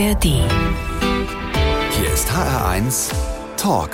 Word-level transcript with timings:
ARD. 0.00 0.24
Hier 0.24 2.12
ist 2.14 2.30
HR1 2.30 3.12
Talk 3.58 3.90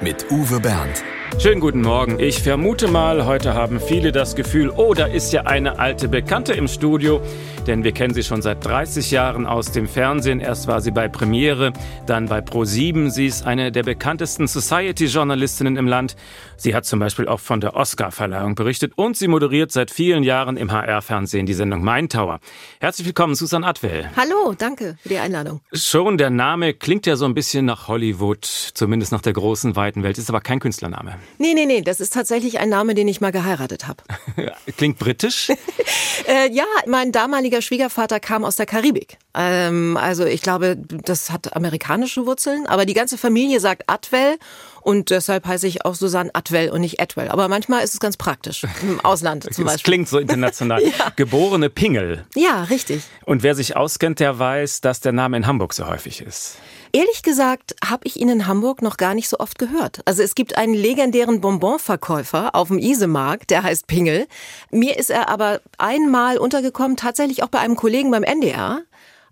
mit 0.00 0.30
Uwe 0.30 0.58
Bernd. 0.58 1.04
Schönen 1.38 1.60
guten 1.60 1.82
Morgen. 1.82 2.18
Ich 2.18 2.42
vermute 2.42 2.88
mal, 2.88 3.26
heute 3.26 3.52
haben 3.52 3.78
viele 3.78 4.10
das 4.10 4.34
Gefühl, 4.36 4.72
oh, 4.74 4.94
da 4.94 5.04
ist 5.04 5.32
ja 5.34 5.42
eine 5.42 5.78
alte 5.78 6.08
Bekannte 6.08 6.54
im 6.54 6.66
Studio. 6.66 7.20
Denn 7.66 7.84
wir 7.84 7.92
kennen 7.92 8.14
sie 8.14 8.22
schon 8.22 8.40
seit 8.40 8.64
30 8.64 9.10
Jahren 9.10 9.46
aus 9.46 9.70
dem 9.70 9.86
Fernsehen. 9.86 10.40
Erst 10.40 10.66
war 10.66 10.80
sie 10.80 10.90
bei 10.90 11.08
Premiere, 11.08 11.72
dann 12.06 12.26
bei 12.26 12.38
Pro7. 12.38 13.10
Sie 13.10 13.26
ist 13.26 13.46
eine 13.46 13.70
der 13.70 13.82
bekanntesten 13.82 14.48
Society-Journalistinnen 14.48 15.76
im 15.76 15.86
Land. 15.86 16.16
Sie 16.56 16.74
hat 16.74 16.86
zum 16.86 17.00
Beispiel 17.00 17.28
auch 17.28 17.40
von 17.40 17.60
der 17.60 17.76
Oscar-Verleihung 17.76 18.54
berichtet 18.54 18.94
und 18.96 19.16
sie 19.16 19.28
moderiert 19.28 19.72
seit 19.72 19.90
vielen 19.90 20.22
Jahren 20.22 20.56
im 20.56 20.72
HR-Fernsehen 20.72 21.44
die 21.44 21.52
Sendung 21.52 21.84
Mein 21.84 22.08
Tower. 22.08 22.40
Herzlich 22.80 23.06
willkommen, 23.06 23.34
Susan 23.34 23.62
Atwell. 23.62 24.08
Hallo, 24.16 24.54
danke 24.56 24.96
für 25.02 25.08
die 25.10 25.18
Einladung. 25.18 25.60
Schon 25.72 26.16
der 26.16 26.30
Name 26.30 26.72
klingt 26.72 27.06
ja 27.06 27.16
so 27.16 27.26
ein 27.26 27.34
bisschen 27.34 27.66
nach 27.66 27.88
Hollywood, 27.88 28.44
zumindest 28.44 29.12
nach 29.12 29.22
der 29.22 29.34
großen, 29.34 29.76
weiten 29.76 30.02
Welt, 30.02 30.16
ist 30.16 30.30
aber 30.30 30.40
kein 30.40 30.60
Künstlername. 30.60 31.16
Nee, 31.38 31.52
nee, 31.54 31.66
nee, 31.66 31.82
das 31.82 32.00
ist 32.00 32.14
tatsächlich 32.14 32.58
ein 32.58 32.70
Name, 32.70 32.94
den 32.94 33.06
ich 33.06 33.20
mal 33.20 33.32
geheiratet 33.32 33.86
habe. 33.86 34.02
Klingt 34.76 34.98
britisch? 34.98 35.50
äh, 36.26 36.50
ja, 36.50 36.64
mein 36.86 37.12
damaliger 37.12 37.49
Schwiegervater 37.60 38.20
kam 38.20 38.44
aus 38.44 38.56
der 38.56 38.66
Karibik. 38.66 39.18
Ähm, 39.34 39.96
also 39.96 40.24
ich 40.24 40.42
glaube, 40.42 40.76
das 40.76 41.30
hat 41.30 41.56
amerikanische 41.56 42.26
Wurzeln, 42.26 42.66
aber 42.66 42.86
die 42.86 42.94
ganze 42.94 43.18
Familie 43.18 43.60
sagt 43.60 43.84
Atwell 43.86 44.38
und 44.82 45.10
deshalb 45.10 45.46
heiße 45.46 45.66
ich 45.66 45.84
auch 45.84 45.94
Susanne 45.94 46.30
Atwell 46.32 46.70
und 46.70 46.80
nicht 46.80 47.00
Atwell. 47.00 47.28
Aber 47.28 47.48
manchmal 47.48 47.84
ist 47.84 47.94
es 47.94 48.00
ganz 48.00 48.16
praktisch, 48.16 48.64
im 48.82 49.00
Ausland 49.04 49.44
zum 49.44 49.64
Beispiel. 49.64 49.64
Das 49.64 49.82
klingt 49.82 50.08
so 50.08 50.18
international. 50.18 50.82
ja. 50.98 51.12
Geborene 51.16 51.70
Pingel. 51.70 52.24
Ja, 52.34 52.64
richtig. 52.64 53.02
Und 53.24 53.42
wer 53.42 53.54
sich 53.54 53.76
auskennt, 53.76 54.20
der 54.20 54.38
weiß, 54.38 54.80
dass 54.80 55.00
der 55.00 55.12
Name 55.12 55.36
in 55.36 55.46
Hamburg 55.46 55.74
so 55.74 55.86
häufig 55.86 56.22
ist. 56.22 56.56
Ehrlich 56.92 57.22
gesagt 57.22 57.74
habe 57.84 58.06
ich 58.06 58.20
ihn 58.20 58.28
in 58.28 58.46
Hamburg 58.46 58.82
noch 58.82 58.96
gar 58.96 59.14
nicht 59.14 59.28
so 59.28 59.38
oft 59.38 59.58
gehört. 59.58 60.00
Also 60.06 60.22
es 60.22 60.34
gibt 60.34 60.56
einen 60.56 60.74
legendären 60.74 61.40
Bonbonverkäufer 61.40 62.54
auf 62.54 62.68
dem 62.68 62.78
Isemarkt, 62.78 63.50
der 63.50 63.62
heißt 63.62 63.86
Pingel. 63.86 64.26
Mir 64.70 64.98
ist 64.98 65.10
er 65.10 65.28
aber 65.28 65.60
einmal 65.78 66.38
untergekommen, 66.38 66.96
tatsächlich 66.96 67.42
auch 67.42 67.48
bei 67.48 67.60
einem 67.60 67.76
Kollegen 67.76 68.10
beim 68.10 68.24
NDR. 68.24 68.82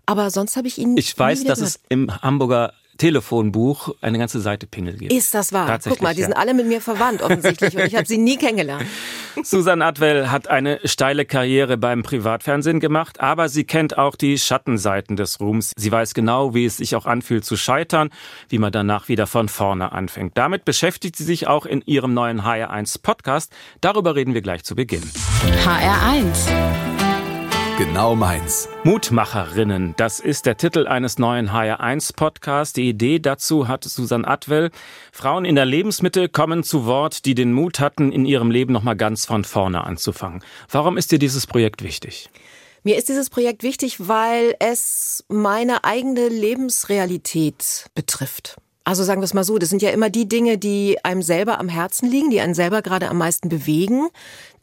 Aber 0.05 0.31
sonst 0.31 0.55
habe 0.55 0.67
ich 0.67 0.77
ihn. 0.77 0.97
Ich 0.97 1.17
weiß, 1.17 1.43
dass 1.43 1.59
gehört. 1.59 1.75
es 1.75 1.79
im 1.89 2.21
Hamburger 2.21 2.73
Telefonbuch 2.99 3.95
eine 4.01 4.19
ganze 4.19 4.39
Seite 4.39 4.67
Pingel 4.67 4.97
gibt. 4.97 5.11
Ist 5.11 5.33
das 5.33 5.51
wahr? 5.53 5.79
Guck 5.83 6.01
mal, 6.01 6.13
die 6.13 6.21
ja. 6.21 6.27
sind 6.27 6.35
alle 6.35 6.53
mit 6.53 6.67
mir 6.67 6.81
verwandt 6.81 7.23
offensichtlich 7.23 7.75
und 7.75 7.83
ich 7.83 7.95
habe 7.95 8.05
sie 8.05 8.17
nie 8.17 8.37
kennengelernt. 8.37 8.85
Susan 9.43 9.81
Atwell 9.81 10.29
hat 10.29 10.47
eine 10.47 10.79
steile 10.85 11.25
Karriere 11.25 11.77
beim 11.77 12.03
Privatfernsehen 12.03 12.79
gemacht, 12.79 13.19
aber 13.19 13.49
sie 13.49 13.63
kennt 13.63 13.97
auch 13.97 14.15
die 14.15 14.37
Schattenseiten 14.37 15.15
des 15.15 15.39
Ruhms. 15.39 15.73
Sie 15.75 15.91
weiß 15.91 16.13
genau, 16.13 16.53
wie 16.53 16.65
es 16.65 16.77
sich 16.77 16.95
auch 16.95 17.05
anfühlt 17.05 17.45
zu 17.45 17.57
scheitern, 17.57 18.09
wie 18.49 18.59
man 18.59 18.71
danach 18.71 19.07
wieder 19.07 19.27
von 19.27 19.49
vorne 19.49 19.91
anfängt. 19.91 20.37
Damit 20.37 20.65
beschäftigt 20.65 21.15
sie 21.15 21.23
sich 21.23 21.47
auch 21.47 21.65
in 21.65 21.81
ihrem 21.85 22.13
neuen 22.13 22.41
HR1 22.41 23.01
Podcast. 23.01 23.51
Darüber 23.81 24.15
reden 24.15 24.33
wir 24.33 24.41
gleich 24.41 24.63
zu 24.63 24.75
Beginn. 24.75 25.03
HR1 25.63 26.98
Genau 27.79 28.13
meins. 28.13 28.67
Mutmacherinnen, 28.83 29.93
das 29.95 30.19
ist 30.19 30.45
der 30.45 30.57
Titel 30.57 30.85
eines 30.85 31.17
neuen 31.17 31.49
HR1 31.49 32.13
Podcasts. 32.13 32.73
Die 32.73 32.89
Idee 32.89 33.19
dazu 33.19 33.69
hat 33.69 33.85
Susan 33.85 34.25
Atwell. 34.25 34.69
Frauen 35.13 35.45
in 35.45 35.55
der 35.55 35.63
Lebensmitte 35.63 36.27
kommen 36.27 36.63
zu 36.63 36.85
Wort, 36.85 37.23
die 37.23 37.35
den 37.35 37.53
Mut 37.53 37.79
hatten, 37.79 38.11
in 38.11 38.25
ihrem 38.25 38.51
Leben 38.51 38.73
nochmal 38.73 38.97
ganz 38.97 39.25
von 39.25 39.45
vorne 39.45 39.85
anzufangen. 39.85 40.43
Warum 40.69 40.97
ist 40.97 41.13
dir 41.13 41.19
dieses 41.19 41.47
Projekt 41.47 41.81
wichtig? 41.81 42.29
Mir 42.83 42.97
ist 42.97 43.07
dieses 43.07 43.29
Projekt 43.29 43.63
wichtig, 43.63 44.09
weil 44.09 44.55
es 44.59 45.23
meine 45.29 45.85
eigene 45.85 46.27
Lebensrealität 46.27 47.85
betrifft. 47.95 48.57
Also 48.89 49.03
sagen 49.03 49.21
wir 49.21 49.25
es 49.25 49.35
mal 49.35 49.43
so, 49.43 49.59
das 49.59 49.69
sind 49.69 49.83
ja 49.83 49.91
immer 49.91 50.09
die 50.09 50.27
Dinge, 50.27 50.57
die 50.57 50.97
einem 51.05 51.21
selber 51.21 51.59
am 51.59 51.69
Herzen 51.69 52.09
liegen, 52.09 52.31
die 52.31 52.41
einen 52.41 52.55
selber 52.55 52.81
gerade 52.81 53.07
am 53.07 53.19
meisten 53.19 53.47
bewegen, 53.47 54.07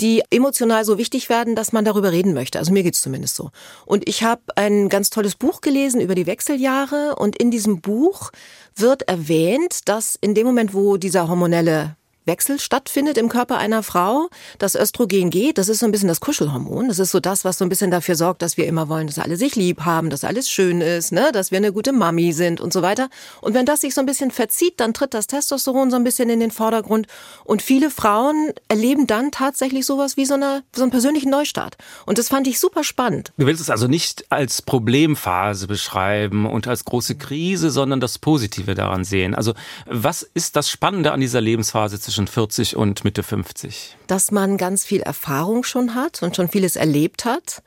die 0.00 0.20
emotional 0.30 0.84
so 0.84 0.98
wichtig 0.98 1.28
werden, 1.28 1.54
dass 1.54 1.72
man 1.72 1.84
darüber 1.84 2.10
reden 2.10 2.34
möchte. 2.34 2.58
Also 2.58 2.72
mir 2.72 2.82
geht's 2.82 3.00
zumindest 3.00 3.36
so. 3.36 3.52
Und 3.84 4.08
ich 4.08 4.24
habe 4.24 4.42
ein 4.56 4.88
ganz 4.88 5.10
tolles 5.10 5.36
Buch 5.36 5.60
gelesen 5.60 6.00
über 6.00 6.16
die 6.16 6.26
Wechseljahre 6.26 7.14
und 7.14 7.36
in 7.36 7.52
diesem 7.52 7.80
Buch 7.80 8.32
wird 8.74 9.02
erwähnt, 9.02 9.82
dass 9.84 10.18
in 10.20 10.34
dem 10.34 10.44
Moment, 10.44 10.74
wo 10.74 10.96
dieser 10.96 11.28
hormonelle 11.28 11.94
Wechsel 12.26 12.58
stattfindet 12.58 13.16
im 13.18 13.28
Körper 13.28 13.58
einer 13.58 13.82
Frau. 13.82 14.28
Das 14.58 14.74
Östrogen 14.74 15.30
geht, 15.30 15.58
das 15.58 15.68
ist 15.68 15.78
so 15.78 15.86
ein 15.86 15.92
bisschen 15.92 16.08
das 16.08 16.20
Kuschelhormon. 16.20 16.88
Das 16.88 16.98
ist 16.98 17.12
so 17.12 17.20
das, 17.20 17.44
was 17.44 17.58
so 17.58 17.64
ein 17.64 17.68
bisschen 17.68 17.90
dafür 17.90 18.16
sorgt, 18.16 18.42
dass 18.42 18.56
wir 18.56 18.66
immer 18.66 18.88
wollen, 18.88 19.06
dass 19.06 19.18
alle 19.18 19.36
sich 19.36 19.54
lieb 19.56 19.82
haben, 19.84 20.10
dass 20.10 20.24
alles 20.24 20.50
schön 20.50 20.80
ist, 20.80 21.12
ne? 21.12 21.30
dass 21.32 21.50
wir 21.52 21.58
eine 21.58 21.72
gute 21.72 21.92
Mami 21.92 22.32
sind 22.32 22.60
und 22.60 22.72
so 22.72 22.82
weiter. 22.82 23.08
Und 23.40 23.54
wenn 23.54 23.64
das 23.64 23.80
sich 23.80 23.94
so 23.94 24.00
ein 24.00 24.06
bisschen 24.06 24.30
verzieht, 24.30 24.80
dann 24.80 24.92
tritt 24.92 25.14
das 25.14 25.28
Testosteron 25.28 25.90
so 25.90 25.96
ein 25.96 26.04
bisschen 26.04 26.28
in 26.28 26.40
den 26.40 26.50
Vordergrund. 26.50 27.06
Und 27.44 27.62
viele 27.62 27.90
Frauen 27.90 28.52
erleben 28.68 29.06
dann 29.06 29.30
tatsächlich 29.30 29.86
sowas 29.86 30.16
wie 30.16 30.26
so, 30.26 30.34
eine, 30.34 30.64
so 30.74 30.82
einen 30.82 30.90
persönlichen 30.90 31.30
Neustart. 31.30 31.76
Und 32.06 32.18
das 32.18 32.28
fand 32.28 32.48
ich 32.48 32.58
super 32.58 32.82
spannend. 32.82 33.32
Du 33.36 33.46
willst 33.46 33.60
es 33.60 33.70
also 33.70 33.86
nicht 33.86 34.24
als 34.30 34.62
Problemphase 34.62 35.68
beschreiben 35.68 36.46
und 36.46 36.66
als 36.66 36.84
große 36.84 37.14
Krise, 37.14 37.70
sondern 37.70 38.00
das 38.00 38.18
Positive 38.18 38.74
daran 38.74 39.04
sehen. 39.04 39.34
Also 39.34 39.54
was 39.86 40.22
ist 40.22 40.56
das 40.56 40.68
Spannende 40.68 41.12
an 41.12 41.20
dieser 41.20 41.40
Lebensphase 41.40 42.00
zwischen 42.00 42.15
zwischen 42.16 42.26
40 42.26 42.76
und 42.76 43.04
Mitte 43.04 43.22
50? 43.22 43.96
Dass 44.06 44.30
man 44.30 44.56
ganz 44.56 44.84
viel 44.84 45.02
Erfahrung 45.02 45.64
schon 45.64 45.94
hat 45.94 46.22
und 46.22 46.34
schon 46.34 46.48
vieles 46.48 46.76
erlebt 46.76 47.24
hat, 47.24 47.62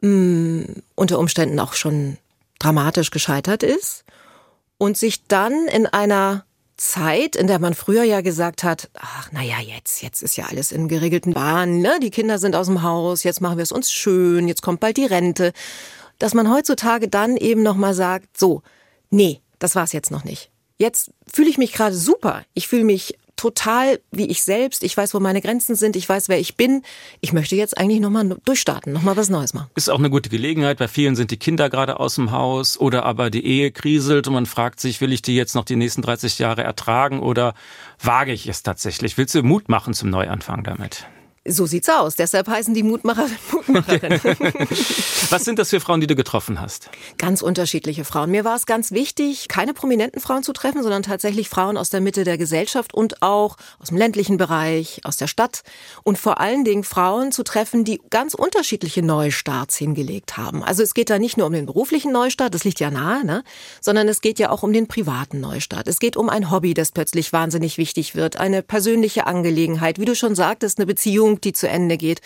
mh, 0.00 0.10
mm, 0.10 0.82
unter 0.96 1.18
Umständen 1.18 1.60
auch 1.60 1.74
schon 1.74 2.18
dramatisch 2.58 3.10
gescheitert 3.10 3.62
ist 3.62 4.04
und 4.78 4.96
sich 4.96 5.26
dann 5.26 5.68
in 5.68 5.86
einer 5.86 6.44
Zeit, 6.76 7.36
in 7.36 7.46
der 7.46 7.60
man 7.60 7.74
früher 7.74 8.02
ja 8.02 8.20
gesagt 8.20 8.64
hat, 8.64 8.90
ach, 8.94 9.28
na 9.30 9.42
ja, 9.42 9.60
jetzt, 9.60 10.02
jetzt 10.02 10.22
ist 10.22 10.36
ja 10.36 10.46
alles 10.46 10.72
in 10.72 10.88
geregelten 10.88 11.32
Bahnen, 11.32 11.80
ne? 11.80 11.98
Die 12.02 12.10
Kinder 12.10 12.40
sind 12.40 12.56
aus 12.56 12.66
dem 12.66 12.82
Haus, 12.82 13.22
jetzt 13.22 13.40
machen 13.40 13.58
wir 13.58 13.62
es 13.62 13.70
uns 13.70 13.92
schön, 13.92 14.48
jetzt 14.48 14.62
kommt 14.62 14.80
bald 14.80 14.96
die 14.96 15.06
Rente. 15.06 15.52
Dass 16.18 16.34
man 16.34 16.50
heutzutage 16.52 17.06
dann 17.06 17.36
eben 17.36 17.62
nochmal 17.62 17.94
sagt, 17.94 18.36
so, 18.36 18.62
nee, 19.10 19.40
das 19.60 19.76
war's 19.76 19.92
jetzt 19.92 20.10
noch 20.10 20.24
nicht. 20.24 20.50
Jetzt 20.78 21.12
fühle 21.32 21.48
ich 21.48 21.58
mich 21.58 21.72
gerade 21.72 21.94
super. 21.94 22.42
Ich 22.54 22.66
fühle 22.66 22.82
mich 22.82 23.16
total 23.36 24.00
wie 24.10 24.26
ich 24.26 24.42
selbst. 24.42 24.82
Ich 24.82 24.96
weiß, 24.96 25.14
wo 25.14 25.20
meine 25.20 25.40
Grenzen 25.40 25.74
sind. 25.74 25.96
Ich 25.96 26.08
weiß, 26.08 26.28
wer 26.28 26.38
ich 26.38 26.56
bin. 26.56 26.82
Ich 27.20 27.32
möchte 27.32 27.56
jetzt 27.56 27.76
eigentlich 27.76 28.00
nochmal 28.00 28.36
durchstarten, 28.44 28.92
nochmal 28.92 29.16
was 29.16 29.28
Neues 29.28 29.54
machen. 29.54 29.70
Ist 29.74 29.90
auch 29.90 29.98
eine 29.98 30.10
gute 30.10 30.28
Gelegenheit. 30.28 30.78
Bei 30.78 30.88
vielen 30.88 31.16
sind 31.16 31.30
die 31.30 31.36
Kinder 31.36 31.70
gerade 31.70 32.00
aus 32.00 32.14
dem 32.14 32.30
Haus 32.30 32.78
oder 32.78 33.04
aber 33.04 33.30
die 33.30 33.44
Ehe 33.44 33.70
kriselt 33.70 34.26
und 34.26 34.34
man 34.34 34.46
fragt 34.46 34.80
sich, 34.80 35.00
will 35.00 35.12
ich 35.12 35.22
die 35.22 35.36
jetzt 35.36 35.54
noch 35.54 35.64
die 35.64 35.76
nächsten 35.76 36.02
30 36.02 36.38
Jahre 36.38 36.62
ertragen 36.62 37.20
oder 37.20 37.54
wage 38.02 38.32
ich 38.32 38.46
es 38.48 38.62
tatsächlich? 38.62 39.18
Willst 39.18 39.34
du 39.34 39.42
Mut 39.42 39.68
machen 39.68 39.94
zum 39.94 40.10
Neuanfang 40.10 40.64
damit? 40.64 41.06
So 41.46 41.66
sieht's 41.66 41.90
aus. 41.90 42.16
Deshalb 42.16 42.48
heißen 42.48 42.72
die 42.72 42.82
Mutmacher 42.82 43.26
Mutmacherinnen. 43.52 44.20
Was 45.30 45.44
sind 45.44 45.58
das 45.58 45.70
für 45.70 45.80
Frauen, 45.80 46.00
die 46.00 46.06
du 46.06 46.16
getroffen 46.16 46.58
hast? 46.58 46.88
Ganz 47.18 47.42
unterschiedliche 47.42 48.04
Frauen. 48.04 48.30
Mir 48.30 48.46
war 48.46 48.56
es 48.56 48.64
ganz 48.64 48.92
wichtig, 48.92 49.48
keine 49.48 49.74
prominenten 49.74 50.22
Frauen 50.22 50.42
zu 50.42 50.54
treffen, 50.54 50.82
sondern 50.82 51.02
tatsächlich 51.02 51.50
Frauen 51.50 51.76
aus 51.76 51.90
der 51.90 52.00
Mitte 52.00 52.24
der 52.24 52.38
Gesellschaft 52.38 52.94
und 52.94 53.20
auch 53.22 53.58
aus 53.78 53.88
dem 53.88 53.98
ländlichen 53.98 54.38
Bereich, 54.38 55.02
aus 55.04 55.18
der 55.18 55.26
Stadt 55.26 55.64
und 56.02 56.16
vor 56.18 56.40
allen 56.40 56.64
Dingen 56.64 56.82
Frauen 56.82 57.30
zu 57.30 57.42
treffen, 57.42 57.84
die 57.84 58.00
ganz 58.08 58.32
unterschiedliche 58.32 59.02
Neustarts 59.02 59.76
hingelegt 59.76 60.38
haben. 60.38 60.64
Also 60.64 60.82
es 60.82 60.94
geht 60.94 61.10
da 61.10 61.18
nicht 61.18 61.36
nur 61.36 61.46
um 61.46 61.52
den 61.52 61.66
beruflichen 61.66 62.12
Neustart, 62.12 62.54
das 62.54 62.64
liegt 62.64 62.80
ja 62.80 62.90
nahe, 62.90 63.24
ne? 63.24 63.44
sondern 63.82 64.08
es 64.08 64.22
geht 64.22 64.38
ja 64.38 64.48
auch 64.48 64.62
um 64.62 64.72
den 64.72 64.86
privaten 64.86 65.40
Neustart. 65.40 65.88
Es 65.88 65.98
geht 65.98 66.16
um 66.16 66.30
ein 66.30 66.50
Hobby, 66.50 66.72
das 66.72 66.90
plötzlich 66.90 67.34
wahnsinnig 67.34 67.76
wichtig 67.76 68.14
wird, 68.14 68.36
eine 68.36 68.62
persönliche 68.62 69.26
Angelegenheit, 69.26 69.98
wie 69.98 70.06
du 70.06 70.14
schon 70.14 70.34
sagtest, 70.34 70.78
eine 70.78 70.86
Beziehung 70.86 71.33
Beziehung, 71.34 71.40
die 71.40 71.52
zu 71.52 71.68
Ende 71.68 71.96
geht. 71.96 72.20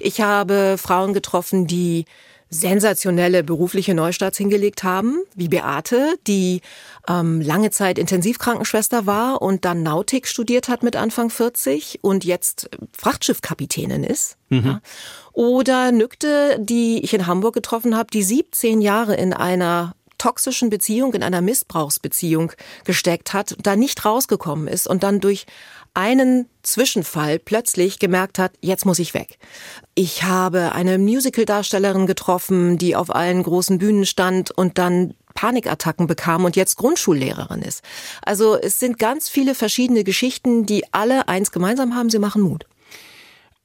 Ich 0.00 0.20
habe 0.20 0.76
Frauen 0.78 1.14
getroffen, 1.14 1.66
die 1.66 2.04
sensationelle 2.50 3.42
berufliche 3.42 3.94
Neustarts 3.94 4.36
hingelegt 4.36 4.84
haben, 4.84 5.22
wie 5.34 5.48
Beate, 5.48 6.16
die 6.26 6.60
ähm, 7.08 7.40
lange 7.40 7.70
Zeit 7.70 7.98
Intensivkrankenschwester 7.98 9.06
war 9.06 9.40
und 9.40 9.64
dann 9.64 9.82
Nautik 9.82 10.28
studiert 10.28 10.68
hat 10.68 10.82
mit 10.82 10.94
Anfang 10.94 11.30
40 11.30 12.00
und 12.02 12.26
jetzt 12.26 12.68
Frachtschiffkapitänin 12.92 14.04
ist. 14.04 14.36
Mhm. 14.50 14.66
Ja. 14.66 14.80
Oder 15.32 15.92
Nükte, 15.92 16.58
die 16.60 17.02
ich 17.02 17.14
in 17.14 17.26
Hamburg 17.26 17.54
getroffen 17.54 17.96
habe, 17.96 18.10
die 18.12 18.22
17 18.22 18.82
Jahre 18.82 19.14
in 19.14 19.32
einer 19.32 19.94
toxischen 20.18 20.68
Beziehung, 20.68 21.14
in 21.14 21.22
einer 21.22 21.40
Missbrauchsbeziehung 21.40 22.52
gesteckt 22.84 23.32
hat, 23.32 23.56
da 23.62 23.76
nicht 23.76 24.04
rausgekommen 24.04 24.68
ist 24.68 24.86
und 24.86 25.02
dann 25.02 25.20
durch 25.20 25.46
einen 25.94 26.46
Zwischenfall 26.62 27.38
plötzlich 27.38 27.98
gemerkt 27.98 28.38
hat, 28.38 28.52
jetzt 28.60 28.86
muss 28.86 28.98
ich 28.98 29.14
weg. 29.14 29.38
Ich 29.94 30.22
habe 30.22 30.72
eine 30.72 30.98
Musical-Darstellerin 30.98 32.06
getroffen, 32.06 32.78
die 32.78 32.96
auf 32.96 33.14
allen 33.14 33.42
großen 33.42 33.78
Bühnen 33.78 34.06
stand 34.06 34.50
und 34.50 34.78
dann 34.78 35.14
Panikattacken 35.34 36.06
bekam 36.06 36.44
und 36.44 36.56
jetzt 36.56 36.76
Grundschullehrerin 36.76 37.62
ist. 37.62 37.82
Also 38.22 38.58
es 38.58 38.78
sind 38.78 38.98
ganz 38.98 39.28
viele 39.28 39.54
verschiedene 39.54 40.04
Geschichten, 40.04 40.66
die 40.66 40.84
alle 40.92 41.28
eins 41.28 41.52
gemeinsam 41.52 41.94
haben, 41.94 42.10
sie 42.10 42.18
machen 42.18 42.42
Mut. 42.42 42.66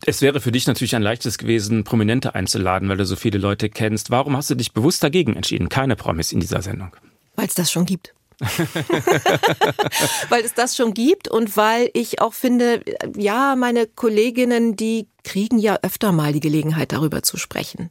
Es 0.05 0.21
wäre 0.21 0.39
für 0.39 0.51
dich 0.51 0.67
natürlich 0.67 0.95
ein 0.95 1.01
leichtes 1.01 1.37
gewesen, 1.37 1.83
Prominente 1.83 2.35
einzuladen, 2.35 2.87
weil 2.87 2.97
du 2.97 3.05
so 3.05 3.15
viele 3.15 3.39
Leute 3.39 3.69
kennst. 3.69 4.11
Warum 4.11 4.37
hast 4.37 4.49
du 4.49 4.55
dich 4.55 4.73
bewusst 4.73 5.03
dagegen 5.03 5.35
entschieden? 5.35 5.69
Keine 5.69 5.95
Promis 5.95 6.31
in 6.31 6.39
dieser 6.39 6.61
Sendung. 6.61 6.95
Weil 7.35 7.47
es 7.47 7.55
das 7.55 7.71
schon 7.71 7.85
gibt. 7.85 8.13
weil 10.29 10.43
es 10.43 10.53
das 10.53 10.75
schon 10.75 10.93
gibt 10.93 11.27
und 11.27 11.57
weil 11.57 11.89
ich 11.93 12.21
auch 12.21 12.33
finde, 12.33 12.81
ja, 13.15 13.55
meine 13.55 13.87
Kolleginnen, 13.87 14.75
die 14.75 15.07
kriegen 15.23 15.57
ja 15.57 15.79
öfter 15.81 16.11
mal 16.11 16.33
die 16.33 16.39
Gelegenheit, 16.39 16.91
darüber 16.91 17.23
zu 17.23 17.37
sprechen 17.37 17.89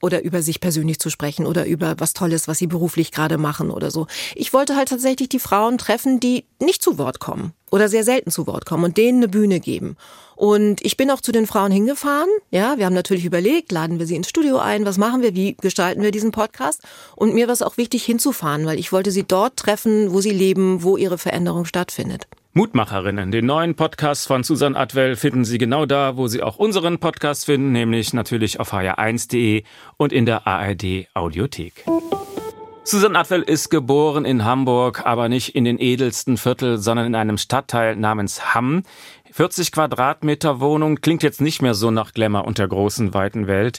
oder 0.00 0.22
über 0.22 0.42
sich 0.42 0.60
persönlich 0.60 0.98
zu 0.98 1.10
sprechen 1.10 1.46
oder 1.46 1.66
über 1.66 1.94
was 1.98 2.12
Tolles, 2.12 2.48
was 2.48 2.58
sie 2.58 2.66
beruflich 2.66 3.12
gerade 3.12 3.38
machen 3.38 3.70
oder 3.70 3.90
so. 3.90 4.06
Ich 4.34 4.52
wollte 4.52 4.76
halt 4.76 4.88
tatsächlich 4.88 5.28
die 5.28 5.38
Frauen 5.38 5.78
treffen, 5.78 6.20
die 6.20 6.44
nicht 6.60 6.82
zu 6.82 6.98
Wort 6.98 7.20
kommen 7.20 7.52
oder 7.70 7.88
sehr 7.88 8.04
selten 8.04 8.30
zu 8.30 8.46
Wort 8.46 8.66
kommen 8.66 8.84
und 8.84 8.96
denen 8.96 9.18
eine 9.18 9.28
Bühne 9.28 9.60
geben. 9.60 9.96
Und 10.36 10.84
ich 10.84 10.96
bin 10.96 11.10
auch 11.10 11.20
zu 11.20 11.32
den 11.32 11.46
Frauen 11.46 11.72
hingefahren. 11.72 12.28
Ja, 12.50 12.78
wir 12.78 12.86
haben 12.86 12.94
natürlich 12.94 13.24
überlegt, 13.24 13.72
laden 13.72 13.98
wir 13.98 14.06
sie 14.06 14.14
ins 14.14 14.28
Studio 14.28 14.58
ein, 14.58 14.86
was 14.86 14.96
machen 14.96 15.20
wir, 15.20 15.34
wie 15.34 15.56
gestalten 15.56 16.02
wir 16.02 16.12
diesen 16.12 16.30
Podcast? 16.30 16.82
Und 17.16 17.34
mir 17.34 17.48
war 17.48 17.54
es 17.54 17.62
auch 17.62 17.76
wichtig 17.76 18.04
hinzufahren, 18.04 18.64
weil 18.64 18.78
ich 18.78 18.92
wollte 18.92 19.10
sie 19.10 19.24
dort 19.24 19.56
treffen, 19.56 20.12
wo 20.12 20.20
sie 20.20 20.30
leben, 20.30 20.84
wo 20.84 20.96
ihre 20.96 21.18
Veränderung 21.18 21.64
stattfindet. 21.64 22.28
Mutmacherinnen. 22.58 23.30
Den 23.30 23.46
neuen 23.46 23.76
Podcast 23.76 24.26
von 24.26 24.42
Susan 24.42 24.74
Atwell 24.74 25.14
finden 25.14 25.44
Sie 25.44 25.58
genau 25.58 25.86
da, 25.86 26.16
wo 26.16 26.26
Sie 26.26 26.42
auch 26.42 26.56
unseren 26.56 26.98
Podcast 26.98 27.46
finden, 27.46 27.70
nämlich 27.70 28.12
natürlich 28.14 28.58
auf 28.58 28.72
hr1.de 28.72 29.62
und 29.96 30.12
in 30.12 30.26
der 30.26 30.44
ARD 30.44 31.06
Audiothek. 31.14 31.84
Susan 32.82 33.14
Atwell 33.14 33.42
ist 33.42 33.70
geboren 33.70 34.24
in 34.24 34.44
Hamburg, 34.44 35.06
aber 35.06 35.28
nicht 35.28 35.54
in 35.54 35.62
den 35.62 35.78
edelsten 35.78 36.36
Viertel, 36.36 36.78
sondern 36.78 37.06
in 37.06 37.14
einem 37.14 37.38
Stadtteil 37.38 37.94
namens 37.94 38.56
Hamm. 38.56 38.82
40 39.30 39.70
Quadratmeter 39.70 40.58
Wohnung 40.58 40.96
klingt 40.96 41.22
jetzt 41.22 41.40
nicht 41.40 41.62
mehr 41.62 41.74
so 41.74 41.92
nach 41.92 42.12
Glamour 42.12 42.44
und 42.44 42.58
der 42.58 42.66
großen, 42.66 43.14
weiten 43.14 43.46
Welt. 43.46 43.78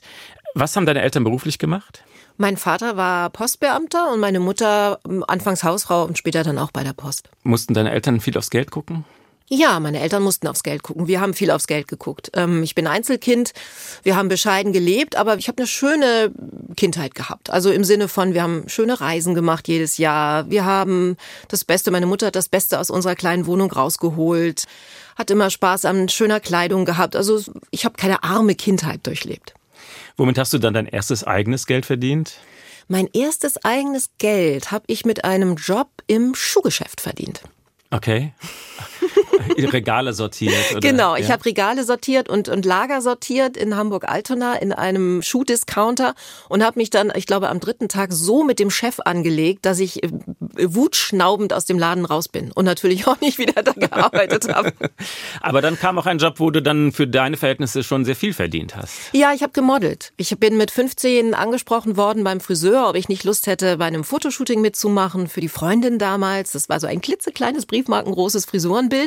Was 0.56 0.78
haben 0.78 0.86
deine 0.86 1.02
Eltern 1.02 1.25
beruflich 1.25 1.60
gemacht? 1.60 2.06
Mein 2.41 2.56
Vater 2.56 2.95
war 2.95 3.30
Postbeamter 3.31 4.13
und 4.13 4.21
meine 4.21 4.39
Mutter 4.39 5.01
ähm, 5.06 5.25
anfangs 5.27 5.65
Hausfrau 5.65 6.06
und 6.06 6.18
später 6.18 6.41
dann 6.41 6.57
auch 6.57 6.71
bei 6.71 6.86
der 6.86 6.94
Post. 6.94 7.30
Mussten 7.44 7.74
deine 7.74 7.91
Eltern 7.91 8.21
viel 8.21 8.38
aufs 8.38 8.50
Geld 8.50 8.71
gucken? 8.71 9.03
Ja, 9.50 9.81
meine 9.81 10.00
Eltern 10.00 10.24
mussten 10.24 10.47
aufs 10.47 10.63
Geld 10.63 10.81
gucken. 10.81 11.09
Wir 11.09 11.19
haben 11.19 11.33
viel 11.33 11.51
aufs 11.51 11.68
Geld 11.68 11.89
geguckt. 11.89 12.31
Ähm, 12.36 12.63
ich 12.63 12.75
bin 12.75 12.88
Einzelkind. 12.88 13.51
Wir 14.03 14.15
haben 14.15 14.30
bescheiden 14.30 14.71
gelebt, 14.71 15.18
aber 15.18 15.36
ich 15.36 15.50
habe 15.50 15.57
eine 15.57 15.68
schöne 15.68 16.31
Kindheit 16.77 17.13
gehabt. 17.13 17.50
Also 17.50 17.71
im 17.71 17.83
Sinne 17.83 18.07
von, 18.07 18.33
wir 18.33 18.41
haben 18.41 18.69
schöne 18.69 19.01
Reisen 19.01 19.36
gemacht 19.36 19.68
jedes 19.68 19.97
Jahr. 19.97 20.50
Wir 20.50 20.63
haben 20.63 21.18
das 21.50 21.65
Beste, 21.65 21.91
meine 21.91 22.06
Mutter 22.06 22.27
hat 22.27 22.38
das 22.38 22.47
Beste 22.47 22.80
aus 22.80 22.89
unserer 22.89 23.15
kleinen 23.15 23.47
Wohnung 23.47 23.69
rausgeholt, 23.69 24.63
hat 25.18 25.30
immer 25.30 25.50
Spaß 25.50 25.83
an 25.83 26.07
schöner 26.07 26.39
Kleidung 26.39 26.86
gehabt. 26.86 27.18
Also 27.18 27.41
ich 27.69 27.83
habe 27.83 27.97
keine 27.97 28.24
arme 28.24 28.56
Kindheit 28.56 29.06
durchlebt. 29.06 29.56
Womit 30.19 30.38
hast 30.38 30.51
du 30.51 30.57
dann 30.57 30.74
dein 30.74 30.86
erstes 30.86 31.24
eigenes 31.24 31.66
Geld 31.66 31.86
verdient? 31.86 32.39
Mein 32.89 33.07
erstes 33.13 33.63
eigenes 33.63 34.10
Geld 34.18 34.69
habe 34.69 34.83
ich 34.88 35.06
mit 35.06 35.24
einem 35.24 35.56
Job 35.56 35.88
im 36.07 36.36
Schuhgeschäft 36.36 37.00
verdient. 37.00 37.42
Okay. 37.89 38.33
Regale 39.58 40.14
sortiert. 40.14 40.54
Oder? 40.72 40.80
Genau, 40.80 41.16
ich 41.16 41.28
ja. 41.28 41.34
habe 41.34 41.46
Regale 41.46 41.84
sortiert 41.84 42.30
und, 42.30 42.50
und 42.50 42.66
Lager 42.66 43.02
sortiert 43.02 43.58
in 43.58 43.76
Hamburg-Altona 43.76 44.56
in 44.56 44.74
einem 44.74 45.22
Schuh-Discounter 45.22 46.16
und 46.48 46.64
habe 46.64 46.80
mich 46.80 46.90
dann, 46.90 47.12
ich 47.16 47.26
glaube, 47.26 47.50
am 47.50 47.60
dritten 47.60 47.90
Tag 47.90 48.12
so 48.12 48.44
mit 48.44 48.60
dem 48.60 48.70
Chef 48.70 49.00
angelegt, 49.04 49.66
dass 49.66 49.80
ich 49.80 50.04
äh, 50.04 50.10
wutschnaubend 50.60 51.54
aus 51.54 51.66
dem 51.66 51.80
Laden 51.80 52.06
raus 52.06 52.28
bin 52.28 52.52
und 52.52 52.66
natürlich 52.66 53.08
auch 53.08 53.20
nicht 53.22 53.38
wieder 53.38 53.64
da 53.64 53.72
gearbeitet 53.72 54.54
habe. 54.54 54.74
Aber 55.42 55.62
dann 55.62 55.78
kam 55.78 55.98
auch 55.98 56.06
ein 56.06 56.18
Job, 56.18 56.36
wo 56.40 56.52
du 56.52 56.62
dann 56.62 56.92
für 56.92 57.08
deine 57.08 57.38
Verhältnisse 57.38 57.84
schon 57.84 58.06
sehr 58.06 58.16
viel 58.16 58.34
verdient 58.34 58.76
hast. 58.76 58.94
Ja, 59.14 59.34
ich 59.34 59.42
habe 59.42 59.54
gemodelt. 59.54 60.14
Ich 60.18 60.38
bin 60.38 60.58
mit 60.58 60.72
15 60.72 61.34
angesprochen 61.34 61.98
worden 61.98 62.24
beim 62.24 62.40
Friseur, 62.40 62.90
ob 62.90 62.96
ich 62.96 63.10
nicht 63.10 63.24
Lust 63.24 63.48
hätte, 63.48 63.78
bei 63.78 63.86
einem 63.86 64.04
Fotoshooting 64.04 64.62
mitzumachen 64.62 65.28
für 65.28 65.42
die 65.42 65.50
Freundin 65.50 66.00
damals. 66.00 66.52
Das 66.52 66.70
war 66.70 66.80
so 66.80 66.88
ein 66.88 67.02
klitzekleines, 67.02 67.66
briefmarkengroßes 67.66 68.46
Frisurenbild. 68.46 68.99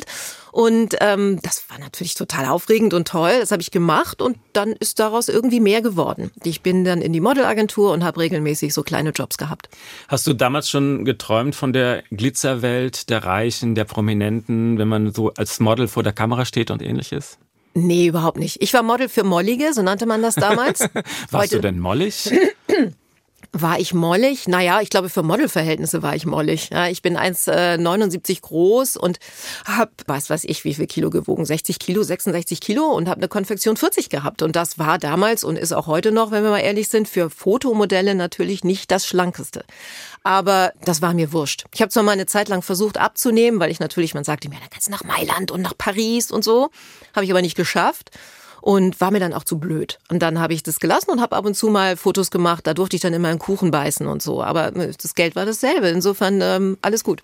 Und 0.52 0.96
ähm, 1.00 1.40
das 1.42 1.64
war 1.70 1.78
natürlich 1.78 2.14
total 2.14 2.46
aufregend 2.46 2.92
und 2.92 3.08
toll. 3.08 3.32
Das 3.40 3.52
habe 3.52 3.62
ich 3.62 3.70
gemacht 3.70 4.20
und 4.20 4.36
dann 4.52 4.72
ist 4.72 4.98
daraus 4.98 5.28
irgendwie 5.28 5.60
mehr 5.60 5.80
geworden. 5.80 6.30
Ich 6.44 6.62
bin 6.62 6.84
dann 6.84 7.00
in 7.00 7.12
die 7.12 7.20
Modelagentur 7.20 7.92
und 7.92 8.04
habe 8.04 8.20
regelmäßig 8.20 8.74
so 8.74 8.82
kleine 8.82 9.10
Jobs 9.10 9.38
gehabt. 9.38 9.70
Hast 10.08 10.26
du 10.26 10.34
damals 10.34 10.68
schon 10.68 11.04
geträumt 11.04 11.54
von 11.54 11.72
der 11.72 12.02
Glitzerwelt, 12.10 13.08
der 13.08 13.24
Reichen, 13.24 13.74
der 13.74 13.84
Prominenten, 13.84 14.78
wenn 14.78 14.88
man 14.88 15.12
so 15.12 15.32
als 15.34 15.58
Model 15.58 15.88
vor 15.88 16.02
der 16.02 16.12
Kamera 16.12 16.44
steht 16.44 16.70
und 16.70 16.82
ähnliches? 16.82 17.38
Nee, 17.74 18.06
überhaupt 18.08 18.38
nicht. 18.38 18.60
Ich 18.60 18.74
war 18.74 18.82
Model 18.82 19.08
für 19.08 19.24
Mollige, 19.24 19.72
so 19.72 19.82
nannte 19.82 20.04
man 20.04 20.20
das 20.20 20.34
damals. 20.34 20.80
Warst 21.30 21.32
Heute, 21.32 21.56
du 21.56 21.62
denn 21.62 21.78
mollig? 21.78 22.30
War 23.54 23.78
ich 23.78 23.92
mollig? 23.92 24.48
Naja, 24.48 24.80
ich 24.80 24.88
glaube, 24.88 25.10
für 25.10 25.22
Modelverhältnisse 25.22 26.02
war 26.02 26.16
ich 26.16 26.24
mollig. 26.24 26.70
Ja, 26.72 26.88
ich 26.88 27.02
bin 27.02 27.18
1,79 27.18 28.40
groß 28.40 28.96
und 28.96 29.18
habe, 29.66 29.90
weiß 30.06 30.30
was 30.30 30.44
ich, 30.44 30.64
wie 30.64 30.72
viel 30.72 30.86
Kilo 30.86 31.10
gewogen? 31.10 31.44
60 31.44 31.78
Kilo, 31.78 32.02
66 32.02 32.62
Kilo 32.62 32.86
und 32.86 33.10
habe 33.10 33.20
eine 33.20 33.28
Konfektion 33.28 33.76
40 33.76 34.08
gehabt. 34.08 34.40
Und 34.40 34.56
das 34.56 34.78
war 34.78 34.98
damals 34.98 35.44
und 35.44 35.58
ist 35.58 35.72
auch 35.72 35.86
heute 35.86 36.12
noch, 36.12 36.30
wenn 36.30 36.44
wir 36.44 36.50
mal 36.50 36.60
ehrlich 36.60 36.88
sind, 36.88 37.08
für 37.08 37.28
Fotomodelle 37.28 38.14
natürlich 38.14 38.64
nicht 38.64 38.90
das 38.90 39.06
Schlankeste. 39.06 39.66
Aber 40.22 40.72
das 40.86 41.02
war 41.02 41.12
mir 41.12 41.34
wurscht. 41.34 41.66
Ich 41.74 41.82
habe 41.82 41.90
zwar 41.90 42.04
mal 42.04 42.12
eine 42.12 42.26
Zeit 42.26 42.48
lang 42.48 42.62
versucht 42.62 42.96
abzunehmen, 42.96 43.60
weil 43.60 43.70
ich 43.70 43.80
natürlich, 43.80 44.14
man 44.14 44.24
sagte 44.24 44.48
mir, 44.48 44.60
dann 44.60 44.70
kannst 44.70 44.86
du 44.86 44.92
nach 44.92 45.04
Mailand 45.04 45.50
und 45.50 45.60
nach 45.60 45.76
Paris 45.76 46.30
und 46.30 46.42
so. 46.42 46.70
Habe 47.14 47.26
ich 47.26 47.30
aber 47.30 47.42
nicht 47.42 47.56
geschafft 47.56 48.12
und 48.62 49.00
war 49.00 49.10
mir 49.10 49.20
dann 49.20 49.34
auch 49.34 49.44
zu 49.44 49.58
blöd. 49.58 49.98
Und 50.08 50.22
dann 50.22 50.40
habe 50.40 50.54
ich 50.54 50.62
das 50.62 50.80
gelassen 50.80 51.10
und 51.10 51.20
habe 51.20 51.36
ab 51.36 51.44
und 51.44 51.54
zu 51.54 51.68
mal 51.68 51.96
Fotos 51.96 52.30
gemacht. 52.30 52.66
Da 52.66 52.72
durfte 52.72 52.96
ich 52.96 53.02
dann 53.02 53.12
immer 53.12 53.28
einen 53.28 53.40
Kuchen 53.40 53.70
beißen 53.70 54.06
und 54.06 54.22
so. 54.22 54.42
Aber 54.42 54.74
äh, 54.74 54.92
das 55.00 55.14
Geld 55.14 55.36
war 55.36 55.44
dasselbe. 55.44 55.88
Insofern 55.88 56.40
ähm, 56.40 56.78
alles 56.80 57.04
gut. 57.04 57.22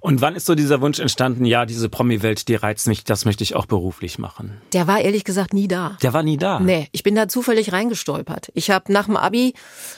Und 0.00 0.20
wann 0.20 0.36
ist 0.36 0.46
so 0.46 0.54
dieser 0.54 0.80
Wunsch 0.80 0.98
entstanden, 0.98 1.44
ja, 1.44 1.66
diese 1.66 1.88
Promi-Welt, 1.88 2.48
die 2.48 2.54
reizt 2.54 2.86
mich, 2.86 3.04
das 3.04 3.24
möchte 3.24 3.42
ich 3.42 3.56
auch 3.56 3.66
beruflich 3.66 4.18
machen? 4.18 4.60
Der 4.72 4.86
war 4.86 5.00
ehrlich 5.00 5.24
gesagt 5.24 5.54
nie 5.54 5.68
da. 5.68 5.96
Der 6.02 6.12
war 6.12 6.22
nie 6.22 6.36
da? 6.36 6.60
Nee, 6.60 6.88
ich 6.92 7.02
bin 7.02 7.14
da 7.14 7.28
zufällig 7.28 7.72
reingestolpert. 7.72 8.50
Ich 8.54 8.70
habe 8.70 8.92
nach 8.92 9.06
dem 9.06 9.16
Abi 9.16 9.54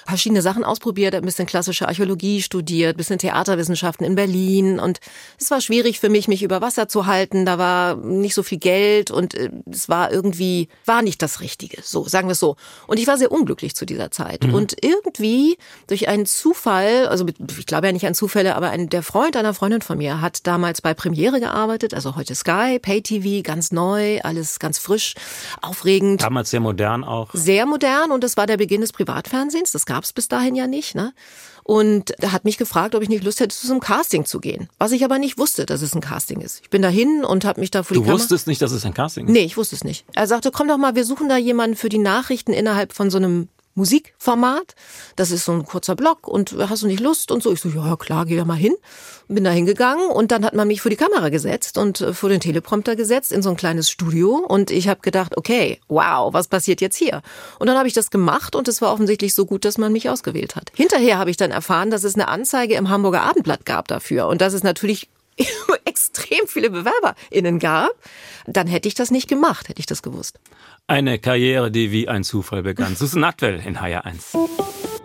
verschiedene 0.06 0.42
Sachen 0.42 0.64
ausprobiert, 0.64 1.14
ein 1.14 1.22
bisschen 1.22 1.46
klassische 1.46 1.88
Archäologie 1.88 2.42
studiert, 2.42 2.94
ein 2.94 2.96
bisschen 2.96 3.18
Theaterwissenschaften 3.18 4.04
in 4.06 4.14
Berlin 4.14 4.78
und 4.78 5.00
es 5.38 5.50
war 5.50 5.60
schwierig 5.60 6.00
für 6.00 6.08
mich, 6.08 6.28
mich 6.28 6.42
über 6.42 6.60
Wasser 6.60 6.88
zu 6.88 7.06
halten. 7.06 7.44
Da 7.44 7.58
war 7.58 7.96
nicht 7.96 8.34
so 8.34 8.42
viel 8.42 8.58
Geld 8.58 9.10
und 9.10 9.34
äh, 9.34 9.50
es 9.70 9.88
war 9.88 10.12
irgendwie, 10.12 10.68
war 10.84 11.02
nicht 11.02 11.22
das 11.22 11.40
Richtige. 11.40 11.82
So, 11.82 12.06
sagen 12.06 12.28
wir 12.28 12.32
es 12.32 12.40
so. 12.40 12.56
Und 12.86 12.98
ich 12.98 13.06
war 13.06 13.18
sehr 13.18 13.32
unglücklich 13.32 13.74
zu 13.74 13.86
dieser 13.86 14.10
Zeit. 14.10 14.44
Mhm. 14.44 14.54
Und 14.54 14.76
irgendwie 14.84 15.58
durch 15.86 16.08
einen 16.08 16.26
Zufall, 16.26 17.08
also 17.08 17.26
ich 17.58 17.66
glaube 17.66 17.86
ja 17.88 17.92
nicht 17.92 18.06
an 18.06 18.14
Zufälle, 18.14 18.54
aber 18.54 18.70
ein, 18.70 18.88
der 18.88 19.02
Freund 19.02 19.36
einer 19.36 19.54
Freundin 19.54 19.65
Freundin 19.66 19.82
von 19.82 19.98
mir 19.98 20.20
hat 20.20 20.46
damals 20.46 20.80
bei 20.80 20.94
Premiere 20.94 21.40
gearbeitet, 21.40 21.92
also 21.92 22.14
heute 22.14 22.36
Sky, 22.36 22.78
Pay 22.80 23.02
TV, 23.02 23.42
ganz 23.42 23.72
neu, 23.72 24.20
alles 24.22 24.60
ganz 24.60 24.78
frisch, 24.78 25.14
aufregend. 25.60 26.22
Damals 26.22 26.50
sehr 26.50 26.60
modern 26.60 27.02
auch. 27.02 27.30
Sehr 27.32 27.66
modern 27.66 28.12
und 28.12 28.22
es 28.22 28.36
war 28.36 28.46
der 28.46 28.58
Beginn 28.58 28.80
des 28.80 28.92
Privatfernsehens, 28.92 29.72
das 29.72 29.84
gab 29.84 30.04
es 30.04 30.12
bis 30.12 30.28
dahin 30.28 30.54
ja 30.54 30.68
nicht. 30.68 30.94
Ne? 30.94 31.12
Und 31.64 32.12
er 32.22 32.30
hat 32.30 32.44
mich 32.44 32.58
gefragt, 32.58 32.94
ob 32.94 33.02
ich 33.02 33.08
nicht 33.08 33.24
Lust 33.24 33.40
hätte, 33.40 33.56
zu 33.56 33.66
so 33.66 33.72
einem 33.72 33.80
Casting 33.80 34.24
zu 34.24 34.38
gehen. 34.38 34.68
Was 34.78 34.92
ich 34.92 35.04
aber 35.04 35.18
nicht 35.18 35.36
wusste, 35.36 35.66
dass 35.66 35.82
es 35.82 35.96
ein 35.96 36.00
Casting 36.00 36.42
ist. 36.42 36.60
Ich 36.62 36.70
bin 36.70 36.80
dahin 36.80 37.24
und 37.24 37.44
habe 37.44 37.58
mich 37.58 37.72
da 37.72 37.82
vor 37.82 37.96
die 37.96 38.04
du 38.04 38.08
wusstest 38.08 38.46
nicht, 38.46 38.62
dass 38.62 38.70
es 38.70 38.86
ein 38.86 38.94
Casting 38.94 39.26
ist? 39.26 39.32
Nee, 39.32 39.46
ich 39.46 39.56
wusste 39.56 39.74
es 39.74 39.82
nicht. 39.82 40.04
Er 40.14 40.28
sagte, 40.28 40.52
komm 40.52 40.68
doch 40.68 40.78
mal, 40.78 40.94
wir 40.94 41.04
suchen 41.04 41.28
da 41.28 41.36
jemanden 41.36 41.74
für 41.74 41.88
die 41.88 41.98
Nachrichten 41.98 42.52
innerhalb 42.52 42.92
von 42.92 43.10
so 43.10 43.16
einem 43.16 43.48
Musikformat. 43.76 44.74
Das 45.14 45.30
ist 45.30 45.44
so 45.44 45.52
ein 45.52 45.64
kurzer 45.64 45.94
Block 45.94 46.26
und 46.26 46.56
hast 46.58 46.82
du 46.82 46.86
nicht 46.86 47.00
Lust 47.00 47.30
und 47.30 47.42
so. 47.42 47.52
Ich 47.52 47.60
so, 47.60 47.68
ja 47.68 47.96
klar, 47.96 48.26
geh 48.26 48.36
da 48.36 48.44
mal 48.44 48.54
hin. 48.54 48.74
Bin 49.28 49.44
da 49.44 49.50
hingegangen 49.50 50.08
und 50.08 50.30
dann 50.30 50.44
hat 50.44 50.54
man 50.54 50.68
mich 50.68 50.80
vor 50.80 50.90
die 50.90 50.96
Kamera 50.96 51.30
gesetzt 51.30 51.78
und 51.78 52.00
äh, 52.00 52.12
vor 52.12 52.28
den 52.28 52.40
Teleprompter 52.40 52.94
gesetzt 52.94 53.32
in 53.32 53.42
so 53.42 53.50
ein 53.50 53.56
kleines 53.56 53.90
Studio 53.90 54.36
und 54.36 54.70
ich 54.70 54.88
habe 54.88 55.00
gedacht, 55.00 55.36
okay, 55.36 55.80
wow, 55.88 56.32
was 56.32 56.48
passiert 56.48 56.80
jetzt 56.80 56.96
hier? 56.96 57.22
Und 57.58 57.66
dann 57.66 57.76
habe 57.76 57.88
ich 57.88 57.94
das 57.94 58.10
gemacht 58.10 58.54
und 58.54 58.68
es 58.68 58.80
war 58.80 58.92
offensichtlich 58.92 59.34
so 59.34 59.44
gut, 59.44 59.64
dass 59.64 59.78
man 59.78 59.92
mich 59.92 60.08
ausgewählt 60.08 60.56
hat. 60.56 60.70
Hinterher 60.74 61.18
habe 61.18 61.30
ich 61.30 61.36
dann 61.36 61.50
erfahren, 61.50 61.90
dass 61.90 62.04
es 62.04 62.14
eine 62.14 62.28
Anzeige 62.28 62.74
im 62.74 62.88
Hamburger 62.88 63.22
Abendblatt 63.22 63.66
gab 63.66 63.88
dafür 63.88 64.28
und 64.28 64.40
dass 64.40 64.52
es 64.52 64.62
natürlich 64.62 65.08
extrem 65.84 66.46
viele 66.46 66.70
BewerberInnen 66.70 67.58
gab, 67.58 67.92
dann 68.46 68.66
hätte 68.66 68.88
ich 68.88 68.94
das 68.94 69.10
nicht 69.10 69.28
gemacht, 69.28 69.68
hätte 69.68 69.80
ich 69.80 69.86
das 69.86 70.02
gewusst. 70.02 70.38
Eine 70.86 71.18
Karriere, 71.18 71.70
die 71.70 71.90
wie 71.90 72.08
ein 72.08 72.24
Zufall 72.24 72.62
begann. 72.62 72.96
Susan 72.96 73.24
Atwell 73.24 73.60
in 73.64 73.78
HR1. 73.78 74.36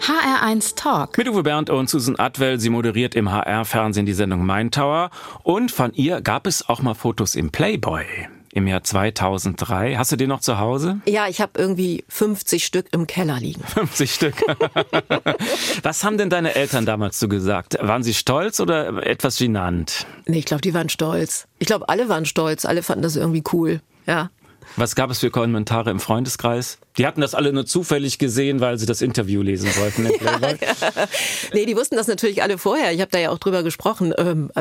HR1 0.02 0.76
Talk. 0.76 1.18
Mit 1.18 1.30
Uwe 1.30 1.44
Bernd 1.44 1.70
und 1.70 1.90
Susan 1.90 2.20
Atwell. 2.20 2.60
Sie 2.60 2.70
moderiert 2.70 3.16
im 3.16 3.32
HR-Fernsehen 3.32 4.06
die 4.06 4.14
Sendung 4.14 4.46
Mein 4.46 4.72
Tower. 4.72 5.12
Und 5.44 5.72
von 5.72 5.94
ihr 5.94 6.22
gab 6.22 6.48
es 6.48 6.68
auch 6.68 6.82
mal 6.82 6.96
Fotos 6.96 7.36
im 7.36 7.52
Playboy 7.52 8.06
im 8.54 8.68
Jahr 8.68 8.84
2003. 8.84 9.96
Hast 9.96 10.12
du 10.12 10.16
den 10.16 10.30
noch 10.30 10.42
zu 10.42 10.60
Hause? 10.60 11.00
Ja, 11.06 11.28
ich 11.28 11.42
habe 11.42 11.60
irgendwie 11.60 12.04
50 12.10 12.66
Stück 12.66 12.88
im 12.92 13.08
Keller 13.08 13.40
liegen. 13.40 13.64
50 13.66 14.14
Stück. 14.14 14.36
Was 15.84 16.04
haben 16.04 16.18
denn 16.18 16.30
deine 16.30 16.56
Eltern 16.56 16.86
damals 16.86 17.20
so 17.20 17.28
gesagt? 17.28 17.78
Waren 17.82 18.04
sie 18.04 18.14
stolz 18.14 18.60
oder 18.60 19.06
etwas 19.06 19.38
genannt? 19.38 20.06
Nee, 20.26 20.40
ich 20.40 20.46
glaube, 20.46 20.62
die 20.62 20.74
waren 20.74 20.90
stolz. 20.90 21.48
Ich 21.60 21.68
glaube, 21.68 21.90
alle 21.90 22.10
waren 22.10 22.26
stolz. 22.26 22.66
Alle 22.66 22.84
fanden 22.84 23.04
das 23.04 23.16
irgendwie 23.16 23.44
cool. 23.54 23.82
Ja. 24.06 24.30
Was 24.76 24.96
gab 24.96 25.10
es 25.10 25.20
für 25.20 25.30
Kommentare 25.32 25.90
im 25.90 26.00
Freundeskreis? 26.00 26.78
Die 26.98 27.08
hatten 27.08 27.22
das 27.22 27.36
alle 27.36 27.54
nur 27.54 27.66
zufällig 27.66 28.18
gesehen, 28.20 28.60
weil 28.60 28.78
sie 28.78 28.86
das 28.86 29.02
Interview 29.02 29.42
lesen 29.42 29.70
wollten. 29.78 30.06
ja, 30.24 30.40
ja. 30.40 31.08
Nee, 31.54 31.66
die 31.66 31.76
wussten 31.76 31.96
das 31.96 32.08
natürlich 32.08 32.44
alle 32.44 32.58
vorher. 32.58 32.92
Ich 32.92 33.00
habe 33.00 33.12
da 33.12 33.20
ja 33.20 33.30
auch 33.30 33.38
drüber 33.38 33.64
gesprochen. 33.64 34.14
Ähm, 34.18 34.52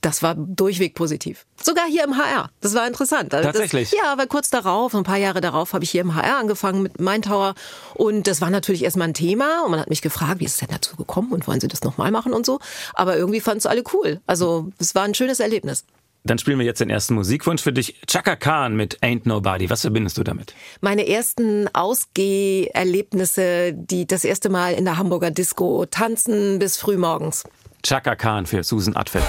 das 0.00 0.22
war 0.22 0.34
durchweg 0.34 0.94
positiv. 0.94 1.46
Sogar 1.62 1.86
hier 1.86 2.04
im 2.04 2.16
HR. 2.16 2.50
Das 2.60 2.74
war 2.74 2.86
interessant. 2.86 3.32
Also 3.34 3.48
Tatsächlich? 3.48 3.90
Das, 3.90 3.98
ja, 3.98 4.12
aber 4.12 4.26
kurz 4.26 4.50
darauf, 4.50 4.94
ein 4.94 5.04
paar 5.04 5.16
Jahre 5.16 5.40
darauf, 5.40 5.72
habe 5.72 5.84
ich 5.84 5.90
hier 5.90 6.02
im 6.02 6.14
HR 6.14 6.38
angefangen 6.38 6.82
mit 6.82 7.00
Mindtower. 7.00 7.54
Und 7.94 8.26
das 8.26 8.40
war 8.40 8.50
natürlich 8.50 8.84
erstmal 8.84 9.08
ein 9.08 9.14
Thema. 9.14 9.64
Und 9.64 9.70
man 9.70 9.80
hat 9.80 9.88
mich 9.88 10.02
gefragt, 10.02 10.40
wie 10.40 10.44
ist 10.44 10.52
es 10.52 10.58
denn 10.58 10.68
dazu 10.70 10.96
gekommen 10.96 11.32
und 11.32 11.46
wollen 11.46 11.60
Sie 11.60 11.68
das 11.68 11.82
nochmal 11.82 12.10
machen 12.10 12.34
und 12.34 12.44
so. 12.44 12.60
Aber 12.94 13.16
irgendwie 13.16 13.40
fanden 13.40 13.58
es 13.58 13.66
alle 13.66 13.82
cool. 13.92 14.20
Also 14.26 14.70
es 14.78 14.94
war 14.94 15.04
ein 15.04 15.14
schönes 15.14 15.40
Erlebnis. 15.40 15.84
Dann 16.24 16.38
spielen 16.38 16.58
wir 16.58 16.66
jetzt 16.66 16.80
den 16.80 16.90
ersten 16.90 17.14
Musikwunsch 17.14 17.62
für 17.62 17.72
dich. 17.72 18.00
Chaka 18.06 18.36
Khan 18.36 18.76
mit 18.76 18.98
Ain't 19.00 19.22
Nobody. 19.24 19.70
Was 19.70 19.80
verbindest 19.82 20.18
du 20.18 20.24
damit? 20.24 20.54
Meine 20.80 21.08
ersten 21.08 21.68
Ausgeherlebnisse, 21.74 23.72
die 23.74 24.06
das 24.06 24.24
erste 24.24 24.50
Mal 24.50 24.74
in 24.74 24.84
der 24.84 24.98
Hamburger 24.98 25.30
Disco 25.30 25.86
tanzen 25.86 26.58
bis 26.58 26.76
frühmorgens. 26.76 27.44
Chaka 27.82 28.16
Khan 28.16 28.46
für 28.46 28.62
Susan 28.64 28.96
Adfeld. 28.96 29.24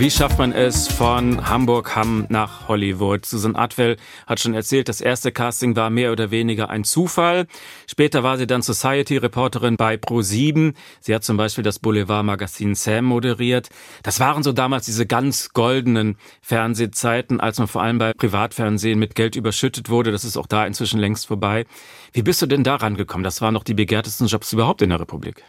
Wie 0.00 0.10
schafft 0.10 0.38
man 0.38 0.52
es 0.52 0.88
von 0.88 1.46
Hamburg-Hamm 1.46 2.24
nach 2.30 2.68
Hollywood? 2.68 3.26
Susan 3.26 3.54
Atwell 3.54 3.98
hat 4.26 4.40
schon 4.40 4.54
erzählt, 4.54 4.88
das 4.88 5.02
erste 5.02 5.30
Casting 5.30 5.76
war 5.76 5.90
mehr 5.90 6.10
oder 6.10 6.30
weniger 6.30 6.70
ein 6.70 6.84
Zufall. 6.84 7.46
Später 7.86 8.22
war 8.22 8.38
sie 8.38 8.46
dann 8.46 8.62
Society-Reporterin 8.62 9.76
bei 9.76 9.96
Pro7. 9.96 10.72
Sie 11.00 11.14
hat 11.14 11.22
zum 11.22 11.36
Beispiel 11.36 11.64
das 11.64 11.80
Boulevard-Magazin 11.80 12.74
Sam 12.74 13.04
moderiert. 13.04 13.68
Das 14.02 14.20
waren 14.20 14.42
so 14.42 14.52
damals 14.52 14.86
diese 14.86 15.04
ganz 15.04 15.50
goldenen 15.50 16.16
Fernsehzeiten, 16.40 17.38
als 17.38 17.58
man 17.58 17.68
vor 17.68 17.82
allem 17.82 17.98
bei 17.98 18.14
Privatfernsehen 18.14 18.98
mit 18.98 19.14
Geld 19.14 19.36
überschüttet 19.36 19.90
wurde. 19.90 20.12
Das 20.12 20.24
ist 20.24 20.38
auch 20.38 20.46
da 20.46 20.64
inzwischen 20.64 20.98
längst 20.98 21.26
vorbei. 21.26 21.66
Wie 22.14 22.22
bist 22.22 22.40
du 22.40 22.46
denn 22.46 22.64
da 22.64 22.76
rangekommen? 22.76 23.22
Das 23.22 23.42
waren 23.42 23.52
noch 23.52 23.64
die 23.64 23.74
begehrtesten 23.74 24.28
Jobs 24.28 24.50
überhaupt 24.54 24.80
in 24.80 24.88
der 24.88 25.00
Republik. 25.00 25.44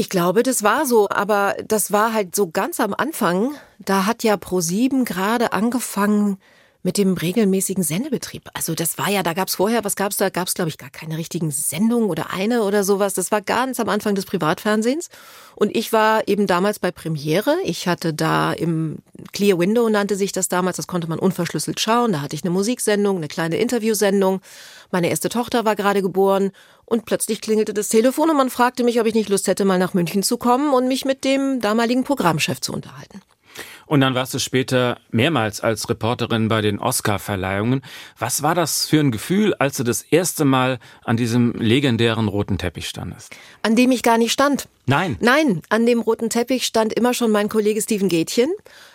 Ich 0.00 0.08
glaube, 0.08 0.42
das 0.42 0.62
war 0.62 0.86
so, 0.86 1.10
aber 1.10 1.56
das 1.68 1.92
war 1.92 2.14
halt 2.14 2.34
so 2.34 2.50
ganz 2.50 2.80
am 2.80 2.94
Anfang. 2.94 3.52
Da 3.78 4.06
hat 4.06 4.24
ja 4.24 4.36
Pro7 4.36 5.04
gerade 5.04 5.52
angefangen 5.52 6.38
mit 6.82 6.96
dem 6.96 7.14
regelmäßigen 7.14 7.82
Sendebetrieb. 7.84 8.48
Also 8.54 8.74
das 8.74 8.96
war 8.96 9.10
ja, 9.10 9.22
da 9.22 9.34
gab's 9.34 9.56
vorher, 9.56 9.84
was 9.84 9.96
gab's 9.96 10.16
da? 10.16 10.30
Gab's 10.30 10.54
glaube 10.54 10.70
ich 10.70 10.78
gar 10.78 10.90
keine 10.90 11.18
richtigen 11.18 11.50
Sendungen 11.50 12.08
oder 12.08 12.32
eine 12.32 12.62
oder 12.62 12.84
sowas. 12.84 13.14
Das 13.14 13.30
war 13.30 13.42
ganz 13.42 13.80
am 13.80 13.88
Anfang 13.88 14.14
des 14.14 14.24
Privatfernsehens. 14.24 15.10
Und 15.54 15.76
ich 15.76 15.92
war 15.92 16.26
eben 16.26 16.46
damals 16.46 16.78
bei 16.78 16.90
Premiere. 16.90 17.56
Ich 17.64 17.86
hatte 17.86 18.14
da 18.14 18.52
im 18.52 18.98
Clear 19.32 19.58
Window 19.58 19.88
nannte 19.88 20.16
sich 20.16 20.32
das 20.32 20.48
damals. 20.48 20.76
Das 20.76 20.86
konnte 20.86 21.08
man 21.08 21.18
unverschlüsselt 21.18 21.80
schauen. 21.80 22.12
Da 22.12 22.22
hatte 22.22 22.34
ich 22.34 22.44
eine 22.44 22.50
Musiksendung, 22.50 23.18
eine 23.18 23.28
kleine 23.28 23.58
Interviewsendung. 23.58 24.40
Meine 24.90 25.10
erste 25.10 25.28
Tochter 25.28 25.64
war 25.64 25.76
gerade 25.76 26.00
geboren 26.00 26.50
und 26.86 27.04
plötzlich 27.04 27.40
klingelte 27.40 27.74
das 27.74 27.88
Telefon 27.88 28.30
und 28.30 28.36
man 28.36 28.50
fragte 28.50 28.84
mich, 28.84 29.00
ob 29.00 29.06
ich 29.06 29.14
nicht 29.14 29.28
Lust 29.28 29.46
hätte, 29.46 29.64
mal 29.64 29.78
nach 29.78 29.94
München 29.94 30.22
zu 30.22 30.38
kommen 30.38 30.72
und 30.72 30.88
mich 30.88 31.04
mit 31.04 31.24
dem 31.24 31.60
damaligen 31.60 32.04
Programmchef 32.04 32.60
zu 32.60 32.72
unterhalten. 32.72 33.20
Und 33.90 34.02
dann 34.02 34.14
warst 34.14 34.32
du 34.32 34.38
später 34.38 35.00
mehrmals 35.10 35.60
als 35.60 35.90
Reporterin 35.90 36.46
bei 36.46 36.60
den 36.60 36.78
Oscar-Verleihungen. 36.78 37.82
Was 38.16 38.40
war 38.40 38.54
das 38.54 38.86
für 38.86 39.00
ein 39.00 39.10
Gefühl, 39.10 39.52
als 39.54 39.78
du 39.78 39.82
das 39.82 40.02
erste 40.02 40.44
Mal 40.44 40.78
an 41.02 41.16
diesem 41.16 41.54
legendären 41.54 42.28
roten 42.28 42.56
Teppich 42.56 42.88
standest? 42.88 43.34
An 43.62 43.74
dem 43.74 43.90
ich 43.90 44.04
gar 44.04 44.16
nicht 44.16 44.30
stand. 44.30 44.68
Nein. 44.86 45.16
Nein, 45.18 45.62
an 45.70 45.86
dem 45.86 45.98
roten 45.98 46.30
Teppich 46.30 46.66
stand 46.66 46.92
immer 46.92 47.14
schon 47.14 47.32
mein 47.32 47.48
Kollege 47.48 47.82
Steven 47.82 48.08
Gätchen. 48.08 48.52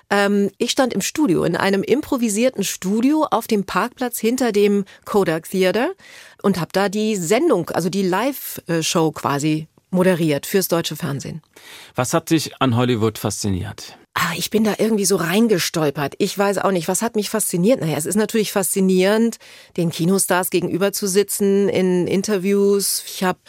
Ähm, 0.09 0.49
ich 0.59 0.71
stand 0.71 0.93
im 0.93 1.01
Studio, 1.01 1.43
in 1.43 1.57
einem 1.57 1.83
improvisierten 1.83 2.63
Studio 2.63 3.27
auf 3.29 3.47
dem 3.47 3.65
Parkplatz 3.65 4.17
hinter 4.17 4.53
dem 4.53 4.85
Kodak 5.03 5.49
Theater 5.49 5.89
und 6.41 6.57
habe 6.57 6.69
da 6.71 6.87
die 6.87 7.17
Sendung, 7.17 7.69
also 7.71 7.89
die 7.89 8.03
Live-Show 8.03 9.11
quasi 9.11 9.67
moderiert 9.91 10.45
fürs 10.45 10.69
deutsche 10.69 10.95
Fernsehen. 10.95 11.41
Was 11.95 12.13
hat 12.13 12.29
dich 12.29 12.61
an 12.61 12.77
Hollywood 12.77 13.17
fasziniert? 13.17 13.97
Ah, 14.17 14.31
ich 14.37 14.49
bin 14.49 14.63
da 14.63 14.75
irgendwie 14.77 15.05
so 15.05 15.17
reingestolpert. 15.17 16.15
Ich 16.19 16.37
weiß 16.37 16.59
auch 16.59 16.71
nicht, 16.71 16.87
was 16.87 17.01
hat 17.01 17.17
mich 17.17 17.29
fasziniert? 17.29 17.81
Naja, 17.81 17.97
es 17.97 18.05
ist 18.05 18.15
natürlich 18.15 18.53
faszinierend, 18.53 19.37
den 19.75 19.91
Kinostars 19.91 20.49
gegenüber 20.49 20.93
zu 20.93 21.05
sitzen 21.05 21.67
in 21.67 22.07
Interviews. 22.07 23.03
Ich 23.05 23.25
habe 23.25 23.39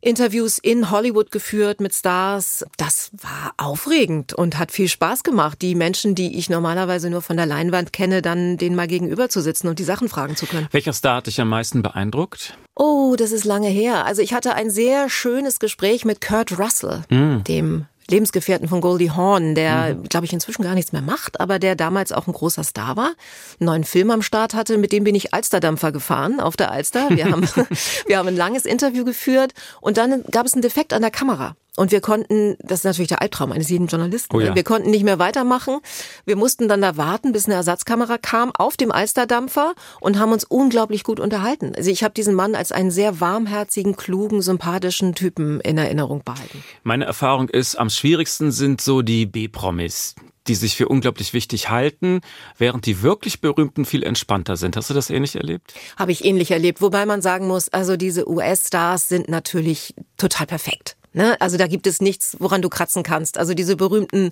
Interviews 0.00 0.58
in 0.58 0.90
Hollywood 0.90 1.30
geführt 1.30 1.80
mit 1.80 1.92
Stars. 1.92 2.64
Das 2.78 3.10
war 3.20 3.52
aufregend 3.58 4.32
und 4.32 4.58
hat 4.58 4.72
viel 4.72 4.88
Spaß 4.88 5.24
gemacht, 5.24 5.60
die 5.60 5.74
Menschen, 5.74 6.14
die 6.14 6.38
ich 6.38 6.48
normalerweise 6.48 7.10
nur 7.10 7.20
von 7.20 7.36
der 7.36 7.46
Leinwand 7.46 7.92
kenne, 7.92 8.22
dann 8.22 8.56
denen 8.56 8.76
mal 8.76 8.86
gegenüber 8.86 9.28
zu 9.28 9.42
sitzen 9.42 9.68
und 9.68 9.78
die 9.78 9.84
Sachen 9.84 10.08
fragen 10.08 10.36
zu 10.36 10.46
können. 10.46 10.68
Welcher 10.70 10.94
Star 10.94 11.16
hat 11.16 11.26
dich 11.26 11.40
am 11.40 11.48
meisten 11.48 11.82
beeindruckt? 11.82 12.56
Oh, 12.76 13.16
das 13.18 13.32
ist 13.32 13.44
lange 13.44 13.68
her. 13.68 14.06
Also 14.06 14.22
ich 14.22 14.32
hatte 14.32 14.54
ein 14.54 14.70
sehr 14.70 15.10
schönes 15.10 15.58
Gespräch 15.58 16.04
mit 16.04 16.20
Kurt 16.20 16.58
Russell, 16.58 17.02
mm. 17.10 17.42
dem 17.42 17.86
Lebensgefährten 18.10 18.68
von 18.68 18.80
Goldie 18.80 19.10
Hawn, 19.10 19.54
der, 19.54 19.94
mhm. 19.94 20.04
glaube 20.04 20.26
ich, 20.26 20.32
inzwischen 20.32 20.62
gar 20.62 20.74
nichts 20.74 20.92
mehr 20.92 21.02
macht, 21.02 21.40
aber 21.40 21.58
der 21.58 21.76
damals 21.76 22.12
auch 22.12 22.26
ein 22.26 22.32
großer 22.32 22.64
Star 22.64 22.96
war, 22.96 23.12
einen 23.60 23.66
neuen 23.66 23.84
Film 23.84 24.10
am 24.10 24.22
Start 24.22 24.54
hatte, 24.54 24.78
mit 24.78 24.92
dem 24.92 25.04
bin 25.04 25.14
ich 25.14 25.34
Alsterdampfer 25.34 25.92
gefahren 25.92 26.40
auf 26.40 26.56
der 26.56 26.70
Alster. 26.70 27.10
Wir 27.10 27.24
haben, 27.30 27.48
wir 28.06 28.18
haben 28.18 28.28
ein 28.28 28.36
langes 28.36 28.64
Interview 28.64 29.04
geführt 29.04 29.52
und 29.80 29.96
dann 29.96 30.24
gab 30.30 30.46
es 30.46 30.54
einen 30.54 30.62
Defekt 30.62 30.92
an 30.92 31.02
der 31.02 31.10
Kamera. 31.10 31.54
Und 31.78 31.92
wir 31.92 32.00
konnten, 32.00 32.56
das 32.58 32.80
ist 32.80 32.84
natürlich 32.84 33.08
der 33.08 33.22
Albtraum 33.22 33.52
eines 33.52 33.70
jeden 33.70 33.86
Journalisten, 33.86 34.34
oh 34.36 34.40
ja. 34.40 34.52
wir 34.52 34.64
konnten 34.64 34.90
nicht 34.90 35.04
mehr 35.04 35.20
weitermachen. 35.20 35.78
Wir 36.24 36.34
mussten 36.34 36.66
dann 36.66 36.82
da 36.82 36.96
warten, 36.96 37.30
bis 37.30 37.46
eine 37.46 37.54
Ersatzkamera 37.54 38.18
kam 38.18 38.50
auf 38.50 38.76
dem 38.76 38.90
Alsterdampfer 38.90 39.74
und 40.00 40.18
haben 40.18 40.32
uns 40.32 40.42
unglaublich 40.42 41.04
gut 41.04 41.20
unterhalten. 41.20 41.74
Also 41.76 41.92
ich 41.92 42.02
habe 42.02 42.14
diesen 42.14 42.34
Mann 42.34 42.56
als 42.56 42.72
einen 42.72 42.90
sehr 42.90 43.20
warmherzigen, 43.20 43.96
klugen, 43.96 44.42
sympathischen 44.42 45.14
Typen 45.14 45.60
in 45.60 45.78
Erinnerung 45.78 46.24
behalten. 46.24 46.64
Meine 46.82 47.04
Erfahrung 47.04 47.48
ist, 47.48 47.76
am 47.76 47.90
schwierigsten 47.90 48.50
sind 48.50 48.80
so 48.80 49.02
die 49.02 49.26
B-Promis 49.26 50.16
die 50.48 50.54
sich 50.54 50.76
für 50.76 50.88
unglaublich 50.88 51.34
wichtig 51.34 51.68
halten, 51.68 52.22
während 52.56 52.86
die 52.86 53.02
wirklich 53.02 53.42
berühmten 53.42 53.84
viel 53.84 54.02
entspannter 54.02 54.56
sind. 54.56 54.76
Hast 54.78 54.88
du 54.88 54.94
das 54.94 55.10
ähnlich 55.10 55.36
erlebt? 55.36 55.74
Habe 55.98 56.10
ich 56.10 56.24
ähnlich 56.24 56.50
erlebt, 56.50 56.80
wobei 56.80 57.04
man 57.04 57.20
sagen 57.20 57.46
muss, 57.46 57.68
also 57.68 57.98
diese 57.98 58.26
US-Stars 58.26 59.10
sind 59.10 59.28
natürlich 59.28 59.94
total 60.16 60.46
perfekt. 60.46 60.97
Ne? 61.18 61.36
Also 61.40 61.56
da 61.56 61.66
gibt 61.66 61.88
es 61.88 62.00
nichts, 62.00 62.36
woran 62.38 62.62
du 62.62 62.68
kratzen 62.68 63.02
kannst. 63.02 63.38
Also 63.38 63.52
diese 63.52 63.74
berühmten 63.74 64.30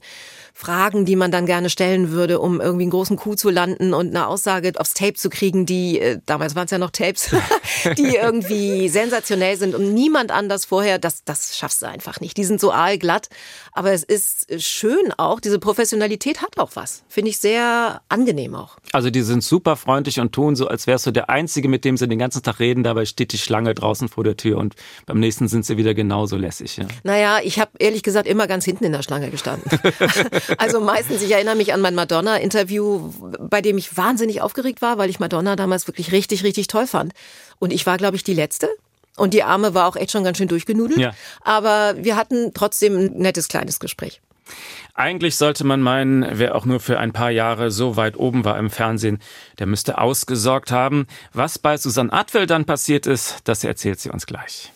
Fragen, 0.59 1.05
die 1.05 1.17
man 1.17 1.31
dann 1.31 1.45
gerne 1.45 1.69
stellen 1.69 2.13
würde, 2.13 2.41
um 2.41 2.63
irgendwie 2.63 2.85
einen 2.85 2.91
großen 2.91 3.19
Coup 3.19 3.39
zu 3.39 3.51
landen 3.51 3.93
und 3.93 4.09
eine 4.09 4.27
Aussage 4.27 4.73
aufs 4.77 4.95
Tape 4.95 5.13
zu 5.13 5.29
kriegen, 5.29 5.67
die, 5.67 6.01
äh, 6.01 6.19
damals 6.25 6.55
waren 6.55 6.65
es 6.65 6.71
ja 6.71 6.79
noch 6.79 6.91
Tapes, 6.91 7.37
die 7.99 8.17
irgendwie 8.17 8.89
sensationell 8.89 9.59
sind 9.59 9.75
und 9.75 9.93
niemand 9.93 10.31
anders 10.31 10.65
vorher, 10.65 10.99
das, 10.99 11.25
das 11.25 11.59
schaffst 11.59 11.83
du 11.83 11.87
einfach 11.87 12.21
nicht. 12.21 12.39
Die 12.39 12.45
sind 12.45 12.59
so 12.59 12.73
aalglatt. 12.73 13.29
Aber 13.73 13.93
es 13.93 14.03
ist 14.03 14.63
schön 14.63 15.13
auch, 15.19 15.41
diese 15.41 15.59
Professionalität 15.59 16.41
hat 16.41 16.59
auch 16.59 16.71
was. 16.73 17.03
Finde 17.07 17.33
ich 17.33 17.39
sehr 17.39 18.01
angenehm 18.09 18.55
auch. 18.55 18.79
Also 18.93 19.11
die 19.11 19.21
sind 19.21 19.45
super 19.45 19.77
freundlich 19.77 20.21
und 20.21 20.33
tun 20.33 20.57
so, 20.57 20.69
als 20.69 20.87
wärst 20.87 21.05
du 21.05 21.11
der 21.11 21.29
Einzige, 21.29 21.69
mit 21.69 21.85
dem 21.85 21.99
sie 21.99 22.09
den 22.09 22.19
ganzen 22.19 22.43
Tag 22.43 22.61
reden. 22.61 22.83
Dabei 22.83 23.05
steht 23.05 23.35
die 23.35 23.39
Schlange 23.39 23.75
draußen 23.75 24.09
vor 24.09 24.25
der 24.25 24.39
Tür 24.39 24.57
und 24.57 24.75
beim 25.05 25.21
nächsten 25.21 25.49
sind 25.49 25.67
sie 25.67 25.77
wieder 25.77 25.93
genauso 25.93 26.39
lässig. 26.39 26.79
Ja. 26.79 26.87
Naja, 27.05 27.41
ich 27.45 27.61
habe 27.61 27.73
ehrlich 27.79 28.03
gesagt 28.03 28.27
immer 28.27 28.47
ganz 28.47 28.65
hinten 28.65 28.85
in 28.85 28.93
der 28.93 29.03
Schlange 29.03 29.31
gestanden. 29.31 29.71
Also 30.59 30.81
meistens, 30.81 31.23
ich 31.23 31.31
erinnere 31.31 31.57
mich 31.57 31.73
an 31.73 31.81
mein 31.81 31.95
Madonna-Interview, 31.95 33.13
bei 33.39 33.63
dem 33.63 33.79
ich 33.79 33.97
wahnsinnig 33.97 34.41
aufgeregt 34.41 34.83
war, 34.83 34.99
weil 34.99 35.11
ich 35.11 35.21
Madonna 35.21 35.57
damals 35.57 35.87
wirklich 35.87 36.13
richtig, 36.13 36.45
richtig 36.45 36.67
toll 36.67 36.87
fand. 36.87 37.13
Und 37.59 37.73
ich 37.73 37.87
war, 37.87 37.97
glaube 37.97 38.17
ich, 38.17 38.25
die 38.25 38.35
Letzte. 38.35 38.69
Und 39.17 39.33
die 39.33 39.43
Arme 39.43 39.75
war 39.75 39.87
auch 39.87 39.97
echt 39.97 40.11
schon 40.11 40.25
ganz 40.25 40.39
schön 40.39 40.49
durchgenudelt. 40.49 40.99
Ja. 41.01 41.15
Aber 41.43 41.95
wir 41.97 42.17
hatten 42.17 42.53
trotzdem 42.55 42.97
ein 42.97 43.13
nettes 43.15 43.49
kleines 43.49 43.81
Gespräch. 43.81 44.21
Eigentlich 44.95 45.37
sollte 45.37 45.65
man 45.65 45.81
meinen, 45.81 46.27
wer 46.39 46.55
auch 46.55 46.65
nur 46.65 46.81
für 46.81 46.99
ein 46.99 47.13
paar 47.13 47.31
Jahre 47.31 47.71
so 47.71 47.97
weit 47.97 48.17
oben 48.17 48.45
war 48.45 48.59
im 48.59 48.71
Fernsehen, 48.71 49.19
der 49.59 49.67
müsste 49.67 49.99
ausgesorgt 49.99 50.71
haben. 50.71 51.07
Was 51.33 51.59
bei 51.59 51.77
Susanne 51.77 52.13
Adwell 52.13 52.47
dann 52.47 52.65
passiert 52.65 53.07
ist, 53.07 53.39
das 53.45 53.65
erzählt 53.65 54.01
sie 54.01 54.11
uns 54.11 54.27
gleich. 54.27 54.73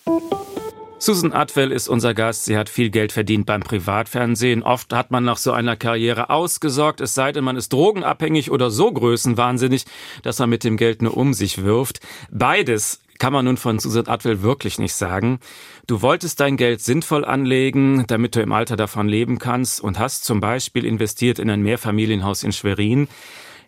Susan 1.02 1.32
Atwell 1.32 1.72
ist 1.72 1.88
unser 1.88 2.12
Gast. 2.12 2.44
Sie 2.44 2.58
hat 2.58 2.68
viel 2.68 2.90
Geld 2.90 3.10
verdient 3.10 3.46
beim 3.46 3.62
Privatfernsehen. 3.62 4.62
Oft 4.62 4.92
hat 4.92 5.10
man 5.10 5.24
nach 5.24 5.38
so 5.38 5.50
einer 5.50 5.74
Karriere 5.74 6.28
ausgesorgt, 6.28 7.00
es 7.00 7.14
sei 7.14 7.32
denn, 7.32 7.42
man 7.42 7.56
ist 7.56 7.72
drogenabhängig 7.72 8.50
oder 8.50 8.70
so 8.70 8.92
größenwahnsinnig, 8.92 9.86
dass 10.22 10.38
man 10.40 10.50
mit 10.50 10.62
dem 10.62 10.76
Geld 10.76 11.00
nur 11.00 11.16
um 11.16 11.32
sich 11.32 11.64
wirft. 11.64 12.00
Beides 12.30 13.00
kann 13.18 13.32
man 13.32 13.46
nun 13.46 13.56
von 13.56 13.78
Susan 13.78 14.08
Atwell 14.08 14.42
wirklich 14.42 14.78
nicht 14.78 14.92
sagen. 14.92 15.40
Du 15.86 16.02
wolltest 16.02 16.38
dein 16.38 16.58
Geld 16.58 16.82
sinnvoll 16.82 17.24
anlegen, 17.24 18.04
damit 18.06 18.36
du 18.36 18.42
im 18.42 18.52
Alter 18.52 18.76
davon 18.76 19.08
leben 19.08 19.38
kannst 19.38 19.80
und 19.80 19.98
hast 19.98 20.26
zum 20.26 20.40
Beispiel 20.40 20.84
investiert 20.84 21.38
in 21.38 21.48
ein 21.48 21.62
Mehrfamilienhaus 21.62 22.42
in 22.42 22.52
Schwerin. 22.52 23.08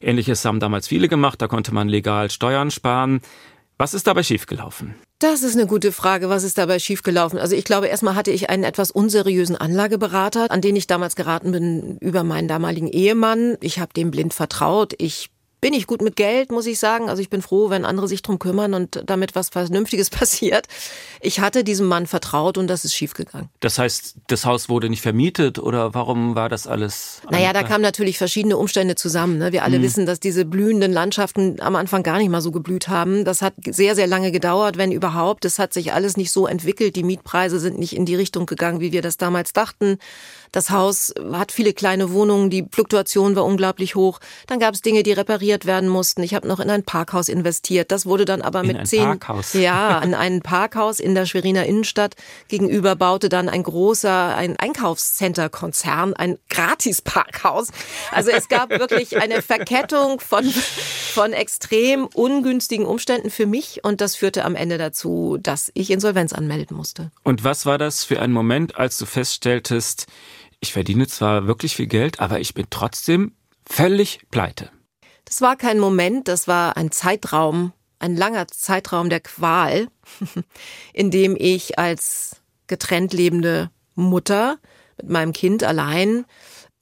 Ähnliches 0.03 0.45
haben 0.45 0.61
damals 0.61 0.87
viele 0.87 1.09
gemacht, 1.09 1.41
da 1.41 1.49
konnte 1.49 1.73
man 1.73 1.89
legal 1.89 2.29
Steuern 2.29 2.71
sparen. 2.71 3.23
Was 3.79 3.95
ist 3.95 4.07
dabei 4.07 4.23
schiefgelaufen? 4.23 4.97
Das 5.23 5.45
ist 5.45 5.55
eine 5.55 5.69
gute 5.69 5.93
Frage. 5.93 6.29
Was 6.31 6.43
ist 6.43 6.59
dabei 6.59 6.81
schiefgelaufen? 6.81 7.39
Also 7.39 7.55
ich 7.55 7.65
glaube, 7.65 7.87
erstmal 7.87 8.17
hatte 8.17 8.33
ich 8.33 8.51
einen 8.51 8.65
etwas 8.65 8.91
unseriösen 8.91 9.55
Anlageberater, 9.55 10.51
an 10.51 10.61
den 10.61 10.75
ich 10.75 10.89
damals 10.89 11.15
geraten 11.15 11.53
bin 11.53 11.97
über 11.99 12.25
meinen 12.25 12.49
damaligen 12.49 12.89
Ehemann. 12.89 13.57
Ich 13.61 13.79
habe 13.79 13.93
dem 13.93 14.11
blind 14.11 14.35
vertraut. 14.35 14.95
Ich 14.99 15.31
bin 15.63 15.75
ich 15.75 15.87
gut 15.87 16.03
mit 16.03 16.17
Geld, 16.17 16.51
muss 16.51 16.67
ich 16.67 16.81
sagen. 16.81 17.09
Also 17.09 17.23
ich 17.23 17.31
bin 17.31 17.41
froh, 17.41 17.71
wenn 17.71 17.85
andere 17.85 18.09
sich 18.09 18.21
drum 18.21 18.41
kümmern 18.41 18.75
und 18.75 19.05
damit 19.07 19.37
was 19.37 19.49
Vernünftiges 19.49 20.11
passiert. 20.11 20.67
Ich 21.21 21.39
hatte 21.39 21.63
diesem 21.63 21.87
Mann 21.87 22.07
vertraut 22.07 22.59
und 22.59 22.67
das 22.67 22.85
ist 22.85 22.95
schiefgegangen. 22.95 23.49
Das 23.61 23.79
heißt, 23.79 24.17
das 24.27 24.45
Haus 24.45 24.69
wurde 24.69 24.91
nicht 24.91 25.03
vermietet 25.03 25.61
oder 25.61 25.95
warum 25.95 26.35
war 26.35 26.49
das 26.49 26.67
alles? 26.67 27.23
Naja, 27.31 27.53
da 27.53 27.63
kamen 27.63 27.81
natürlich 27.81 28.19
verschiedene 28.19 28.57
Umstände 28.57 28.97
zusammen. 28.97 29.39
Ne? 29.39 29.53
Wir 29.53 29.63
alle 29.63 29.79
mhm. 29.79 29.85
wissen, 29.85 30.05
dass 30.05 30.19
diese 30.19 30.45
blühenden 30.45 30.93
Landschaften 30.93 31.61
am 31.61 31.77
Anfang 31.77 32.03
gar 32.03 32.19
nicht 32.19 32.29
mal 32.29 32.41
so 32.41 32.51
geblüht 32.51 32.89
haben. 32.89 33.25
Das 33.25 33.41
hat 33.41 33.55
sehr, 33.65 33.95
sehr 33.95 34.09
lange 34.09 34.33
gedauert, 34.33 34.77
wenn 34.79 34.91
überhaupt. 34.91 35.45
Es 35.45 35.61
hat 35.61 35.73
sich 35.73 35.93
alles 35.93 36.17
nicht 36.17 36.33
so 36.33 36.49
entwickelt. 36.49 36.97
Die 36.97 37.05
Mietpreise 37.05 37.61
sind 37.61 37.79
nicht 37.79 37.95
in 37.95 38.05
die 38.05 38.17
Richtung 38.17 38.47
gegangen, 38.47 38.81
wie 38.81 38.91
wir 38.91 39.01
das 39.01 39.17
damals 39.17 39.53
dachten. 39.53 39.99
Das 40.53 40.71
Haus 40.71 41.13
hat 41.33 41.51
viele 41.51 41.73
kleine 41.73 42.13
Wohnungen, 42.13 42.51
die 42.51 42.67
Fluktuation 42.71 43.35
war 43.37 43.45
unglaublich 43.45 43.95
hoch. 43.95 44.21
Dann 44.47 44.61
gab 44.61 44.75
es 44.75 44.83
Dinge, 44.83 45.03
die 45.03 45.13
repariert 45.13 45.67
werden 45.67 45.89
mussten. 45.89 46.23
Ich 46.23 46.35
habe 46.35 46.47
noch 46.47 46.61
in 46.61 46.71
ein 46.71 46.85
Parkhaus 46.85 47.29
investiert. 47.29 47.91
Das 47.91 48.07
wurde 48.07 48.27
dann 48.27 48.43
aber 48.43 48.61
in 48.61 48.67
mit 48.69 48.77
ein 48.79 48.87
zehn 48.87 49.19
Parkhaus. 49.19 49.55
ja 49.55 49.99
an 50.03 50.15
ein 50.15 50.43
Parkhaus 50.43 51.01
in 51.01 51.15
der 51.15 51.27
Schweriner 51.27 51.65
Innenstadt 51.65 52.15
gegenüber 52.49 52.97
baute 52.97 53.29
dann 53.29 53.49
ein 53.49 53.63
großer 53.63 54.37
ein 54.37 54.57
Einkaufscenter-Konzern 54.57 56.15
ein 56.15 56.39
Gratis-Parkhaus. 56.51 57.69
Also 58.11 58.31
es 58.31 58.49
gab 58.49 58.71
wirklich 58.79 59.17
eine 59.17 59.43
Verkettung 59.43 60.21
von 60.21 60.45
von 60.45 61.33
extrem 61.33 62.07
ungünstigen 62.07 62.87
Umständen 62.87 63.31
für 63.31 63.47
mich 63.47 63.85
und 63.85 64.01
das 64.01 64.17
führte 64.17 64.45
am 64.45 64.55
Ende 64.55 64.79
dazu, 64.79 65.39
dass 65.41 65.71
ich 65.75 65.91
Insolvenz 65.91 66.33
anmelden 66.33 66.77
musste. 66.77 67.11
Und 67.23 67.45
was 67.45 67.67
war 67.67 67.79
das 67.79 68.05
für 68.05 68.21
ein 68.21 68.33
Moment, 68.33 68.77
als 68.77 68.99
du 68.99 69.07
feststelltest, 69.07 70.07
ich 70.63 70.73
verdiene 70.73 71.07
zwar 71.09 71.47
wirklich 71.47 71.77
viel 71.77 71.89
Geld, 71.89 72.21
aber 72.21 72.41
ich 72.41 72.55
bin 72.55 72.67
trotzdem 72.71 73.33
völlig 73.69 74.21
pleite. 74.31 74.71
Das 75.25 75.41
war 75.41 75.57
kein 75.57 75.79
Moment, 75.79 76.29
das 76.29 76.49
war 76.49 76.77
ein 76.77 76.91
Zeitraum, 76.91 77.73
ein 77.99 78.17
langer 78.17 78.49
Zeitraum 78.49 79.11
der 79.11 79.21
Qual, 79.21 79.89
in 80.93 81.11
dem 81.11 81.37
ich 81.39 81.79
als 81.79 82.37
getrennt 82.69 83.13
lebende 83.13 83.71
Mutter 83.95 84.59
mit 84.99 85.11
meinem 85.11 85.33
Kind 85.33 85.65
allein 85.65 86.25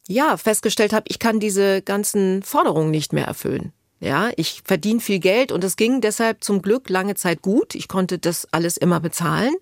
ja 0.07 0.37
festgestellt 0.37 0.93
habe, 0.93 1.07
ich 1.09 1.19
kann 1.19 1.41
diese 1.41 1.83
ganzen 1.83 2.43
Forderungen 2.43 2.91
nicht 2.91 3.13
mehr 3.13 3.27
erfüllen. 3.27 3.73
Ja, 3.99 4.31
ich 4.37 4.63
verdiene 4.65 5.01
viel 5.01 5.21
Geld 5.21 5.53
und 5.53 5.63
es 5.63 5.77
ging 5.77 6.01
deshalb 6.01 6.43
zum 6.43 6.63
Glück 6.63 6.89
lange 6.89 7.15
Zeit 7.15 7.43
gut. 7.43 7.75
Ich 7.75 7.87
konnte 7.87 8.19
das 8.19 8.47
alles 8.51 8.79
immer 8.79 8.99
bezahlen. 8.99 9.55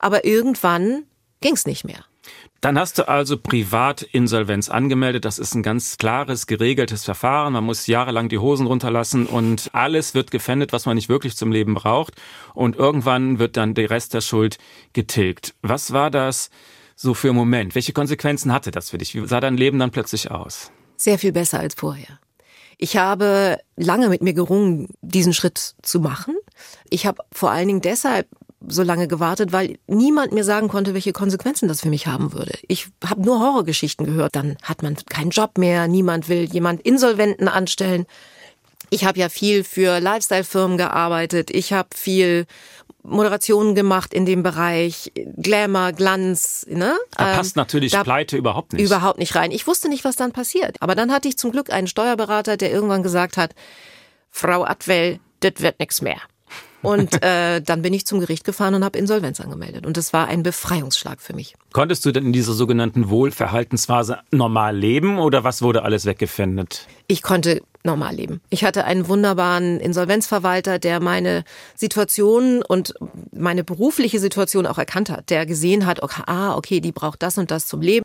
Aber 0.00 0.24
irgendwann 0.24 1.04
ging 1.40 1.54
es 1.54 1.64
nicht 1.64 1.84
mehr. 1.84 2.04
Dann 2.60 2.78
hast 2.78 2.98
du 2.98 3.08
also 3.08 3.36
Privatinsolvenz 3.36 4.68
angemeldet. 4.68 5.24
Das 5.24 5.38
ist 5.38 5.54
ein 5.54 5.62
ganz 5.62 5.98
klares, 5.98 6.46
geregeltes 6.46 7.04
Verfahren. 7.04 7.54
Man 7.54 7.64
muss 7.64 7.88
jahrelang 7.88 8.28
die 8.28 8.38
Hosen 8.38 8.66
runterlassen 8.66 9.26
und 9.26 9.70
alles 9.72 10.14
wird 10.14 10.30
gefändet, 10.30 10.72
was 10.72 10.86
man 10.86 10.94
nicht 10.94 11.08
wirklich 11.08 11.36
zum 11.36 11.50
Leben 11.50 11.74
braucht. 11.74 12.14
Und 12.54 12.76
irgendwann 12.76 13.38
wird 13.38 13.56
dann 13.56 13.74
der 13.74 13.90
Rest 13.90 14.14
der 14.14 14.20
Schuld 14.20 14.58
getilgt. 14.92 15.54
Was 15.62 15.92
war 15.92 16.10
das 16.10 16.50
so 16.94 17.14
für 17.14 17.30
ein 17.30 17.34
Moment? 17.34 17.74
Welche 17.74 17.92
Konsequenzen 17.92 18.52
hatte 18.52 18.70
das 18.70 18.90
für 18.90 18.98
dich? 18.98 19.14
Wie 19.14 19.26
sah 19.26 19.40
dein 19.40 19.56
Leben 19.56 19.78
dann 19.78 19.90
plötzlich 19.90 20.30
aus? 20.30 20.70
Sehr 20.96 21.18
viel 21.18 21.32
besser 21.32 21.58
als 21.58 21.74
vorher. 21.74 22.20
Ich 22.78 22.96
habe 22.96 23.58
lange 23.76 24.08
mit 24.08 24.22
mir 24.22 24.34
gerungen, 24.34 24.88
diesen 25.02 25.32
Schritt 25.32 25.74
zu 25.82 26.00
machen. 26.00 26.36
Ich 26.90 27.06
habe 27.06 27.22
vor 27.32 27.50
allen 27.50 27.68
Dingen 27.68 27.80
deshalb 27.80 28.26
so 28.68 28.82
lange 28.82 29.08
gewartet, 29.08 29.52
weil 29.52 29.78
niemand 29.86 30.32
mir 30.32 30.44
sagen 30.44 30.68
konnte, 30.68 30.94
welche 30.94 31.12
Konsequenzen 31.12 31.68
das 31.68 31.80
für 31.80 31.88
mich 31.88 32.06
haben 32.06 32.32
würde. 32.32 32.52
Ich 32.68 32.88
habe 33.04 33.22
nur 33.22 33.40
Horrorgeschichten 33.40 34.06
gehört. 34.06 34.34
Dann 34.36 34.56
hat 34.62 34.82
man 34.82 34.96
keinen 35.08 35.30
Job 35.30 35.58
mehr, 35.58 35.88
niemand 35.88 36.28
will 36.28 36.44
jemand 36.44 36.80
Insolventen 36.82 37.48
anstellen. 37.48 38.06
Ich 38.90 39.04
habe 39.04 39.18
ja 39.18 39.28
viel 39.28 39.64
für 39.64 40.00
Lifestyle-Firmen 40.00 40.76
gearbeitet. 40.76 41.50
Ich 41.50 41.72
habe 41.72 41.88
viel 41.94 42.46
Moderationen 43.02 43.74
gemacht 43.74 44.14
in 44.14 44.26
dem 44.26 44.42
Bereich 44.42 45.12
Glamour, 45.14 45.92
Glanz. 45.92 46.66
Ne? 46.68 46.96
Da 47.16 47.30
ähm, 47.30 47.36
passt 47.36 47.56
natürlich 47.56 47.92
da 47.92 48.04
Pleite 48.04 48.36
überhaupt 48.36 48.74
nicht. 48.74 48.82
Überhaupt 48.82 49.18
nicht 49.18 49.34
rein. 49.34 49.50
Ich 49.50 49.66
wusste 49.66 49.88
nicht, 49.88 50.04
was 50.04 50.16
dann 50.16 50.32
passiert. 50.32 50.76
Aber 50.80 50.94
dann 50.94 51.10
hatte 51.10 51.28
ich 51.28 51.38
zum 51.38 51.52
Glück 51.52 51.72
einen 51.72 51.86
Steuerberater, 51.86 52.56
der 52.56 52.70
irgendwann 52.70 53.02
gesagt 53.02 53.36
hat, 53.36 53.54
Frau 54.30 54.64
Atwell, 54.64 55.20
das 55.40 55.54
wird 55.58 55.80
nichts 55.80 56.00
mehr. 56.00 56.18
Und 56.82 57.22
äh, 57.22 57.60
dann 57.60 57.82
bin 57.82 57.94
ich 57.94 58.06
zum 58.06 58.20
Gericht 58.20 58.44
gefahren 58.44 58.74
und 58.74 58.84
habe 58.84 58.98
Insolvenz 58.98 59.40
angemeldet. 59.40 59.86
Und 59.86 59.96
das 59.96 60.12
war 60.12 60.28
ein 60.28 60.42
Befreiungsschlag 60.42 61.20
für 61.20 61.34
mich. 61.34 61.54
Konntest 61.72 62.04
du 62.04 62.12
denn 62.12 62.26
in 62.26 62.32
dieser 62.32 62.52
sogenannten 62.52 63.08
Wohlverhaltensphase 63.08 64.18
normal 64.30 64.76
leben 64.76 65.18
oder 65.18 65.44
was 65.44 65.62
wurde 65.62 65.82
alles 65.82 66.04
weggefändet? 66.04 66.86
Ich 67.06 67.22
konnte 67.22 67.62
normal 67.84 68.14
leben. 68.14 68.40
Ich 68.50 68.64
hatte 68.64 68.84
einen 68.84 69.08
wunderbaren 69.08 69.80
Insolvenzverwalter, 69.80 70.78
der 70.78 71.00
meine 71.00 71.44
Situation 71.74 72.62
und 72.62 72.94
meine 73.32 73.64
berufliche 73.64 74.20
Situation 74.20 74.66
auch 74.66 74.78
erkannt 74.78 75.10
hat, 75.10 75.30
der 75.30 75.46
gesehen 75.46 75.86
hat, 75.86 76.02
okay, 76.02 76.22
ah, 76.26 76.54
okay, 76.56 76.80
die 76.80 76.92
braucht 76.92 77.22
das 77.22 77.38
und 77.38 77.50
das 77.50 77.66
zum 77.66 77.80
Leben. 77.80 78.04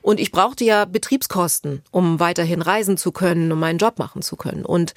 Und 0.00 0.18
ich 0.18 0.32
brauchte 0.32 0.64
ja 0.64 0.84
Betriebskosten, 0.84 1.82
um 1.92 2.18
weiterhin 2.18 2.60
reisen 2.60 2.96
zu 2.96 3.12
können, 3.12 3.52
um 3.52 3.60
meinen 3.60 3.78
Job 3.78 3.98
machen 4.00 4.22
zu 4.22 4.34
können. 4.34 4.64
Und 4.64 4.94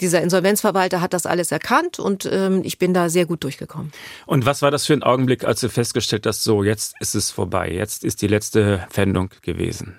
dieser 0.00 0.22
Insolvenzverwalter 0.22 1.00
hat 1.00 1.12
das 1.12 1.26
alles 1.26 1.52
erkannt 1.52 1.98
und 1.98 2.28
ähm, 2.30 2.62
ich 2.64 2.78
bin 2.78 2.94
da 2.94 3.08
sehr 3.08 3.26
gut 3.26 3.44
durchgekommen. 3.44 3.92
Und 4.26 4.46
was 4.46 4.62
war 4.62 4.70
das 4.70 4.86
für 4.86 4.94
ein 4.94 5.02
Augenblick, 5.02 5.44
als 5.44 5.60
du 5.60 5.68
festgestellt 5.68 6.26
hast, 6.26 6.42
so 6.42 6.64
jetzt 6.64 6.94
ist 7.00 7.14
es 7.14 7.30
vorbei, 7.30 7.70
jetzt 7.70 8.04
ist 8.04 8.22
die 8.22 8.26
letzte 8.28 8.86
Pfändung 8.90 9.30
gewesen? 9.42 9.98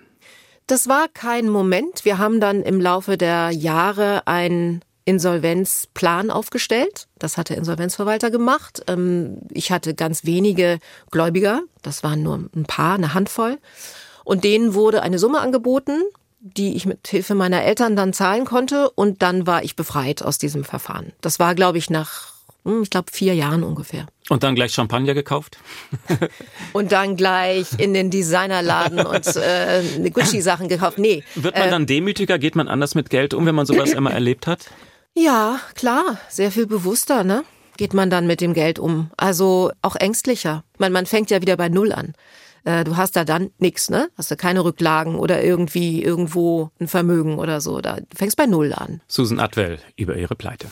Das 0.67 0.87
war 0.87 1.07
kein 1.13 1.49
Moment. 1.49 2.05
Wir 2.05 2.17
haben 2.17 2.39
dann 2.39 2.61
im 2.61 2.79
Laufe 2.79 3.17
der 3.17 3.51
Jahre 3.51 4.25
einen 4.27 4.81
Insolvenzplan 5.05 6.29
aufgestellt. 6.29 7.07
Das 7.19 7.37
hat 7.37 7.49
der 7.49 7.57
Insolvenzverwalter 7.57 8.31
gemacht. 8.31 8.83
Ähm, 8.87 9.39
ich 9.49 9.71
hatte 9.71 9.93
ganz 9.93 10.25
wenige 10.25 10.79
Gläubiger. 11.09 11.61
Das 11.81 12.03
waren 12.03 12.23
nur 12.23 12.49
ein 12.55 12.63
paar, 12.63 12.95
eine 12.95 13.13
Handvoll. 13.13 13.57
Und 14.23 14.43
denen 14.43 14.73
wurde 14.73 15.01
eine 15.01 15.19
Summe 15.19 15.41
angeboten 15.41 16.03
die 16.41 16.75
ich 16.75 16.85
mit 16.85 17.07
Hilfe 17.07 17.35
meiner 17.35 17.63
Eltern 17.63 17.95
dann 17.95 18.13
zahlen 18.13 18.45
konnte 18.45 18.89
und 18.89 19.21
dann 19.21 19.45
war 19.45 19.63
ich 19.63 19.75
befreit 19.75 20.23
aus 20.23 20.39
diesem 20.39 20.63
Verfahren. 20.63 21.13
Das 21.21 21.39
war, 21.39 21.53
glaube 21.53 21.77
ich, 21.77 21.89
nach, 21.89 22.33
hm, 22.65 22.81
ich 22.81 22.89
glaube, 22.89 23.11
vier 23.11 23.35
Jahren 23.35 23.63
ungefähr. 23.63 24.07
Und 24.27 24.43
dann 24.43 24.55
gleich 24.55 24.73
Champagner 24.73 25.13
gekauft? 25.13 25.57
und 26.73 26.91
dann 26.91 27.15
gleich 27.15 27.67
in 27.77 27.93
den 27.93 28.09
Designerladen 28.09 29.05
und 29.05 29.35
äh, 29.35 30.09
Gucci-Sachen 30.09 30.67
gekauft. 30.67 30.97
Nee. 30.97 31.23
Wird 31.35 31.55
man 31.55 31.67
äh, 31.67 31.71
dann 31.71 31.85
demütiger? 31.85 32.39
Geht 32.39 32.55
man 32.55 32.67
anders 32.67 32.95
mit 32.95 33.09
Geld 33.11 33.33
um, 33.33 33.45
wenn 33.45 33.55
man 33.55 33.67
sowas 33.67 33.91
immer 33.93 34.11
erlebt 34.11 34.47
hat? 34.47 34.71
Ja, 35.13 35.59
klar. 35.75 36.17
Sehr 36.29 36.51
viel 36.51 36.65
bewusster, 36.65 37.23
ne? 37.23 37.43
Geht 37.77 37.93
man 37.93 38.09
dann 38.09 38.25
mit 38.25 38.41
dem 38.41 38.53
Geld 38.53 38.79
um. 38.79 39.11
Also 39.17 39.71
auch 39.81 39.95
ängstlicher. 39.95 40.63
Man, 40.77 40.91
man 40.91 41.05
fängt 41.05 41.29
ja 41.29 41.41
wieder 41.41 41.57
bei 41.57 41.69
Null 41.69 41.91
an. 41.91 42.13
Äh, 42.63 42.83
du 42.83 42.97
hast 42.97 43.15
da 43.15 43.25
dann 43.25 43.51
nichts, 43.57 43.89
ne? 43.89 44.09
Hast 44.17 44.31
du 44.31 44.35
keine 44.35 44.63
Rücklagen 44.63 45.15
oder 45.15 45.43
irgendwie 45.43 46.03
irgendwo 46.03 46.69
ein 46.79 46.87
Vermögen 46.87 47.39
oder 47.39 47.61
so. 47.61 47.81
Da 47.81 47.97
du 47.97 48.05
fängst 48.15 48.37
bei 48.37 48.45
Null 48.45 48.73
an. 48.73 49.01
Susan 49.07 49.39
Atwell 49.39 49.79
über 49.95 50.15
ihre 50.15 50.35
Pleite. 50.35 50.67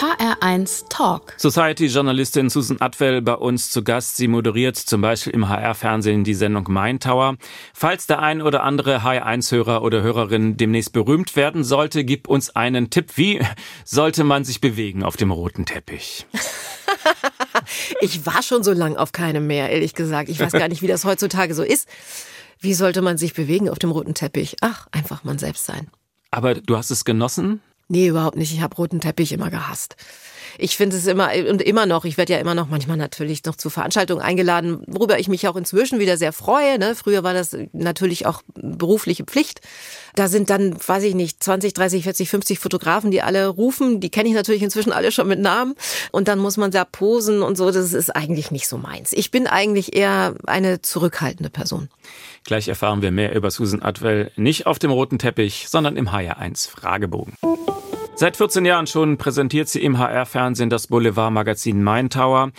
HR1 0.00 0.88
Talk. 0.88 1.34
Society-Journalistin 1.36 2.48
Susan 2.48 2.78
Atwell 2.80 3.20
bei 3.20 3.34
uns 3.34 3.70
zu 3.70 3.84
Gast. 3.84 4.16
Sie 4.16 4.28
moderiert 4.28 4.76
zum 4.76 5.02
Beispiel 5.02 5.34
im 5.34 5.48
HR-Fernsehen 5.48 6.24
die 6.24 6.32
Sendung 6.32 6.64
Mein 6.68 7.00
Tower. 7.00 7.36
Falls 7.74 8.06
der 8.06 8.20
ein 8.20 8.40
oder 8.40 8.62
andere 8.62 9.02
HR1-Hörer 9.02 9.82
oder 9.82 10.02
Hörerin 10.02 10.56
demnächst 10.56 10.94
berühmt 10.94 11.36
werden 11.36 11.64
sollte, 11.64 12.04
gib 12.04 12.28
uns 12.28 12.48
einen 12.56 12.88
Tipp. 12.88 13.16
Wie 13.16 13.40
sollte 13.84 14.24
man 14.24 14.44
sich 14.44 14.62
bewegen 14.62 15.02
auf 15.02 15.18
dem 15.18 15.30
roten 15.30 15.66
Teppich? 15.66 16.26
ich 18.00 18.26
war 18.26 18.42
schon 18.42 18.62
so 18.62 18.72
lang 18.72 18.96
auf 18.96 19.12
keinem 19.12 19.46
mehr, 19.46 19.70
ehrlich 19.70 19.94
gesagt. 19.94 20.28
Ich 20.28 20.40
weiß 20.40 20.52
gar 20.52 20.68
nicht, 20.68 20.82
wie 20.82 20.86
das 20.86 21.04
heutzutage 21.04 21.54
so 21.54 21.62
ist. 21.62 21.88
Wie 22.60 22.74
sollte 22.74 23.00
man 23.02 23.16
sich 23.16 23.34
bewegen 23.34 23.68
auf 23.70 23.78
dem 23.78 23.90
roten 23.90 24.14
Teppich? 24.14 24.56
Ach, 24.60 24.86
einfach 24.92 25.24
man 25.24 25.38
selbst 25.38 25.64
sein. 25.64 25.88
Aber 26.30 26.54
du 26.54 26.76
hast 26.76 26.90
es 26.90 27.04
genossen? 27.04 27.60
Nee, 27.88 28.08
überhaupt 28.08 28.36
nicht. 28.36 28.52
Ich 28.52 28.60
habe 28.60 28.76
roten 28.76 29.00
Teppich 29.00 29.32
immer 29.32 29.50
gehasst. 29.50 29.96
Ich 30.58 30.76
finde 30.76 30.96
es 30.96 31.06
immer 31.06 31.30
und 31.48 31.62
immer 31.62 31.86
noch, 31.86 32.04
ich 32.04 32.16
werde 32.16 32.32
ja 32.32 32.38
immer 32.38 32.54
noch 32.54 32.68
manchmal 32.68 32.96
natürlich 32.96 33.44
noch 33.44 33.56
zu 33.56 33.70
Veranstaltungen 33.70 34.22
eingeladen, 34.22 34.82
worüber 34.86 35.18
ich 35.18 35.28
mich 35.28 35.46
auch 35.48 35.56
inzwischen 35.56 35.98
wieder 35.98 36.16
sehr 36.16 36.32
freue. 36.32 36.78
Ne? 36.78 36.94
Früher 36.94 37.22
war 37.22 37.34
das 37.34 37.56
natürlich 37.72 38.26
auch 38.26 38.42
berufliche 38.54 39.24
Pflicht. 39.24 39.60
Da 40.14 40.28
sind 40.28 40.50
dann, 40.50 40.76
weiß 40.86 41.04
ich 41.04 41.14
nicht, 41.14 41.42
20, 41.42 41.74
30, 41.74 42.04
40, 42.04 42.28
50 42.28 42.58
Fotografen, 42.58 43.10
die 43.10 43.22
alle 43.22 43.46
rufen. 43.46 44.00
Die 44.00 44.10
kenne 44.10 44.28
ich 44.28 44.34
natürlich 44.34 44.62
inzwischen 44.62 44.92
alle 44.92 45.12
schon 45.12 45.28
mit 45.28 45.40
Namen. 45.40 45.74
Und 46.10 46.28
dann 46.28 46.38
muss 46.38 46.56
man 46.56 46.70
da 46.70 46.84
posen 46.84 47.42
und 47.42 47.56
so. 47.56 47.70
Das 47.70 47.92
ist 47.92 48.10
eigentlich 48.10 48.50
nicht 48.50 48.68
so 48.68 48.78
meins. 48.78 49.12
Ich 49.12 49.30
bin 49.30 49.46
eigentlich 49.46 49.96
eher 49.96 50.34
eine 50.46 50.82
zurückhaltende 50.82 51.50
Person. 51.50 51.88
Gleich 52.44 52.68
erfahren 52.68 53.02
wir 53.02 53.10
mehr 53.10 53.34
über 53.34 53.50
Susan 53.50 53.82
Atwell, 53.82 54.32
nicht 54.36 54.66
auf 54.66 54.78
dem 54.78 54.90
roten 54.90 55.18
Teppich, 55.18 55.66
sondern 55.68 55.96
im 55.96 56.08
HR1 56.08 56.68
Fragebogen. 56.68 57.34
Seit 58.20 58.36
14 58.36 58.66
Jahren 58.66 58.86
schon 58.86 59.16
präsentiert 59.16 59.70
sie 59.70 59.82
im 59.82 59.96
HR-Fernsehen 59.96 60.68
das 60.68 60.88
Boulevardmagazin 60.88 61.82
Main 61.82 62.10
Tower. 62.10 62.52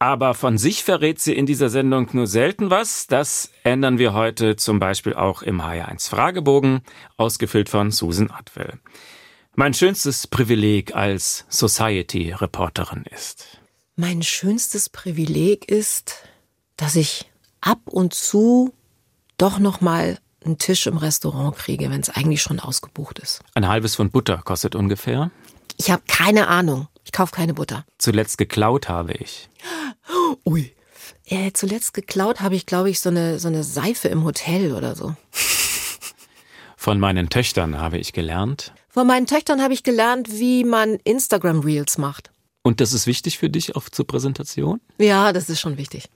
Aber 0.00 0.34
von 0.34 0.58
sich 0.58 0.82
verrät 0.82 1.20
sie 1.20 1.34
in 1.34 1.46
dieser 1.46 1.68
Sendung 1.68 2.08
nur 2.14 2.26
selten 2.26 2.68
was. 2.68 3.06
Das 3.06 3.52
ändern 3.62 3.98
wir 3.98 4.12
heute 4.12 4.56
zum 4.56 4.80
Beispiel 4.80 5.14
auch 5.14 5.42
im 5.42 5.62
HR1 5.62 6.10
Fragebogen, 6.10 6.80
ausgefüllt 7.16 7.68
von 7.68 7.92
Susan 7.92 8.28
Atwell. 8.32 8.80
Mein 9.54 9.72
schönstes 9.72 10.26
Privileg 10.26 10.96
als 10.96 11.46
Society-Reporterin 11.48 13.04
ist. 13.14 13.60
Mein 13.94 14.24
schönstes 14.24 14.88
Privileg 14.88 15.68
ist, 15.68 16.28
dass 16.76 16.96
ich 16.96 17.30
ab 17.60 17.82
und 17.84 18.14
zu 18.14 18.74
doch 19.36 19.60
noch 19.60 19.80
mal 19.80 20.18
einen 20.48 20.58
Tisch 20.58 20.86
im 20.86 20.96
Restaurant 20.96 21.56
kriege, 21.56 21.90
wenn 21.90 22.00
es 22.00 22.10
eigentlich 22.10 22.42
schon 22.42 22.60
ausgebucht 22.60 23.18
ist. 23.18 23.40
Ein 23.54 23.68
halbes 23.68 23.96
Pfund 23.96 24.12
Butter 24.12 24.38
kostet 24.38 24.74
ungefähr? 24.74 25.30
Ich 25.76 25.90
habe 25.90 26.02
keine 26.08 26.48
Ahnung. 26.48 26.88
Ich 27.04 27.12
kaufe 27.12 27.34
keine 27.34 27.54
Butter. 27.54 27.84
Zuletzt 27.98 28.38
geklaut 28.38 28.88
habe 28.88 29.12
ich. 29.12 29.48
Ui. 30.44 30.74
Äh, 31.24 31.52
zuletzt 31.52 31.94
geklaut 31.94 32.40
habe 32.40 32.54
ich, 32.56 32.66
glaube 32.66 32.90
ich, 32.90 33.00
so 33.00 33.10
eine, 33.10 33.38
so 33.38 33.48
eine 33.48 33.62
Seife 33.62 34.08
im 34.08 34.24
Hotel 34.24 34.72
oder 34.72 34.96
so. 34.96 35.14
Von 36.76 36.98
meinen 36.98 37.28
Töchtern 37.28 37.78
habe 37.78 37.98
ich 37.98 38.12
gelernt. 38.12 38.72
Von 38.88 39.06
meinen 39.06 39.26
Töchtern 39.26 39.62
habe 39.62 39.74
ich 39.74 39.82
gelernt, 39.82 40.30
wie 40.30 40.64
man 40.64 40.94
Instagram 41.04 41.60
Reels 41.60 41.98
macht. 41.98 42.30
Und 42.62 42.80
das 42.80 42.92
ist 42.92 43.06
wichtig 43.06 43.38
für 43.38 43.50
dich 43.50 43.76
auf 43.76 43.90
zur 43.90 44.06
Präsentation? 44.06 44.80
Ja, 44.98 45.32
das 45.32 45.48
ist 45.48 45.60
schon 45.60 45.76
wichtig. 45.76 46.08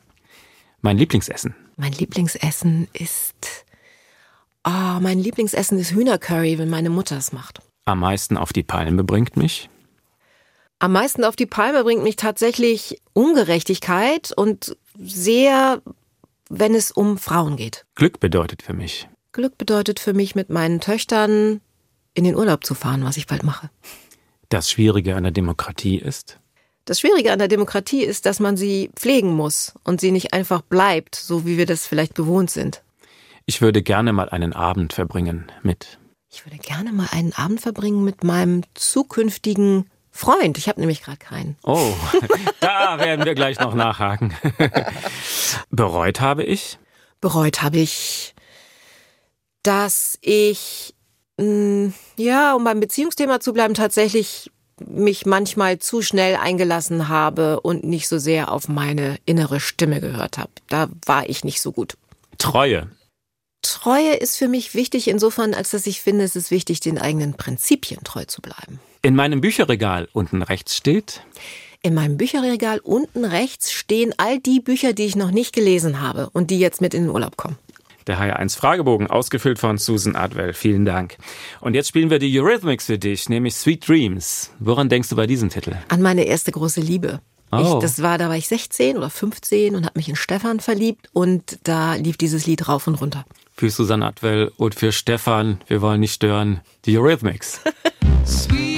Mein 0.80 0.98
Lieblingsessen. 0.98 1.54
Mein 1.76 1.92
Lieblingsessen 1.92 2.88
ist. 2.92 3.64
Oh, 4.64 5.00
mein 5.00 5.18
Lieblingsessen 5.18 5.78
ist 5.78 5.92
Hühnercurry, 5.92 6.58
wenn 6.58 6.70
meine 6.70 6.90
Mutter 6.90 7.16
es 7.16 7.32
macht. 7.32 7.60
Am 7.84 7.98
meisten 7.98 8.36
auf 8.36 8.52
die 8.52 8.62
Palme 8.62 9.02
bringt 9.02 9.36
mich. 9.36 9.68
Am 10.78 10.92
meisten 10.92 11.24
auf 11.24 11.36
die 11.36 11.46
Palme 11.46 11.82
bringt 11.84 12.02
mich 12.02 12.16
tatsächlich 12.16 13.00
Ungerechtigkeit 13.12 14.32
und 14.36 14.76
sehr, 14.98 15.82
wenn 16.48 16.74
es 16.74 16.90
um 16.90 17.18
Frauen 17.18 17.56
geht. 17.56 17.86
Glück 17.94 18.20
bedeutet 18.20 18.62
für 18.62 18.72
mich. 18.72 19.08
Glück 19.32 19.58
bedeutet 19.58 19.98
für 19.98 20.12
mich, 20.12 20.34
mit 20.34 20.50
meinen 20.50 20.80
Töchtern 20.80 21.60
in 22.14 22.24
den 22.24 22.36
Urlaub 22.36 22.64
zu 22.64 22.74
fahren, 22.74 23.04
was 23.04 23.16
ich 23.16 23.26
bald 23.26 23.42
mache. 23.42 23.70
Das 24.48 24.70
Schwierige 24.70 25.16
an 25.16 25.22
der 25.22 25.32
Demokratie 25.32 25.96
ist? 25.96 26.38
Das 26.84 27.00
Schwierige 27.00 27.32
an 27.32 27.38
der 27.38 27.48
Demokratie 27.48 28.02
ist, 28.02 28.26
dass 28.26 28.40
man 28.40 28.56
sie 28.56 28.90
pflegen 28.94 29.34
muss 29.34 29.74
und 29.84 30.00
sie 30.00 30.10
nicht 30.10 30.32
einfach 30.32 30.62
bleibt, 30.62 31.14
so 31.14 31.46
wie 31.46 31.56
wir 31.56 31.66
das 31.66 31.86
vielleicht 31.86 32.14
gewohnt 32.14 32.50
sind. 32.50 32.82
Ich 33.46 33.60
würde 33.60 33.82
gerne 33.82 34.12
mal 34.12 34.28
einen 34.28 34.52
Abend 34.52 34.92
verbringen 34.92 35.50
mit. 35.62 35.98
Ich 36.30 36.46
würde 36.46 36.58
gerne 36.58 36.92
mal 36.92 37.08
einen 37.10 37.32
Abend 37.34 37.60
verbringen 37.60 38.04
mit 38.04 38.24
meinem 38.24 38.62
zukünftigen 38.74 39.90
Freund. 40.10 40.58
Ich 40.58 40.68
habe 40.68 40.80
nämlich 40.80 41.02
gerade 41.02 41.18
keinen. 41.18 41.56
Oh, 41.64 41.92
da 42.60 42.98
werden 42.98 43.24
wir 43.24 43.34
gleich 43.34 43.58
noch 43.58 43.74
nachhaken. 43.74 44.34
Bereut 45.70 46.20
habe 46.20 46.44
ich? 46.44 46.78
Bereut 47.20 47.62
habe 47.62 47.78
ich, 47.78 48.34
dass 49.62 50.18
ich, 50.20 50.94
mm, 51.38 51.88
ja, 52.16 52.54
um 52.54 52.64
beim 52.64 52.80
Beziehungsthema 52.80 53.40
zu 53.40 53.52
bleiben, 53.52 53.74
tatsächlich 53.74 54.50
mich 54.80 55.26
manchmal 55.26 55.78
zu 55.78 56.02
schnell 56.02 56.36
eingelassen 56.36 57.08
habe 57.08 57.60
und 57.60 57.84
nicht 57.84 58.08
so 58.08 58.18
sehr 58.18 58.50
auf 58.50 58.68
meine 58.68 59.18
innere 59.26 59.60
Stimme 59.60 60.00
gehört 60.00 60.38
habe. 60.38 60.50
Da 60.68 60.88
war 61.06 61.28
ich 61.28 61.44
nicht 61.44 61.60
so 61.60 61.72
gut. 61.72 61.96
Treue. 62.38 62.88
Treue 63.62 64.14
ist 64.14 64.36
für 64.36 64.48
mich 64.48 64.74
wichtig 64.74 65.08
insofern, 65.08 65.54
als 65.54 65.70
dass 65.70 65.86
ich 65.86 66.00
finde, 66.00 66.24
es 66.24 66.36
ist 66.36 66.50
wichtig, 66.50 66.80
den 66.80 66.98
eigenen 66.98 67.34
Prinzipien 67.34 68.02
treu 68.04 68.24
zu 68.24 68.42
bleiben. 68.42 68.80
In 69.02 69.14
meinem 69.14 69.40
Bücherregal 69.40 70.08
unten 70.12 70.42
rechts 70.42 70.76
steht. 70.76 71.22
In 71.82 71.94
meinem 71.94 72.16
Bücherregal 72.16 72.78
unten 72.80 73.24
rechts 73.24 73.72
stehen 73.72 74.14
all 74.16 74.38
die 74.38 74.60
Bücher, 74.60 74.92
die 74.92 75.04
ich 75.04 75.16
noch 75.16 75.30
nicht 75.30 75.52
gelesen 75.52 76.00
habe 76.00 76.30
und 76.32 76.50
die 76.50 76.58
jetzt 76.58 76.80
mit 76.80 76.94
in 76.94 77.04
den 77.04 77.10
Urlaub 77.10 77.36
kommen. 77.36 77.56
Der 78.06 78.18
HR1 78.18 78.56
Fragebogen, 78.56 79.06
ausgefüllt 79.08 79.58
von 79.58 79.78
Susan 79.78 80.16
Adwell. 80.16 80.54
Vielen 80.54 80.84
Dank. 80.84 81.16
Und 81.60 81.74
jetzt 81.74 81.88
spielen 81.88 82.10
wir 82.10 82.18
die 82.18 82.38
Eurythmics 82.38 82.86
für 82.86 82.98
dich, 82.98 83.28
nämlich 83.28 83.54
Sweet 83.54 83.88
Dreams. 83.88 84.50
Woran 84.58 84.88
denkst 84.88 85.08
du 85.08 85.16
bei 85.16 85.26
diesem 85.26 85.50
Titel? 85.50 85.76
An 85.88 86.02
meine 86.02 86.24
erste 86.24 86.50
große 86.50 86.80
Liebe. 86.80 87.20
Oh. 87.52 87.58
Ich, 87.58 87.82
das 87.82 88.02
war, 88.02 88.18
da 88.18 88.28
war 88.28 88.36
ich 88.36 88.48
16 88.48 88.96
oder 88.96 89.10
15 89.10 89.76
und 89.76 89.84
habe 89.84 89.98
mich 89.98 90.08
in 90.08 90.16
Stefan 90.16 90.58
verliebt 90.58 91.08
und 91.12 91.58
da 91.64 91.94
lief 91.94 92.16
dieses 92.16 92.46
Lied 92.46 92.66
rauf 92.68 92.86
und 92.86 92.94
runter. 92.94 93.24
Für 93.62 93.70
Susan 93.70 94.02
Adwell 94.02 94.50
und 94.56 94.74
für 94.74 94.90
Stefan, 94.90 95.60
wir 95.68 95.80
wollen 95.82 96.00
nicht 96.00 96.14
stören, 96.14 96.62
die 96.84 96.98
Eurythmics. 96.98 97.60
Sweet 98.26 98.70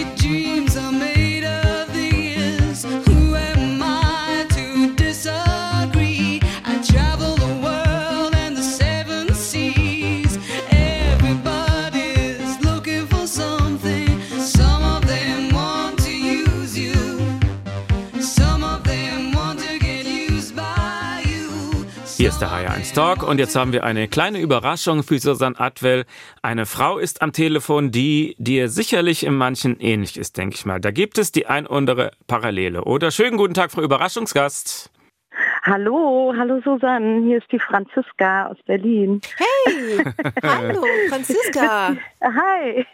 ist 22.35 22.41
der 22.41 22.51
HR1 22.51 22.95
Talk 22.95 23.23
und 23.23 23.39
jetzt 23.39 23.55
haben 23.55 23.73
wir 23.73 23.85
eine 23.85 24.09
kleine 24.09 24.41
Überraschung 24.41 25.05
für 25.05 25.21
Susan 25.21 25.55
Atwell. 25.57 26.05
Eine 26.43 26.67
Frau 26.67 26.99
ist 26.99 27.23
am 27.23 27.33
Telefon, 27.33 27.93
die 27.93 28.35
dir 28.39 28.69
sicherlich 28.69 29.25
in 29.25 29.35
manchen 29.35 29.79
ähnlich 29.79 30.17
ist, 30.19 30.37
denke 30.37 30.57
ich 30.57 30.67
mal. 30.67 30.81
Da 30.81 30.91
gibt 30.91 31.19
es 31.19 31.31
die 31.31 31.47
ein 31.47 31.65
oder 31.67 31.77
andere 31.77 32.11
Parallele. 32.27 32.83
Oder 32.85 33.13
schönen 33.13 33.37
guten 33.37 33.55
Tag, 33.55 33.71
Frau 33.71 33.83
Überraschungsgast. 33.83 34.91
Hallo, 35.63 36.35
hallo 36.37 36.61
Susanne, 36.65 37.23
hier 37.25 37.39
ist 37.39 37.53
die 37.53 37.61
Franziska 37.61 38.49
aus 38.49 38.59
Berlin. 38.67 39.21
Hey, 39.37 40.05
hallo, 40.43 40.85
Franziska. 41.11 41.97
Hi. 42.21 42.85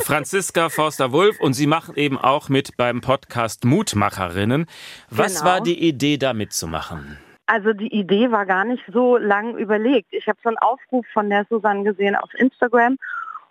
Franziska 0.00 0.68
Forster-Wulf 0.68 1.40
und 1.40 1.54
Sie 1.54 1.66
machen 1.66 1.96
eben 1.96 2.16
auch 2.16 2.48
mit 2.48 2.76
beim 2.76 3.00
Podcast 3.00 3.64
Mutmacherinnen. 3.64 4.66
Was 5.10 5.40
Genau. 5.40 5.46
war 5.46 5.60
die 5.60 5.84
Idee, 5.88 6.16
da 6.16 6.32
mitzumachen? 6.32 7.18
Also 7.46 7.72
die 7.72 7.92
Idee 7.92 8.30
war 8.30 8.46
gar 8.46 8.64
nicht 8.64 8.82
so 8.92 9.16
lang 9.16 9.56
überlegt. 9.56 10.08
Ich 10.12 10.28
habe 10.28 10.38
so 10.42 10.48
einen 10.48 10.58
Aufruf 10.58 11.06
von 11.12 11.28
der 11.28 11.46
Susanne 11.48 11.84
gesehen 11.84 12.16
auf 12.16 12.32
Instagram 12.34 12.96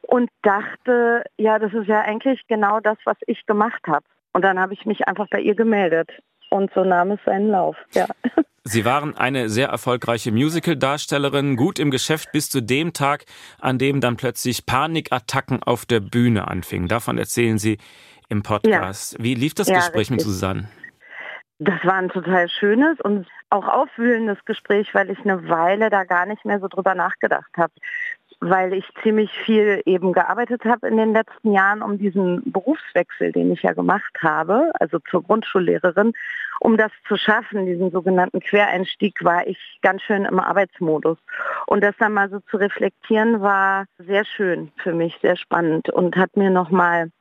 und 0.02 0.30
dachte, 0.42 1.24
ja, 1.38 1.60
das 1.60 1.74
ist 1.74 1.88
ja 1.88 2.02
eigentlich 2.02 2.42
genau 2.48 2.80
das, 2.80 2.98
was 3.06 3.18
ich 3.28 3.46
gemacht 3.46 3.82
habe. 3.88 4.06
Und 4.34 4.44
dann 4.44 4.60
habe 4.60 4.74
ich 4.74 4.86
mich 4.86 5.08
einfach 5.08 5.28
bei 5.30 5.40
ihr 5.40 5.56
gemeldet. 5.56 6.10
Und 6.50 6.72
so 6.74 6.84
nahm 6.84 7.12
es 7.12 7.20
seinen 7.26 7.50
Lauf, 7.50 7.76
ja. 7.94 8.08
Sie 8.66 8.86
waren 8.86 9.18
eine 9.18 9.50
sehr 9.50 9.68
erfolgreiche 9.68 10.32
Musical-Darstellerin, 10.32 11.58
gut 11.58 11.80
im 11.80 11.92
Geschäft 11.92 12.32
bis 12.32 12.50
zu 12.50 12.62
dem 12.62 12.94
Tag, 12.94 13.26
an 13.60 13.78
dem 13.78 14.00
dann 14.00 14.16
plötzlich 14.16 14.66
Panikattacken 14.66 15.62
auf 15.64 15.86
der 15.86 16.00
Bühne 16.00 16.48
anfingen. 16.48 16.88
Davon 16.88 17.18
erzählen 17.18 17.58
Sie 17.58 17.78
im 18.30 18.42
Podcast. 18.42 19.18
Wie 19.20 19.36
lief 19.36 19.54
das 19.54 19.68
Ja, 19.68 19.76
Gespräch 19.76 20.10
mit 20.10 20.20
richtig. 20.20 20.34
Susanne? 20.34 20.70
Das 21.60 21.86
war 21.86 21.96
ein 21.96 22.10
total 22.10 22.50
schönes 22.50 23.00
und 23.02 23.28
auch 23.50 23.68
aufwühlendes 23.68 24.44
Gespräch, 24.46 24.94
weil 24.96 25.10
ich 25.12 25.20
eine 25.20 25.48
Weile 25.48 25.90
da 25.90 26.04
gar 26.04 26.26
nicht 26.26 26.44
mehr 26.46 26.60
so 26.60 26.68
drüber 26.68 26.96
nachgedacht 26.96 27.52
habe. 27.56 27.74
Weil 28.40 28.74
ich 28.74 28.86
ziemlich 29.04 29.32
viel 29.32 29.82
eben 29.86 30.12
gearbeitet 30.12 30.66
habe 30.66 30.88
in 30.88 30.98
den 30.98 31.14
letzten 31.14 31.54
Jahren 31.54 31.82
um 31.82 31.98
diesen 31.98 32.52
Berufswechsel, 32.52 33.32
den 33.32 33.52
ich 33.52 33.62
ja 33.62 33.74
gemacht 33.74 34.18
habe, 34.22 34.72
also 34.80 35.00
zur 35.10 35.24
Grundschullehrerin. 35.24 36.14
Um 36.60 36.76
das 36.76 36.92
zu 37.08 37.16
schaffen, 37.16 37.66
diesen 37.66 37.92
sogenannten 37.92 38.40
Quereinstieg, 38.40 39.24
war 39.24 39.48
ich 39.48 39.80
ganz 39.82 40.02
schön 40.02 40.26
im 40.26 40.40
Arbeitsmodus. 40.40 41.18
Und 41.68 41.84
das 41.84 41.96
dann 42.00 42.14
mal 42.14 42.30
so 42.30 42.40
zu 42.40 42.58
reflektieren, 42.58 43.42
war 43.42 43.86
sehr 44.00 44.26
schön 44.26 44.72
für 44.78 44.94
mich, 44.94 45.18
sehr 45.22 45.38
spannend 45.38 45.90
und 45.90 46.18
hat 46.18 46.36
mir 46.36 46.50
nochmal 46.50 47.12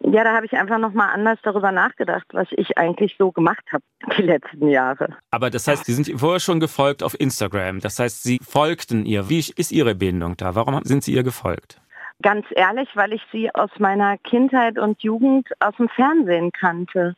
ja, 0.00 0.24
da 0.24 0.34
habe 0.34 0.46
ich 0.46 0.52
einfach 0.52 0.78
nochmal 0.78 1.10
anders 1.12 1.38
darüber 1.42 1.72
nachgedacht, 1.72 2.26
was 2.32 2.48
ich 2.52 2.76
eigentlich 2.78 3.16
so 3.18 3.32
gemacht 3.32 3.64
habe 3.72 3.82
die 4.16 4.22
letzten 4.22 4.68
Jahre. 4.68 5.16
Aber 5.30 5.50
das 5.50 5.66
heißt, 5.66 5.84
Sie 5.84 5.94
sind 5.94 6.20
vorher 6.20 6.40
schon 6.40 6.60
gefolgt 6.60 7.02
auf 7.02 7.18
Instagram. 7.18 7.80
Das 7.80 7.98
heißt, 7.98 8.22
Sie 8.22 8.38
folgten 8.42 9.06
ihr. 9.06 9.28
Wie 9.28 9.38
ist 9.38 9.72
Ihre 9.72 9.94
Bindung 9.94 10.36
da? 10.36 10.54
Warum 10.54 10.80
sind 10.84 11.02
Sie 11.02 11.12
ihr 11.12 11.22
gefolgt? 11.22 11.80
Ganz 12.22 12.46
ehrlich, 12.50 12.88
weil 12.94 13.12
ich 13.12 13.22
sie 13.30 13.54
aus 13.54 13.70
meiner 13.78 14.16
Kindheit 14.18 14.78
und 14.78 15.02
Jugend 15.02 15.48
aus 15.60 15.76
dem 15.76 15.88
Fernsehen 15.88 16.50
kannte. 16.52 17.14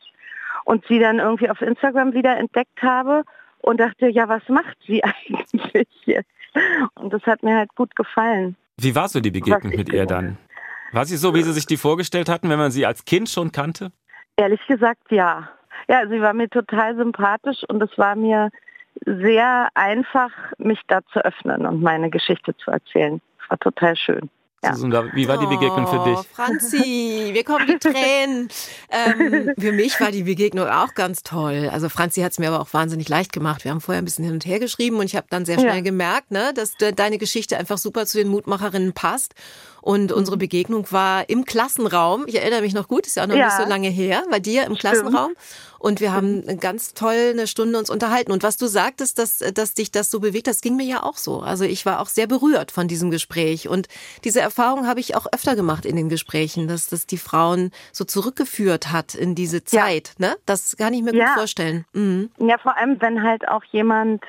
und 0.65 0.85
sie 0.87 0.99
dann 0.99 1.19
irgendwie 1.19 1.49
auf 1.49 1.61
Instagram 1.61 2.13
wieder 2.13 2.37
entdeckt 2.37 2.81
habe 2.83 3.23
und 3.59 3.79
dachte, 3.79 4.07
ja, 4.07 4.27
was 4.27 4.47
macht 4.49 4.77
sie 4.85 5.03
eigentlich 5.31 5.87
jetzt? 6.05 6.29
Und 6.95 7.13
das 7.13 7.23
hat 7.23 7.43
mir 7.43 7.55
halt 7.55 7.73
gut 7.75 7.95
gefallen. 7.95 8.55
Wie 8.77 8.95
war 8.95 9.09
so 9.09 9.19
die 9.19 9.31
Begegnung 9.31 9.75
mit 9.75 9.89
ihr 9.89 10.05
dann? 10.05 10.37
War 10.91 11.05
sie 11.05 11.17
so, 11.17 11.33
wie 11.35 11.43
Sie 11.43 11.53
sich 11.53 11.65
die 11.65 11.77
vorgestellt 11.77 12.29
hatten, 12.29 12.49
wenn 12.49 12.59
man 12.59 12.71
sie 12.71 12.85
als 12.85 13.05
Kind 13.05 13.29
schon 13.29 13.51
kannte? 13.51 13.91
Ehrlich 14.37 14.61
gesagt, 14.67 15.11
ja. 15.11 15.49
Ja, 15.87 16.07
sie 16.07 16.21
war 16.21 16.33
mir 16.33 16.49
total 16.49 16.95
sympathisch 16.95 17.63
und 17.67 17.81
es 17.81 17.97
war 17.97 18.15
mir 18.15 18.49
sehr 19.05 19.69
einfach, 19.75 20.31
mich 20.57 20.79
da 20.87 20.99
zu 21.13 21.19
öffnen 21.23 21.65
und 21.65 21.81
meine 21.81 22.09
Geschichte 22.09 22.55
zu 22.57 22.71
erzählen. 22.71 23.21
Es 23.43 23.49
war 23.49 23.57
total 23.59 23.95
schön. 23.95 24.29
Ja. 24.61 24.73
Wie 25.13 25.25
war 25.25 25.37
die 25.37 25.45
Begegnung 25.45 25.87
für 25.87 26.01
Oh, 26.01 26.03
dich? 26.03 26.19
Franzi, 26.33 27.29
wir 27.31 27.45
kommen 27.45 27.65
die 27.65 27.77
Tränen. 27.79 28.49
ähm, 28.89 29.53
für 29.57 29.71
mich 29.71 30.01
war 30.01 30.11
die 30.11 30.23
Begegnung 30.23 30.67
auch 30.67 30.95
ganz 30.95 31.23
toll. 31.23 31.69
Also 31.71 31.87
Franzi 31.87 32.19
hat 32.21 32.33
es 32.33 32.39
mir 32.39 32.49
aber 32.49 32.59
auch 32.59 32.73
wahnsinnig 32.73 33.07
leicht 33.07 33.31
gemacht. 33.31 33.63
Wir 33.63 33.71
haben 33.71 33.79
vorher 33.79 34.01
ein 34.01 34.05
bisschen 34.05 34.25
hin 34.25 34.33
und 34.33 34.45
her 34.45 34.59
geschrieben 34.59 34.97
und 34.97 35.05
ich 35.05 35.15
habe 35.15 35.27
dann 35.29 35.45
sehr 35.45 35.59
schnell 35.59 35.75
Ja. 35.77 35.81
gemerkt, 35.81 36.31
ne, 36.31 36.51
dass 36.53 36.75
de 36.75 36.91
deine 36.91 37.17
Geschichte 37.19 37.57
einfach 37.57 37.77
super 37.77 38.05
zu 38.05 38.17
den 38.17 38.27
Mutmacherinnen 38.27 38.91
passt. 38.91 39.33
Und 39.81 40.11
unsere. 40.11 40.39
Begegnung 40.39 40.85
war 40.91 41.27
im 41.29 41.43
Klassenraum. 41.43 42.23
Ich 42.27 42.35
erinnere 42.35 42.61
mich 42.61 42.73
noch 42.73 42.87
gut, 42.87 43.05
ist 43.05 43.17
ja 43.17 43.23
auch 43.23 43.27
noch 43.27 43.35
Ja. 43.35 43.47
nicht 43.47 43.57
so 43.57 43.63
lange 43.67 43.89
her, 43.89 44.23
bei 44.31 44.39
dir 44.39 44.63
im 44.65 44.75
Klassenraum. 44.75 45.33
Und 45.79 45.99
wir 45.99 46.13
haben 46.13 46.59
ganz 46.59 46.93
toll 46.93 47.31
eine 47.31 47.45
Stunde 47.47 47.77
uns 47.77 47.89
unterhalten. 47.89 48.31
Und 48.31 48.41
was 48.43 48.55
du 48.57 48.67
sagtest, 48.67 49.19
dass, 49.19 49.39
dass 49.39 49.73
dich 49.73 49.91
das 49.91 50.09
so 50.11 50.19
bewegt, 50.21 50.47
das 50.47 50.61
ging 50.61 50.75
mir 50.77 50.85
ja 50.85 51.03
auch 51.03 51.17
so. 51.17 51.41
Also 51.41 51.65
ich 51.65 51.85
war 51.85 51.99
auch 51.99 52.07
sehr 52.07 52.27
berührt 52.27 52.71
von 52.71 52.87
diesem 52.87 53.11
Gespräch. 53.11 53.67
Und 53.67 53.87
diese 54.23 54.39
Erfahrung 54.39 54.87
habe 54.87 54.99
ich 55.01 55.15
auch 55.15 55.27
öfter 55.33 55.55
gemacht 55.55 55.85
in 55.85 55.95
den 55.97 56.07
Gesprächen, 56.09 56.67
dass 56.69 56.87
das 56.87 57.05
die 57.05 57.17
Frauen 57.17 57.71
so 57.91 58.05
zurückgeführt 58.05 58.91
hat 58.91 59.15
in 59.15 59.35
diese 59.35 59.63
Zeit. 59.63 60.13
Ne? 60.19 60.35
Das 60.45 60.77
kann 60.77 60.93
ich 60.93 61.01
mir 61.01 61.13
Ja. 61.13 61.25
gut 61.25 61.33
vorstellen. 61.35 61.85
Mhm. 61.93 62.29
Ja, 62.39 62.57
vor 62.59 62.77
allem, 62.77 62.99
wenn 63.01 63.23
halt 63.23 63.47
auch 63.47 63.63
jemand 63.71 64.23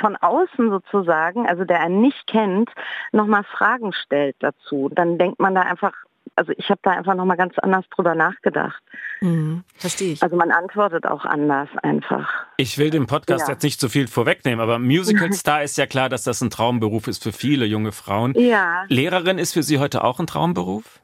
von 0.00 0.16
außen 0.16 0.70
sozusagen, 0.70 1.46
also 1.48 1.64
der 1.64 1.80
einen 1.80 2.00
nicht 2.00 2.26
kennt, 2.26 2.70
nochmal 3.12 3.44
Fragen 3.44 3.92
stellt 3.92 4.36
dazu. 4.40 4.90
Dann 4.92 5.18
denkt 5.18 5.38
man 5.40 5.54
da 5.54 5.62
einfach, 5.62 5.92
also 6.36 6.52
ich 6.56 6.68
habe 6.70 6.80
da 6.82 6.90
einfach 6.92 7.14
nochmal 7.14 7.36
ganz 7.36 7.58
anders 7.58 7.84
drüber 7.94 8.14
nachgedacht. 8.14 8.80
Mhm. 9.20 9.64
Verstehe 9.76 10.12
ich. 10.12 10.22
Also 10.22 10.36
man 10.36 10.52
antwortet 10.52 11.06
auch 11.06 11.24
anders 11.24 11.68
einfach. 11.82 12.30
Ich 12.56 12.78
will 12.78 12.90
dem 12.90 13.06
Podcast 13.06 13.48
Ja. 13.48 13.54
jetzt 13.54 13.62
nicht 13.64 13.80
zu 13.80 13.88
viel 13.88 14.06
vorwegnehmen, 14.06 14.60
aber 14.60 14.78
Musical-Star 14.78 15.62
ist 15.64 15.78
ja 15.78 15.86
klar, 15.86 16.08
dass 16.08 16.22
das 16.24 16.40
ein 16.40 16.50
Traumberuf 16.50 17.08
ist 17.08 17.22
für 17.24 17.32
viele 17.32 17.64
junge 17.66 17.92
Frauen. 17.92 18.34
Ja, 18.36 18.84
Lehrerin 18.88 19.38
ist 19.38 19.54
für 19.54 19.62
Sie 19.62 19.78
heute 19.78 20.04
auch 20.04 20.20
ein 20.20 20.26
Traumberuf? 20.26 21.00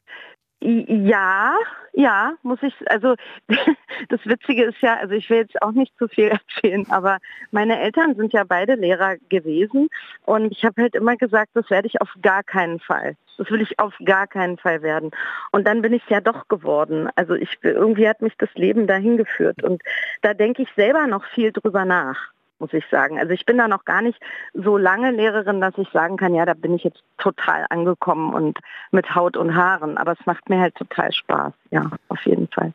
Ja, 0.66 1.59
ja, 1.92 2.33
muss 2.42 2.59
ich, 2.62 2.74
also 2.90 3.16
das 4.09 4.24
Witzige 4.24 4.64
ist 4.64 4.81
ja, 4.81 4.96
also 4.96 5.14
ich 5.14 5.29
will 5.29 5.37
jetzt 5.37 5.61
auch 5.61 5.72
nicht 5.72 5.92
zu 5.98 6.09
viel 6.09 6.29
erzählen, 6.62 6.87
aber 6.88 7.18
meine 7.50 7.79
Eltern 7.79 8.14
sind 8.14 8.33
ja 8.33 8.44
beide 8.44 8.74
Lehrer 8.74 9.16
gewesen 9.29 9.90
und 10.24 10.53
ich 10.53 10.64
habe 10.64 10.81
halt 10.81 10.94
immer 10.94 11.16
gesagt, 11.16 11.50
das 11.53 11.68
werde 11.68 11.87
ich 11.88 12.00
auf 12.00 12.09
gar 12.22 12.42
keinen 12.42 12.81
Fall. 12.81 13.14
Das 13.37 13.50
will 13.50 13.61
ich 13.61 13.79
auf 13.79 13.92
gar 14.07 14.27
keinen 14.27 14.57
Fall 14.57 14.81
werden. 14.81 15.11
Und 15.53 15.66
dann 15.66 15.83
bin 15.83 15.92
ich 15.92 16.09
ja 16.09 16.20
doch 16.20 16.48
geworden. 16.48 17.11
Also 17.16 17.35
ich 17.35 17.59
irgendwie 17.62 18.09
hat 18.09 18.22
mich 18.22 18.35
das 18.38 18.55
Leben 18.55 18.87
dahin 18.87 19.18
geführt 19.18 19.62
und 19.62 19.83
da 20.22 20.33
denke 20.33 20.62
ich 20.62 20.68
selber 20.77 21.07
noch 21.07 21.24
viel 21.27 21.53
drüber 21.53 21.85
nach 21.85 22.33
muss 22.58 22.72
ich 22.72 22.84
sagen. 22.90 23.18
Also 23.18 23.32
ich 23.32 23.46
bin 23.46 23.58
da 23.58 23.68
noch 23.68 23.84
gar 23.84 24.02
nicht 24.02 24.20
so 24.52 24.76
lange 24.76 25.10
Lehrerin, 25.10 25.60
dass 25.60 25.76
ich 25.78 25.88
sagen 25.90 26.16
kann, 26.16 26.34
ja, 26.34 26.46
da 26.46 26.54
bin 26.54 26.74
ich 26.74 26.84
jetzt 26.84 27.02
total 27.18 27.66
angekommen 27.70 28.32
und 28.32 28.58
mit 28.90 29.14
Haut 29.14 29.36
und 29.36 29.54
Haaren. 29.54 29.98
Aber 29.98 30.12
es 30.12 30.26
macht 30.26 30.48
mir 30.48 30.60
halt 30.60 30.74
total 30.74 31.12
Spaß. 31.12 31.52
Ja, 31.70 31.90
auf 32.08 32.24
jeden 32.24 32.48
Fall. 32.48 32.72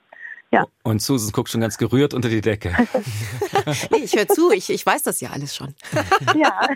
Ja. 0.51 0.65
Und 0.81 1.01
Susan 1.01 1.31
guckt 1.31 1.49
schon 1.49 1.61
ganz 1.61 1.77
gerührt 1.77 2.13
unter 2.13 2.29
die 2.29 2.41
Decke. 2.41 2.75
Nee, 3.91 3.99
ich 4.03 4.15
höre 4.15 4.27
zu, 4.27 4.51
ich, 4.51 4.71
ich 4.71 4.83
weiß 4.83 5.03
das 5.03 5.21
ja 5.21 5.29
alles 5.29 5.55
schon. 5.55 5.75
Ja. 6.35 6.59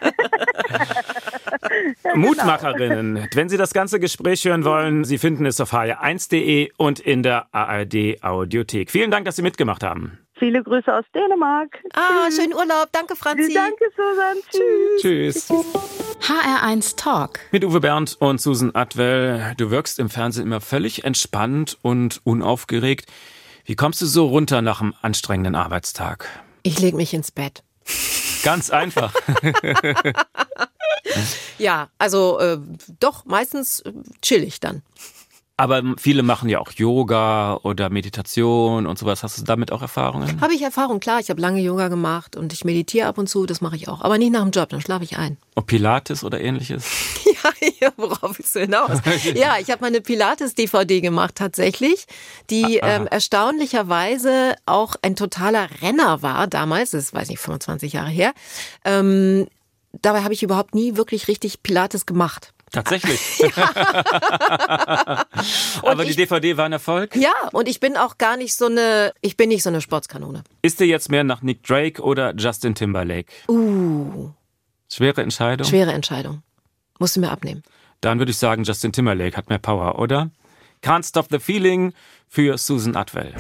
Mutmacherinnen, 2.14 3.28
wenn 3.34 3.50
Sie 3.50 3.58
das 3.58 3.74
ganze 3.74 4.00
Gespräch 4.00 4.46
hören 4.46 4.64
wollen, 4.64 5.04
Sie 5.04 5.18
finden 5.18 5.48
es 5.48 5.60
auf 5.60 5.74
hr1.de 5.74 6.72
und 6.78 7.00
in 7.00 7.24
der 7.24 7.48
ARD 7.52 8.22
Audiothek. 8.22 8.92
Vielen 8.92 9.10
Dank, 9.10 9.26
dass 9.26 9.38
Sie 9.38 9.42
mitgemacht 9.42 9.82
haben. 9.82 10.20
Viele 10.40 10.64
Grüße 10.64 10.94
aus 10.94 11.06
Dänemark. 11.14 11.78
Ah, 11.94 12.30
schönen 12.32 12.54
Urlaub. 12.54 12.90
Danke, 12.92 13.16
Franzi. 13.16 13.54
Danke, 13.54 13.86
Susan. 13.96 14.38
Tschüss. 15.02 15.48
Tschüss. 15.48 15.50
HR1 16.22 16.96
Talk. 16.98 17.40
Mit 17.52 17.64
Uwe 17.64 17.80
Bernd 17.80 18.18
und 18.20 18.42
Susan 18.42 18.72
Atwell. 18.74 19.54
Du 19.58 19.70
wirkst 19.70 20.00
im 20.00 20.10
Fernsehen 20.10 20.48
immer 20.48 20.62
völlig 20.62 21.04
entspannt 21.04 21.78
und 21.82 22.22
unaufgeregt. 22.24 23.12
Wie 23.66 23.76
kommst 23.76 24.02
du 24.02 24.06
so 24.06 24.28
runter 24.28 24.62
nach 24.62 24.82
einem 24.82 24.94
anstrengenden 25.02 25.56
Arbeitstag? 25.56 26.28
Ich 26.64 26.80
lege 26.80 26.98
mich 26.98 27.14
ins 27.14 27.32
Bett. 27.32 27.64
Ganz 28.44 28.70
einfach. 28.70 29.14
Ja, 31.58 31.90
also 31.98 32.40
äh, 32.40 32.58
doch, 33.00 33.26
meistens 33.26 33.82
äh, 33.82 33.94
chill 34.22 34.44
ich 34.44 34.60
dann. 34.60 34.82
Aber 35.64 35.82
viele 35.98 36.24
machen 36.24 36.50
ja 36.50 36.60
auch 36.60 36.74
Yoga 36.74 37.58
oder 37.64 37.90
Meditation 37.90 38.86
und 38.86 39.00
sowas. 39.00 39.24
Hast 39.24 39.38
du 39.40 39.46
damit 39.46 39.72
auch 39.72 39.82
Erfahrungen? 39.82 40.42
Habe 40.42 40.54
ich 40.54 40.62
Erfahrung, 40.62 41.00
klar, 41.00 41.22
ich 41.22 41.30
habe 41.30 41.40
lange 41.40 41.62
Yoga 41.62 41.88
gemacht 41.88 42.36
und 42.36 42.52
ich 42.52 42.66
meditiere 42.66 43.08
ab 43.08 43.18
und 43.18 43.30
zu, 43.30 43.46
das 43.46 43.62
mache 43.62 43.78
ich 43.78 43.88
auch. 43.88 44.02
Aber 44.02 44.18
nicht 44.18 44.34
nach 44.34 44.42
dem 44.42 44.52
Job, 44.52 44.68
dann 44.68 44.82
schlafe 44.82 45.06
ich 45.06 45.18
ein. 45.18 45.38
Ob 45.56 45.68
Pilates 45.68 46.26
oder 46.26 46.42
ähnliches? 46.42 46.84
Ja, 47.44 47.70
ja 47.82 47.90
worauf 47.98 48.38
willst 48.38 48.56
du 48.56 48.60
hinaus? 48.62 49.00
Ja, 49.36 49.56
ich 49.60 49.70
habe 49.70 49.82
mal 49.82 49.88
eine 49.88 50.02
Pilates-DVD 50.02 51.02
gemacht 51.02 51.36
tatsächlich, 51.36 52.08
die 52.50 52.84
Ah, 52.84 52.96
ähm, 52.96 53.08
erstaunlicherweise 53.08 54.56
auch 54.66 54.96
ein 55.02 55.16
totaler 55.16 55.68
Renner 55.82 56.22
war 56.22 56.48
damals, 56.48 56.92
das 56.92 57.06
ist, 57.06 57.14
weiß 57.14 57.30
nicht, 57.30 57.40
25 57.40 57.94
Jahre 57.94 58.10
her. 58.10 58.34
Ähm, 58.84 59.48
dabei 60.02 60.24
habe 60.24 60.34
ich 60.34 60.44
überhaupt 60.44 60.76
nie 60.76 60.98
wirklich 60.98 61.28
richtig 61.28 61.64
Pilates 61.64 62.06
gemacht. 62.06 62.54
Tatsächlich. 62.74 63.42
Aber 65.84 66.04
die 66.06 66.16
DVD 66.16 66.58
war 66.58 66.66
ein 66.66 66.74
Erfolg. 66.74 67.16
Ja, 67.16 67.32
und 67.52 67.70
ich 67.70 67.80
bin 67.80 67.96
auch 67.96 68.18
gar 68.18 68.36
nicht 68.36 68.56
so 68.56 68.66
eine, 68.66 69.14
ich 69.22 69.38
bin 69.38 69.50
nicht 69.50 69.62
so 69.62 69.70
eine 69.70 69.80
Sportskanone. 69.80 70.44
Ist 70.64 70.80
dir 70.80 70.88
jetzt 70.88 71.10
mehr 71.12 71.24
nach 71.24 71.44
Nick 71.44 71.64
Drake 71.64 72.02
oder 72.02 72.34
Justin 72.36 72.74
Timberlake? 72.74 73.32
Uh, 73.48 74.32
Schwere 74.92 75.22
Entscheidung? 75.22 75.68
schwere 75.68 75.94
Entscheidung. 75.94 76.42
Musst 76.98 77.16
du 77.16 77.20
mir 77.20 77.30
abnehmen. 77.30 77.64
Dann 78.02 78.18
würde 78.18 78.32
ich 78.32 78.38
sagen, 78.38 78.64
Justin 78.64 78.92
Timberlake 78.92 79.38
hat 79.38 79.50
mehr 79.50 79.60
Power, 79.60 80.00
oder? 80.00 80.32
Can't 80.82 81.08
Stop 81.08 81.28
the 81.30 81.40
Feeling 81.40 81.94
für 82.28 82.58
Susan 82.58 82.96
Atwell. 82.96 83.34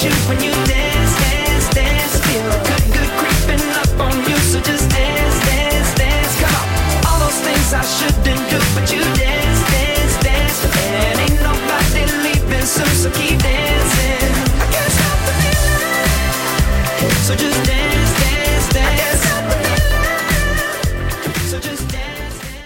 can 0.00 0.89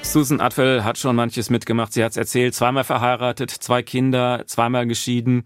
Susan 0.03 0.41
Atwell 0.41 0.85
hat 0.85 0.97
schon 0.97 1.17
manches 1.17 1.51
mitgemacht. 1.51 1.93
Sie 1.93 2.03
hat 2.03 2.13
es 2.13 2.17
erzählt, 2.17 2.55
zweimal 2.55 2.85
verheiratet, 2.85 3.51
zwei 3.51 3.83
Kinder, 3.83 4.45
zweimal 4.47 4.87
geschieden. 4.87 5.45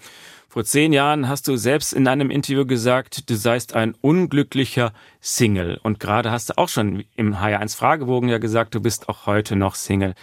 Vor 0.51 0.65
zehn 0.65 0.95
Jahren 0.95 1.29
hast 1.29 1.47
du 1.47 1.59
selbst 1.59 1.93
in 1.93 2.09
einem 2.09 2.31
Interview 2.31 2.65
gesagt, 2.65 3.29
du 3.29 3.37
seist 3.37 3.75
ein 3.75 3.95
unglücklicher 4.01 4.95
Single. 5.21 5.79
Und 5.83 6.01
gerade 6.01 6.31
hast 6.31 6.49
du 6.49 6.57
auch 6.57 6.71
schon 6.71 7.05
im 7.17 7.35
HR1 7.35 7.77
Fragebogen 7.77 8.31
ja 8.31 8.39
gesagt, 8.39 8.75
du 8.75 8.81
bist 8.81 9.11
auch 9.11 9.27
heute 9.27 9.57
noch 9.57 9.75
Single. 9.75 10.15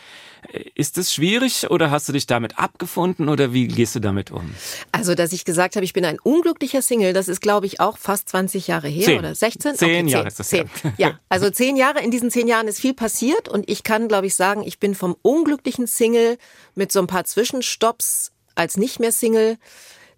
Äh, 0.51 0.63
Ist 0.73 0.97
es 0.97 1.13
schwierig 1.13 1.69
oder 1.69 1.91
hast 1.91 2.09
du 2.09 2.13
dich 2.13 2.25
damit 2.25 2.57
abgefunden 2.57 3.29
oder 3.29 3.53
wie 3.53 3.67
gehst 3.67 3.93
du 3.93 3.99
damit 3.99 4.31
um? 4.31 4.55
Also, 4.91 5.13
dass 5.13 5.31
ich 5.31 5.45
gesagt 5.45 5.75
habe, 5.75 5.85
ich 5.85 5.93
bin 5.93 6.03
ein 6.03 6.19
unglücklicher 6.19 6.81
Single, 6.81 7.13
das 7.13 7.27
ist, 7.27 7.39
glaube 7.39 7.67
ich, 7.67 7.79
auch 7.79 7.99
fast 7.99 8.27
20 8.29 8.65
Jahre 8.65 8.87
her 8.87 9.05
Zehn. 9.05 9.19
oder 9.19 9.35
16? 9.35 9.75
Zehn 9.75 10.05
okay, 10.05 10.11
Jahre 10.11 10.27
ist 10.27 10.39
das 10.39 10.49
zehn. 10.49 10.67
Ja, 10.97 11.19
also 11.29 11.51
zehn 11.51 11.75
Jahre. 11.77 12.03
In 12.03 12.09
diesen 12.09 12.31
zehn 12.31 12.47
Jahren 12.47 12.67
ist 12.67 12.79
viel 12.79 12.95
passiert 12.95 13.47
und 13.47 13.69
ich 13.69 13.83
kann, 13.83 14.07
glaube 14.07 14.25
ich, 14.25 14.33
sagen, 14.33 14.63
ich 14.65 14.79
bin 14.79 14.95
vom 14.95 15.15
unglücklichen 15.21 15.85
Single 15.85 16.39
mit 16.73 16.91
so 16.91 16.99
ein 16.99 17.05
paar 17.05 17.25
Zwischenstopps 17.25 18.31
als 18.55 18.75
nicht 18.75 18.99
mehr 18.99 19.11
Single 19.11 19.57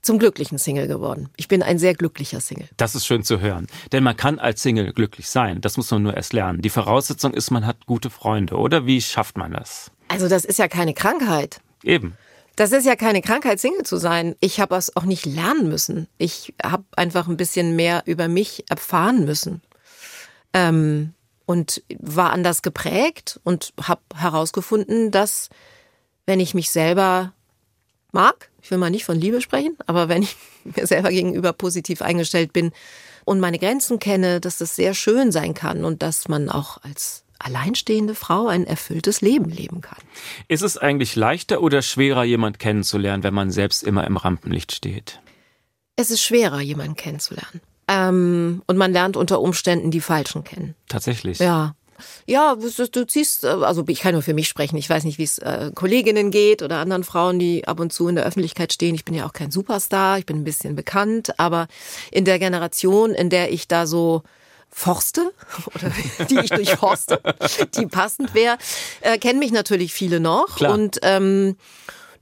zum 0.08 0.18
glücklichen 0.18 0.58
Single 0.58 0.88
geworden. 0.88 1.30
Ich 1.36 1.48
bin 1.48 1.62
ein 1.62 1.78
sehr 1.78 1.94
glücklicher 1.94 2.42
Single. 2.42 2.68
Das 2.78 2.96
ist 2.96 3.06
schön 3.06 3.24
zu 3.24 3.40
hören. 3.40 3.68
Denn 3.92 4.04
man 4.04 4.18
kann 4.18 4.40
als 4.40 4.64
Single 4.64 4.94
glücklich 4.94 5.30
sein. 5.30 5.62
Das 5.62 5.78
muss 5.78 5.92
man 5.92 6.02
nur 6.02 6.16
erst 6.16 6.34
lernen. 6.34 6.62
Die 6.62 6.70
Voraussetzung 6.70 7.34
ist, 7.34 7.52
man 7.52 7.68
hat 7.68 7.86
gute 7.86 8.10
Freunde. 8.10 8.56
Oder 8.56 8.86
wie 8.86 9.02
schafft 9.02 9.38
man 9.38 9.52
das? 9.52 9.92
Also, 10.08 10.28
das 10.28 10.46
ist 10.46 10.58
ja 10.58 10.68
keine 10.68 10.94
Krankheit. 10.94 11.60
Eben. 11.84 12.18
Das 12.56 12.72
ist 12.72 12.86
ja 12.86 12.96
keine 12.96 13.22
Krankheit, 13.22 13.60
Single 13.60 13.84
zu 13.84 13.98
sein. 13.98 14.36
Ich 14.40 14.60
habe 14.60 14.76
es 14.76 14.96
auch 14.96 15.04
nicht 15.04 15.26
lernen 15.26 15.70
müssen. 15.70 16.08
Ich 16.18 16.56
habe 16.64 16.86
einfach 16.96 17.28
ein 17.28 17.38
bisschen 17.38 17.76
mehr 17.76 18.02
über 18.06 18.28
mich 18.28 18.64
erfahren 18.70 19.26
müssen. 19.26 19.62
Ähm, 20.54 21.14
und 21.46 21.84
war 22.00 22.32
anders 22.32 22.62
geprägt 22.62 23.40
und 23.44 23.74
habe 23.82 24.02
herausgefunden, 24.16 25.12
dass 25.12 25.50
wenn 26.26 26.40
ich 26.40 26.54
mich 26.54 26.72
selber 26.72 27.34
mag, 28.12 28.50
ich 28.68 28.72
will 28.72 28.80
mal 28.80 28.90
nicht 28.90 29.06
von 29.06 29.18
Liebe 29.18 29.40
sprechen, 29.40 29.78
aber 29.86 30.10
wenn 30.10 30.24
ich 30.24 30.36
mir 30.76 30.86
selber 30.86 31.10
gegenüber 31.10 31.54
positiv 31.54 32.02
eingestellt 32.02 32.52
bin 32.52 32.72
und 33.24 33.40
meine 33.40 33.60
Grenzen 33.60 33.98
kenne, 33.98 34.42
dass 34.42 34.58
das 34.58 34.76
sehr 34.76 34.94
schön 34.94 35.32
sein 35.32 35.54
kann 35.54 35.86
und 35.86 36.04
dass 36.04 36.28
man 36.28 36.50
auch 36.50 36.84
als 36.84 37.24
alleinstehende 37.40 38.14
Frau 38.14 38.48
ein 38.48 38.68
erfülltes 38.68 39.22
Leben 39.22 39.50
leben 39.50 39.80
kann. 39.80 40.00
Ist 40.50 40.64
es 40.64 40.78
eigentlich 40.78 41.16
leichter 41.16 41.62
oder 41.62 41.82
schwerer, 41.82 42.26
jemand 42.26 42.60
kennenzulernen, 42.60 43.24
wenn 43.24 43.34
man 43.34 43.52
selbst 43.52 43.84
immer 43.84 44.06
im 44.06 44.18
Rampenlicht 44.18 44.74
steht? 44.74 45.22
Es 45.96 46.12
ist 46.12 46.22
schwerer, 46.22 46.60
jemanden 46.60 46.96
kennenzulernen. 46.96 47.62
Ähm, 47.88 48.64
und 48.68 48.76
man 48.76 48.92
lernt 48.92 49.16
unter 49.16 49.40
Umständen 49.40 49.92
die 49.92 50.02
Falschen 50.02 50.44
kennen. 50.44 50.76
Tatsächlich. 50.90 51.40
Ja. 51.40 51.74
Ja, 52.26 52.56
du, 52.56 53.08
ziehst, 53.08 53.44
äh, 53.44 53.48
also 53.48 53.84
ich 53.88 54.00
kann 54.02 54.14
nur 54.14 54.22
für 54.22 54.34
mich 54.34 54.48
sprechen. 54.48 54.78
Ich 54.78 54.90
weiß 54.90 55.04
nicht, 55.04 55.18
wie 55.18 55.24
es 55.24 55.38
äh, 55.40 55.72
Kolleginnen 55.74 56.32
geht 56.32 56.62
oder 56.62 56.78
anderen 56.78 57.04
Frauen, 57.04 57.40
die 57.40 57.68
ab 57.68 57.80
und 57.80 57.94
zu 57.94 58.08
in 58.08 58.16
der 58.16 58.26
Öffentlichkeit 58.26 58.74
stehen. 58.74 58.96
Ich 58.96 59.06
bin 59.06 59.16
ja 59.16 59.26
auch 59.26 59.34
kein 59.34 59.52
Superstar, 59.52 60.20
ich 60.20 60.26
bin 60.26 60.38
ein 60.38 60.44
bisschen 60.44 60.76
bekannt, 60.76 61.40
aber 61.40 61.68
in 62.12 62.26
der 62.26 62.40
Generation, 62.40 63.14
in 63.14 63.30
der 63.30 63.52
ich 63.52 63.68
da 63.68 63.86
so 63.86 64.24
forste 64.70 65.32
oder 65.76 65.92
die 66.30 66.40
ich 66.40 66.50
durchforste, 66.50 67.22
die 67.78 67.88
passend 67.88 68.34
wäre, 68.34 68.58
äh, 69.02 69.18
kennen 69.18 69.40
mich 69.40 69.52
natürlich 69.52 69.94
viele 69.94 70.20
noch. 70.20 70.58
Klar. 70.58 70.74
Und 70.74 71.00
ähm, 71.02 71.56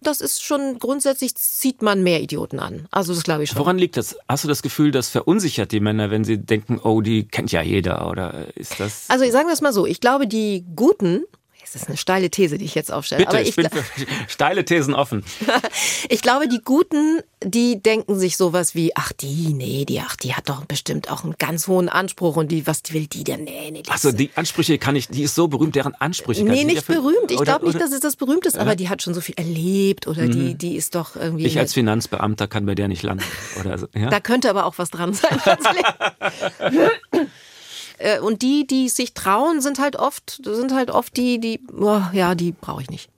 das 0.02 0.22
ist 0.22 0.44
schon 0.44 0.80
grundsätzlich 0.80 1.36
zieht 1.36 1.82
man 1.82 2.04
mehr 2.04 2.22
Idioten 2.22 2.60
an. 2.60 2.88
Also 2.92 3.14
das 3.14 3.24
glaube 3.24 3.44
ich 3.44 3.50
schon. 3.50 3.60
Woran 3.60 3.78
liegt 3.78 3.98
das? 3.98 4.18
Hast 4.28 4.44
du 4.44 4.48
das 4.48 4.62
Gefühl, 4.62 4.92
das 4.92 5.10
verunsichert 5.10 5.72
die 5.72 5.80
Männer, 5.80 6.12
wenn 6.12 6.24
sie 6.24 6.38
denken, 6.38 6.80
oh, 6.84 7.02
die 7.02 7.28
kennt 7.28 7.52
ja 7.52 7.62
jeder? 7.62 8.10
Oder 8.10 8.48
ist 8.56 8.80
das. 8.80 9.06
Also 9.10 9.30
sagen 9.32 9.48
wir 9.48 9.54
es 9.54 9.62
mal 9.62 9.74
so, 9.74 9.86
ich 9.86 10.00
glaube, 10.00 10.28
die 10.28 10.66
Guten, 10.76 11.24
es 11.66 11.76
ist 11.76 11.88
eine 11.88 11.98
steile 11.98 12.30
These, 12.30 12.58
die 12.58 12.66
ich 12.66 12.76
jetzt 12.76 12.92
aufstelle, 12.92 13.20
Bitte, 13.20 13.30
aber 13.30 13.42
ich, 13.42 13.50
ich, 13.50 13.56
bin 13.56 13.70
für 13.70 13.84
steile 14.28 14.66
Thesen 14.66 14.94
offen. 14.94 15.24
ich 16.10 16.22
glaube, 16.22 16.48
die 16.48 16.62
Guten, 16.64 17.22
die 17.44 17.82
denken 17.82 18.20
sich 18.20 18.38
sowas 18.38 18.76
wie, 18.76 18.96
ach 18.96 19.12
die, 19.12 19.54
nee, 19.54 19.84
die, 19.86 20.00
ach 20.00 20.16
die 20.16 20.36
hat 20.36 20.48
doch 20.48 20.64
bestimmt 20.66 21.12
auch 21.12 21.24
einen 21.24 21.36
ganz 21.40 21.68
hohen 21.68 21.90
Anspruch 21.90 22.36
und 22.36 22.52
die, 22.52 22.68
was 22.68 22.82
will 22.92 23.08
die 23.08 23.24
denn? 23.24 23.44
Nee, 23.44 23.72
nee, 23.72 23.82
die 23.82 23.90
Achso, 23.90 24.12
die 24.12 24.30
Ansprüche 24.36 24.78
kann 24.78 24.96
ich, 24.96 25.08
die 25.08 25.24
ist 25.24 25.34
so 25.36 25.48
berühmt, 25.48 25.76
deren 25.76 25.96
Ansprüche 25.96 26.44
kann 26.46 26.54
Nee, 26.54 26.62
ich 26.62 26.66
nicht 26.68 26.76
erfüllen. 26.78 27.02
berühmt. 27.02 27.32
Ich 27.32 27.42
glaube 27.42 27.66
nicht, 27.66 27.82
dass 27.82 27.92
es 27.92 28.00
das 28.00 28.16
berühmt 28.16 28.46
ist, 28.46 28.58
aber 28.58 28.76
die 28.76 28.90
hat 28.90 29.02
schon 29.02 29.14
so 29.14 29.22
viel 29.22 29.36
erlebt 29.36 30.08
oder 30.08 30.28
die, 30.28 30.56
die 30.56 30.76
ist 30.76 30.94
doch 30.96 31.16
irgendwie. 31.16 31.46
Ich 31.46 31.58
als 31.58 31.74
Finanzbeamter 31.74 32.48
kann 32.48 32.66
bei 32.66 32.76
der 32.76 32.88
nicht 32.88 33.02
landen. 33.04 33.24
Oder 33.60 33.78
so, 33.78 33.88
ja? 33.96 34.10
Da 34.10 34.20
könnte 34.20 34.50
aber 34.50 34.66
auch 34.66 34.78
was 34.78 34.90
dran 34.92 35.14
sein. 35.14 35.40
Äh, 37.98 38.20
Und 38.20 38.42
die, 38.42 38.68
die 38.68 38.90
sich 38.90 39.14
trauen, 39.14 39.62
sind 39.62 39.80
halt 39.80 39.96
oft, 39.96 40.42
sind 40.44 40.74
halt 40.74 40.92
oft 40.92 41.16
die, 41.18 41.40
die, 41.40 41.60
oh, 41.78 42.02
ja, 42.14 42.36
die 42.36 42.52
brauche 42.52 42.82
ich 42.82 42.90
nicht. 42.90 43.10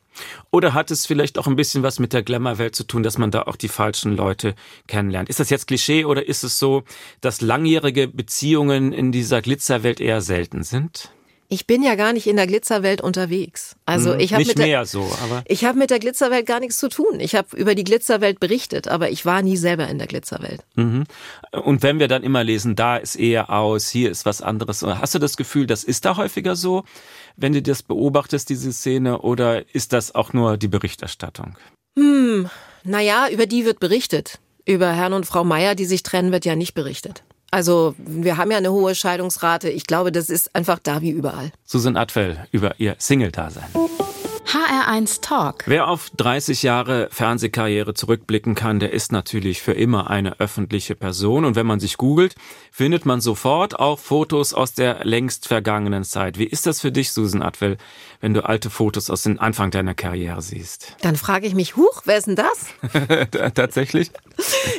Oder 0.51 0.73
hat 0.73 0.89
es 0.91 1.05
vielleicht 1.05 1.37
auch 1.37 1.47
ein 1.47 1.55
bisschen 1.55 1.83
was 1.83 1.99
mit 1.99 2.13
der 2.13 2.23
Glamour-Welt 2.23 2.75
zu 2.75 2.85
tun, 2.85 3.03
dass 3.03 3.17
man 3.17 3.31
da 3.31 3.43
auch 3.43 3.55
die 3.55 3.67
falschen 3.67 4.15
Leute 4.15 4.55
kennenlernt? 4.87 5.29
Ist 5.29 5.39
das 5.39 5.49
jetzt 5.49 5.67
Klischee 5.67 6.05
oder 6.05 6.27
ist 6.27 6.43
es 6.43 6.57
so, 6.57 6.83
dass 7.21 7.41
langjährige 7.41 8.07
Beziehungen 8.07 8.93
in 8.93 9.11
dieser 9.11 9.41
Glitzerwelt 9.41 9.99
eher 9.99 10.21
selten 10.21 10.63
sind? 10.63 11.11
Ich 11.49 11.65
bin 11.65 11.81
ja 11.81 11.95
gar 11.95 12.12
nicht 12.12 12.27
in 12.27 12.36
der 12.36 12.45
Glitzerwelt 12.45 12.99
unterwegs. 12.99 13.75
Also 13.86 14.13
ich 14.15 14.33
habe 14.33 14.43
Hm, 14.43 14.47
mit 14.49 14.57
der, 14.57 14.86
so, 14.86 15.10
aber 15.23 15.43
ich 15.47 15.63
habe 15.63 15.77
mit 15.77 15.89
der 15.89 15.99
Glitzerwelt 15.99 16.45
gar 16.45 16.60
nichts 16.60 16.77
zu 16.77 16.89
tun. 16.89 17.19
Ich 17.19 17.36
habe 17.36 17.55
über 17.55 17.73
die 17.73 17.86
Glitzerwelt 17.86 18.41
berichtet, 18.41 18.89
aber 18.89 19.10
ich 19.12 19.25
war 19.25 19.41
nie 19.41 19.55
selber 19.55 19.88
in 19.88 19.97
der 19.97 20.07
Glitzerwelt. 20.07 20.62
und 20.75 21.83
wenn 21.83 21.99
wir 21.99 22.10
dann 22.10 22.23
immer 22.23 22.43
lesen, 22.43 22.75
da 22.75 22.97
ist 22.97 23.15
eher 23.15 23.49
aus, 23.49 23.88
hier 23.88 24.12
ist 24.12 24.25
was 24.25 24.41
anderes, 24.41 24.83
hast 24.83 25.15
du 25.15 25.19
das 25.19 25.38
Gefühl, 25.38 25.67
das 25.67 25.86
ist 25.86 26.03
da 26.03 26.17
häufiger 26.17 26.57
so, 26.57 26.83
wenn 27.38 27.53
du 27.53 27.62
das 27.62 27.81
beobachtest, 27.81 28.49
diese 28.49 28.73
Szene, 28.73 29.21
oder 29.21 29.63
ist 29.73 29.93
das 29.93 30.13
auch 30.15 30.33
nur 30.33 30.57
die 30.57 30.67
Berichterstattung? 30.67 31.57
Naja, 32.83 33.27
über 33.29 33.45
die 33.45 33.65
wird 33.65 33.79
berichtet. 33.79 34.39
Über 34.65 34.91
Herrn 34.91 35.13
und 35.13 35.25
Frau 35.25 35.43
Meier, 35.43 35.75
die 35.75 35.86
sich 35.86 36.03
trennen, 36.03 36.31
wird 36.31 36.45
ja 36.45 36.55
nicht 36.55 36.73
berichtet. 36.73 37.23
Also 37.51 37.95
wir 37.97 38.38
haben 38.38 38.51
ja 38.51 38.57
eine 38.57 38.71
hohe 38.71 38.93
Scheidungsrate. 38.93 39.69
Ich 39.69 39.86
glaube, 39.86 40.12
das 40.12 40.29
ist 40.29 40.53
einfach 40.55 40.79
da 40.79 41.01
wie 41.01 41.12
überall. 41.12 41.51
Susan 41.65 41.95
Atwell 41.95 42.45
über 42.51 42.79
ihr 42.79 42.95
Single-Dasein. 42.97 43.69
HR1 44.47 45.19
Talk. 45.21 45.63
Wer 45.65 45.89
auf 45.89 46.10
30 46.15 46.63
Jahre 46.63 47.10
Fernsehkarriere 47.12 47.93
zurückblicken 47.93 48.55
kann, 48.55 48.79
der 48.79 48.93
ist 48.93 49.12
natürlich 49.12 49.62
für 49.62 49.73
immer 49.73 50.10
eine 50.10 50.39
öffentliche 50.39 50.95
Person. 50.95 51.43
Und 51.43 51.57
wenn 51.57 51.65
man 51.65 51.81
sich 51.81 51.97
googelt, 51.97 52.33
findet 52.71 53.05
man 53.05 53.19
sofort 53.19 53.77
auch 53.77 53.99
Fotos 53.99 54.53
aus 54.53 54.73
der 54.73 55.03
längst 55.03 55.49
vergangenen 55.49 56.05
Zeit. 56.05 56.39
Wie 56.39 56.45
ist 56.45 56.65
das 56.65 56.79
für 56.79 56.93
dich, 56.93 57.12
Susan 57.12 57.41
Atwell, 57.41 57.75
wenn 58.21 58.33
du 58.33 58.45
alte 58.45 58.69
Fotos 58.69 59.10
aus 59.10 59.23
dem 59.23 59.38
Anfang 59.38 59.69
deiner 59.69 59.93
Karriere 59.93 60.41
siehst? 60.41 60.95
Dann 61.01 61.17
frage 61.17 61.45
ich 61.45 61.53
mich, 61.53 61.75
huch, 61.75 62.03
wer 62.05 62.17
ist 62.17 62.27
denn 62.27 62.38
das? 62.38 62.67
Tatsächlich? 63.53 64.12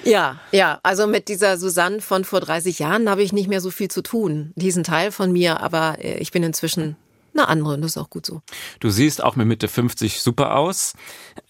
Ja, 0.03 0.41
ja, 0.51 0.81
also 0.83 1.07
mit 1.07 1.29
dieser 1.29 1.59
Susanne 1.59 2.01
von 2.01 2.25
vor 2.25 2.41
30 2.41 2.79
Jahren 2.79 3.11
habe 3.11 3.23
ich 3.23 3.35
nicht 3.35 3.49
mehr 3.49 3.61
so 3.61 3.71
viel 3.71 3.91
zu 3.91 4.01
tun. 4.01 4.53
Diesen 4.57 4.83
Teil 4.83 5.13
von 5.13 5.31
mir, 5.31 5.61
aber 5.61 5.97
äh, 5.99 6.17
ich 6.21 6.33
bin 6.33 6.43
inzwischen 6.43 6.97
eine 7.35 7.49
andere 7.49 7.75
und 7.75 7.83
das 7.83 7.93
ist 7.93 7.99
auch 7.99 8.11
gut 8.11 8.27
so. 8.27 8.43
Du 8.81 8.91
siehst 8.91 9.23
auch 9.23 9.37
mit 9.37 9.47
Mitte 9.47 9.69
50 9.69 10.21
super 10.21 10.57
aus. 10.57 10.95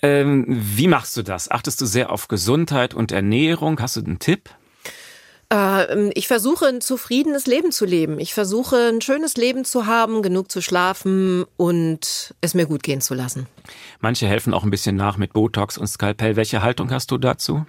Ähm, 0.02 0.44
wie 0.48 0.88
machst 0.88 1.16
du 1.16 1.22
das? 1.22 1.50
Achtest 1.50 1.80
du 1.80 1.86
sehr 1.86 2.10
auf 2.10 2.28
Gesundheit 2.28 2.94
und 2.94 3.12
Ernährung? 3.12 3.80
Hast 3.80 3.96
du 3.96 4.00
einen 4.00 4.18
Tipp? 4.18 4.50
Äh, 5.52 6.10
ich 6.10 6.28
versuche 6.28 6.66
ein 6.66 6.80
zufriedenes 6.80 7.46
Leben 7.46 7.72
zu 7.72 7.84
leben. 7.84 8.18
Ich 8.18 8.34
versuche 8.34 8.90
ein 8.92 9.00
schönes 9.00 9.36
Leben 9.36 9.64
zu 9.64 9.86
haben, 9.86 10.22
genug 10.22 10.50
zu 10.50 10.60
schlafen 10.60 11.44
und 11.56 12.34
es 12.40 12.54
mir 12.54 12.66
gut 12.66 12.82
gehen 12.82 13.00
zu 13.00 13.14
lassen. 13.14 13.46
Manche 14.00 14.26
helfen 14.26 14.54
auch 14.54 14.64
ein 14.64 14.70
bisschen 14.70 14.96
nach 14.96 15.16
mit 15.16 15.32
Botox 15.32 15.78
und 15.78 15.86
Skalpell. 15.86 16.36
Welche 16.36 16.62
Haltung 16.62 16.90
hast 16.90 17.10
du 17.10 17.18
dazu? 17.18 17.64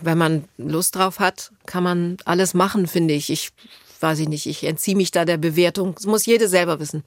Wenn 0.00 0.18
man 0.18 0.44
Lust 0.58 0.94
drauf 0.96 1.18
hat, 1.18 1.50
kann 1.66 1.82
man 1.82 2.16
alles 2.24 2.54
machen, 2.54 2.86
finde 2.86 3.14
ich. 3.14 3.30
Ich 3.30 3.50
weiß 4.02 4.20
ich 4.20 4.28
nicht, 4.28 4.46
ich 4.46 4.64
entziehe 4.64 4.96
mich 4.96 5.10
da 5.10 5.24
der 5.24 5.36
Bewertung. 5.36 5.94
Das 5.94 6.06
muss 6.06 6.26
jede 6.26 6.48
selber 6.48 6.80
wissen. 6.80 7.02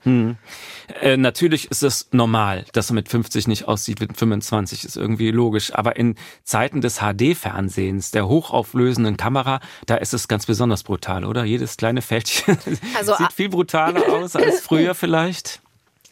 Äh, 1.01 1.17
natürlich 1.17 1.69
ist 1.71 1.83
es 1.83 2.07
normal, 2.11 2.65
dass 2.73 2.89
er 2.91 2.95
mit 2.95 3.09
50 3.09 3.47
nicht 3.47 3.67
aussieht 3.67 4.01
wie 4.01 4.07
mit 4.07 4.17
25, 4.17 4.85
ist 4.85 4.97
irgendwie 4.97 5.31
logisch. 5.31 5.73
Aber 5.73 5.95
in 5.95 6.15
Zeiten 6.43 6.81
des 6.81 6.99
HD-Fernsehens, 6.99 8.11
der 8.11 8.27
hochauflösenden 8.27 9.17
Kamera, 9.17 9.59
da 9.85 9.95
ist 9.95 10.13
es 10.13 10.27
ganz 10.27 10.45
besonders 10.45 10.83
brutal, 10.83 11.25
oder? 11.25 11.43
Jedes 11.43 11.77
kleine 11.77 12.01
Fältchen 12.01 12.57
Also, 12.97 13.15
sieht 13.17 13.33
viel 13.33 13.49
brutaler 13.49 14.07
aus 14.09 14.35
als 14.35 14.61
früher 14.61 14.95
vielleicht. 14.95 15.61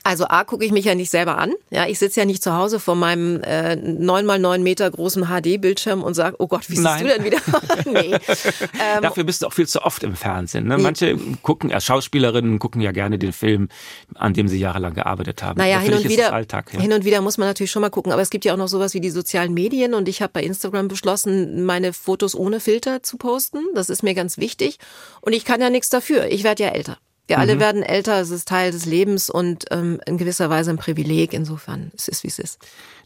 Also 0.08 0.26
A 0.30 0.46
gucke 0.46 0.64
ich 0.64 0.72
mich 0.72 0.86
ja 0.86 0.96
nicht 0.96 1.10
selber 1.10 1.38
an. 1.38 1.52
Ja, 1.70 1.86
ich 1.86 2.00
sitze 2.00 2.22
ja 2.22 2.26
nicht 2.26 2.42
zu 2.42 2.54
Hause 2.54 2.80
vor 2.80 2.96
meinem 2.96 3.42
äh, 3.44 3.76
9 3.76 4.26
mal 4.26 4.40
9 4.40 4.64
Meter 4.64 4.90
großen 4.90 5.26
HD-Bildschirm 5.26 6.02
und 6.02 6.14
sage, 6.14 6.38
oh 6.40 6.48
Gott, 6.48 6.70
wie 6.70 6.76
siehst 6.76 6.86
Nein. 6.86 7.04
du 7.04 7.10
denn 7.10 7.26
wieder? 7.26 7.40
nee. 7.86 8.14
Ähm, 8.14 9.02
Dafür 9.02 9.26
bist 9.26 9.42
du 9.42 9.48
auch 9.48 9.54
viel 9.54 9.68
zu 9.68 9.82
oft 9.82 10.04
im 10.04 10.16
Fernsehen. 10.16 10.66
Ne? 10.66 10.78
Manche 10.78 11.18
gucken, 11.42 11.72
äh, 11.72 11.82
Schauspielerinnen 11.82 12.58
gucken 12.58 12.80
ja 12.80 12.94
gerne 12.94 13.20
den 13.20 13.34
Film, 13.34 13.68
an 14.16 14.34
dem 14.34 14.48
sie 14.48 14.58
jahrelang 14.58 14.94
gearbeitet 14.94 15.44
haben. 15.44 15.58
Naja, 15.58 15.80
hin 15.80 15.94
und, 15.94 16.08
wieder, 16.08 16.32
Alltag. 16.32 16.72
Ja. 16.72 16.80
hin 16.80 16.94
und 16.94 17.04
wieder 17.04 17.20
muss 17.20 17.38
man 17.38 17.50
natürlich 17.50 17.72
schon 17.72 17.82
mal 17.82 17.90
gucken, 17.90 18.14
aber 18.14 18.22
es 18.22 18.30
gibt 18.30 18.46
ja 18.46 18.54
auch 18.54 18.58
noch 18.58 18.70
sowas 18.70 18.94
wie 18.94 19.02
die 19.02 19.10
sozialen 19.10 19.54
Medien 19.54 19.94
und 19.94 20.08
ich 20.08 20.22
habe 20.22 20.32
bei 20.32 20.44
Instagram 20.44 20.88
beschlossen, 20.88 21.66
meine 21.66 21.92
Fotos 21.92 22.34
ohne 22.34 22.62
Filter 22.62 23.04
zu 23.04 23.18
posten. 23.18 23.60
Das 23.76 23.90
ist 23.90 24.04
mir 24.04 24.14
ganz 24.14 24.38
wichtig 24.38 24.80
und 25.20 25.34
ich 25.34 25.44
kann 25.44 25.60
ja 25.60 25.70
nichts 25.70 25.90
dafür. 25.90 26.28
Ich 26.28 26.46
werde 26.46 26.64
ja 26.64 26.70
älter. 26.70 26.98
Wir 27.28 27.38
Mhm. 27.38 27.42
alle 27.42 27.60
werden 27.60 27.84
älter, 27.84 28.20
es 28.22 28.30
ist 28.30 28.48
Teil 28.48 28.72
des 28.72 28.86
Lebens 28.86 29.30
und 29.30 29.66
ähm, 29.72 30.00
in 30.06 30.18
gewisser 30.18 30.50
Weise 30.50 30.72
ein 30.72 30.78
Privileg. 30.78 31.34
Insofern, 31.34 31.92
es 31.96 32.08
ist, 32.08 32.24
wie 32.24 32.28
es 32.30 32.40
ist. 32.40 32.60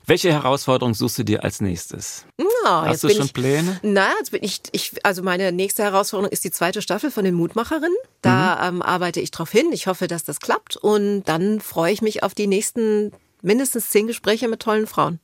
Welche 0.07 0.31
Herausforderung 0.31 0.93
suchst 0.95 1.19
du 1.19 1.23
dir 1.23 1.43
als 1.43 1.61
nächstes? 1.61 2.25
Ja, 2.65 2.81
Hast 2.85 3.03
jetzt 3.03 3.03
du 3.03 3.09
schon 3.17 3.25
ich, 3.27 3.33
Pläne? 3.33 3.79
Na, 3.83 4.09
jetzt 4.19 4.31
bin 4.31 4.43
ich, 4.43 4.61
ich, 4.71 4.93
also 5.05 5.21
meine 5.21 5.51
nächste 5.51 5.83
Herausforderung 5.83 6.31
ist 6.31 6.43
die 6.43 6.51
zweite 6.51 6.81
Staffel 6.81 7.11
von 7.11 7.23
den 7.23 7.35
Mutmacherinnen. 7.35 7.95
Da 8.21 8.55
Mhm. 8.71 8.77
ähm, 8.77 8.81
arbeite 8.81 9.19
ich 9.21 9.29
drauf 9.31 9.51
hin. 9.51 9.67
Ich 9.71 9.87
hoffe, 9.87 10.07
dass 10.07 10.23
das 10.23 10.39
klappt 10.39 10.75
und 10.77 11.23
dann 11.25 11.59
freue 11.61 11.91
ich 11.93 12.01
mich 12.01 12.23
auf 12.23 12.33
die 12.33 12.47
nächsten 12.47 13.11
mindestens 13.43 13.89
zehn 13.89 14.07
Gespräche 14.07 14.47
mit 14.47 14.59
tollen 14.61 14.85
Frauen. 14.87 15.19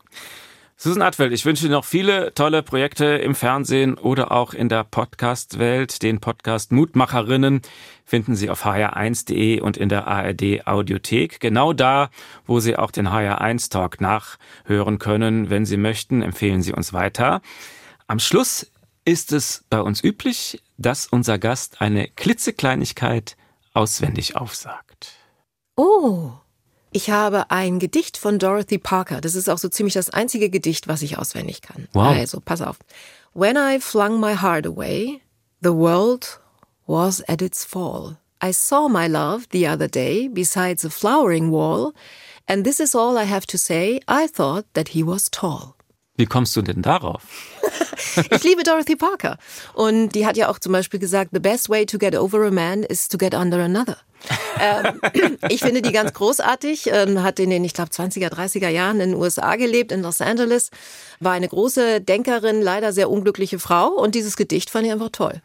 Susan 0.80 1.02
Atwell, 1.02 1.34
ich 1.34 1.44
wünsche 1.44 1.66
dir 1.66 1.72
noch 1.72 1.86
viele 1.86 2.36
tolle 2.36 2.62
Projekte 2.62 3.06
im 3.06 3.34
Fernsehen 3.34 3.96
oder 3.98 4.32
auch 4.32 4.54
in 4.54 4.70
der 4.70 4.84
Podcast-Welt. 4.84 6.04
Den 6.04 6.20
Podcast 6.20 6.72
Mutmacherinnen 6.72 7.63
finden 8.06 8.36
Sie 8.36 8.52
auf 8.52 8.63
hr1.de 8.63 9.60
und 9.60 9.76
in 9.76 9.90
der 9.90 10.06
ARD 10.06 10.68
Audiothek. 10.68 11.40
Genau 11.40 11.74
da, 11.74 12.12
wo 12.46 12.60
Sie 12.60 12.76
auch 12.76 12.92
den 12.92 13.10
HR1 13.10 13.72
Talk 13.72 14.00
nachhören 14.02 15.00
können. 15.00 15.50
Wenn 15.50 15.66
Sie 15.66 15.78
möchten, 15.78 16.22
empfehlen 16.22 16.62
Sie 16.62 16.74
uns 16.74 16.94
weiter. 16.94 17.42
Am 18.06 18.20
Schluss 18.20 18.72
ist 19.04 19.32
es 19.32 19.66
bei 19.72 19.82
uns 19.82 20.04
üblich, 20.04 20.62
dass 20.78 21.08
unser 21.08 21.40
Gast 21.40 21.82
eine 21.82 22.08
klitzekleinigkeit 22.08 23.36
auswendig 23.73 24.36
aufsagt. 24.36 25.13
Oh, 25.75 26.34
ich 26.92 27.10
habe 27.10 27.52
ein 27.52 27.79
Gedicht 27.79 28.17
von 28.17 28.40
Dorothy 28.40 28.77
Parker. 28.77 29.21
Das 29.21 29.35
ist 29.35 29.50
auch 29.50 29.58
so 29.58 29.69
ziemlich 29.69 29.94
das 29.94 30.10
einzige 30.10 30.50
Gedicht, 30.50 30.88
was 30.88 31.02
ich 31.02 31.17
auswendig 31.17 31.62
kann. 31.62 31.88
Wow. 31.94 32.15
Also, 32.15 32.40
pass 32.40 32.62
auf. 32.62 32.77
When 33.33 33.56
I 33.56 33.79
flung 33.79 34.19
my 34.19 34.35
heart 34.35 34.65
away, 34.65 35.21
the 35.62 35.73
world 35.73 36.40
was 36.88 37.21
at 37.27 37.42
its 37.42 37.65
fall. 37.65 38.17
I 38.44 38.52
saw 38.52 38.88
my 38.88 39.08
love 39.08 39.48
the 39.52 39.67
other 39.67 39.88
day 39.88 40.27
besides 40.27 40.85
a 40.85 40.90
flowering 40.90 41.52
wall, 41.52 41.94
And 42.48 42.63
this 42.63 42.79
is 42.79 42.96
all 42.96 43.17
I 43.17 43.25
have 43.25 43.46
to 43.48 43.58
say. 43.58 44.00
I 44.08 44.27
thought 44.27 44.65
that 44.73 44.90
he 44.90 45.04
was 45.04 45.29
tall. 45.29 45.75
Wie 46.15 46.25
kommst 46.25 46.56
du 46.56 46.62
denn 46.62 46.81
darauf? 46.81 47.21
Ich 48.31 48.43
liebe 48.43 48.63
Dorothy 48.63 48.95
Parker. 48.95 49.37
Und 49.73 50.10
die 50.10 50.25
hat 50.25 50.37
ja 50.37 50.50
auch 50.50 50.60
zum 50.60 50.71
Beispiel 50.71 51.00
gesagt, 51.00 51.31
the 51.33 51.39
best 51.39 51.69
way 51.69 51.85
to 51.85 51.98
get 51.98 52.15
over 52.15 52.45
a 52.45 52.52
man 52.52 52.83
is 52.83 53.08
to 53.08 53.17
get 53.17 53.33
under 53.33 53.63
another. 53.63 53.98
ähm, 54.60 55.37
ich 55.50 55.62
finde 55.62 55.81
die 55.81 55.91
ganz 55.91 56.13
großartig, 56.13 56.89
ähm, 56.91 57.23
hat 57.23 57.39
in 57.39 57.50
den, 57.50 57.63
ich 57.63 57.73
glaube, 57.73 57.91
20er, 57.91 58.29
30er 58.29 58.69
Jahren 58.69 59.00
in 59.00 59.12
den 59.12 59.19
USA 59.19 59.56
gelebt, 59.56 59.91
in 59.91 60.02
Los 60.02 60.21
Angeles, 60.21 60.71
war 61.19 61.33
eine 61.33 61.48
große 61.48 62.02
Denkerin, 62.02 62.62
leider 62.62 62.93
sehr 62.93 63.10
unglückliche 63.10 63.60
Frau 63.60 63.89
und 63.89 64.15
dieses 64.15 64.35
Gedicht 64.35 64.69
fand 64.69 64.85
ich 64.85 64.91
einfach 64.91 65.10
toll. 65.12 65.41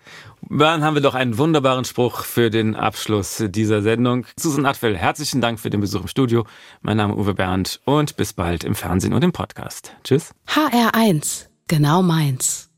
Dann 0.49 0.83
haben 0.83 0.95
wir 0.95 1.03
doch 1.03 1.15
einen 1.15 1.39
wunderbaren 1.39 1.85
Spruch 1.85 2.25
für 2.25 2.51
den 2.51 2.75
Abschluss 2.75 3.43
dieser 3.47 3.83
Sendung. 3.83 4.27
Susan 4.37 4.67
Atwell, 4.67 4.97
herzlichen 4.97 5.41
Dank 5.41 5.61
für 5.61 5.71
den 5.71 5.81
Besuch 5.81 6.03
im 6.03 6.09
Studio. 6.09 6.45
Mein 6.81 6.97
Name 6.97 7.15
ist 7.15 7.21
Uwe 7.21 7.35
Bernd 7.35 7.81
und 7.85 8.17
bis 8.17 8.33
bald 8.33 8.65
im 8.65 8.75
Fernsehen 8.75 9.15
und 9.15 9.23
im 9.23 9.33
Podcast. 9.33 9.93
Tschüss. 10.05 10.31
HR1, 10.49 11.47
genau 11.69 12.03
meins. 12.03 12.69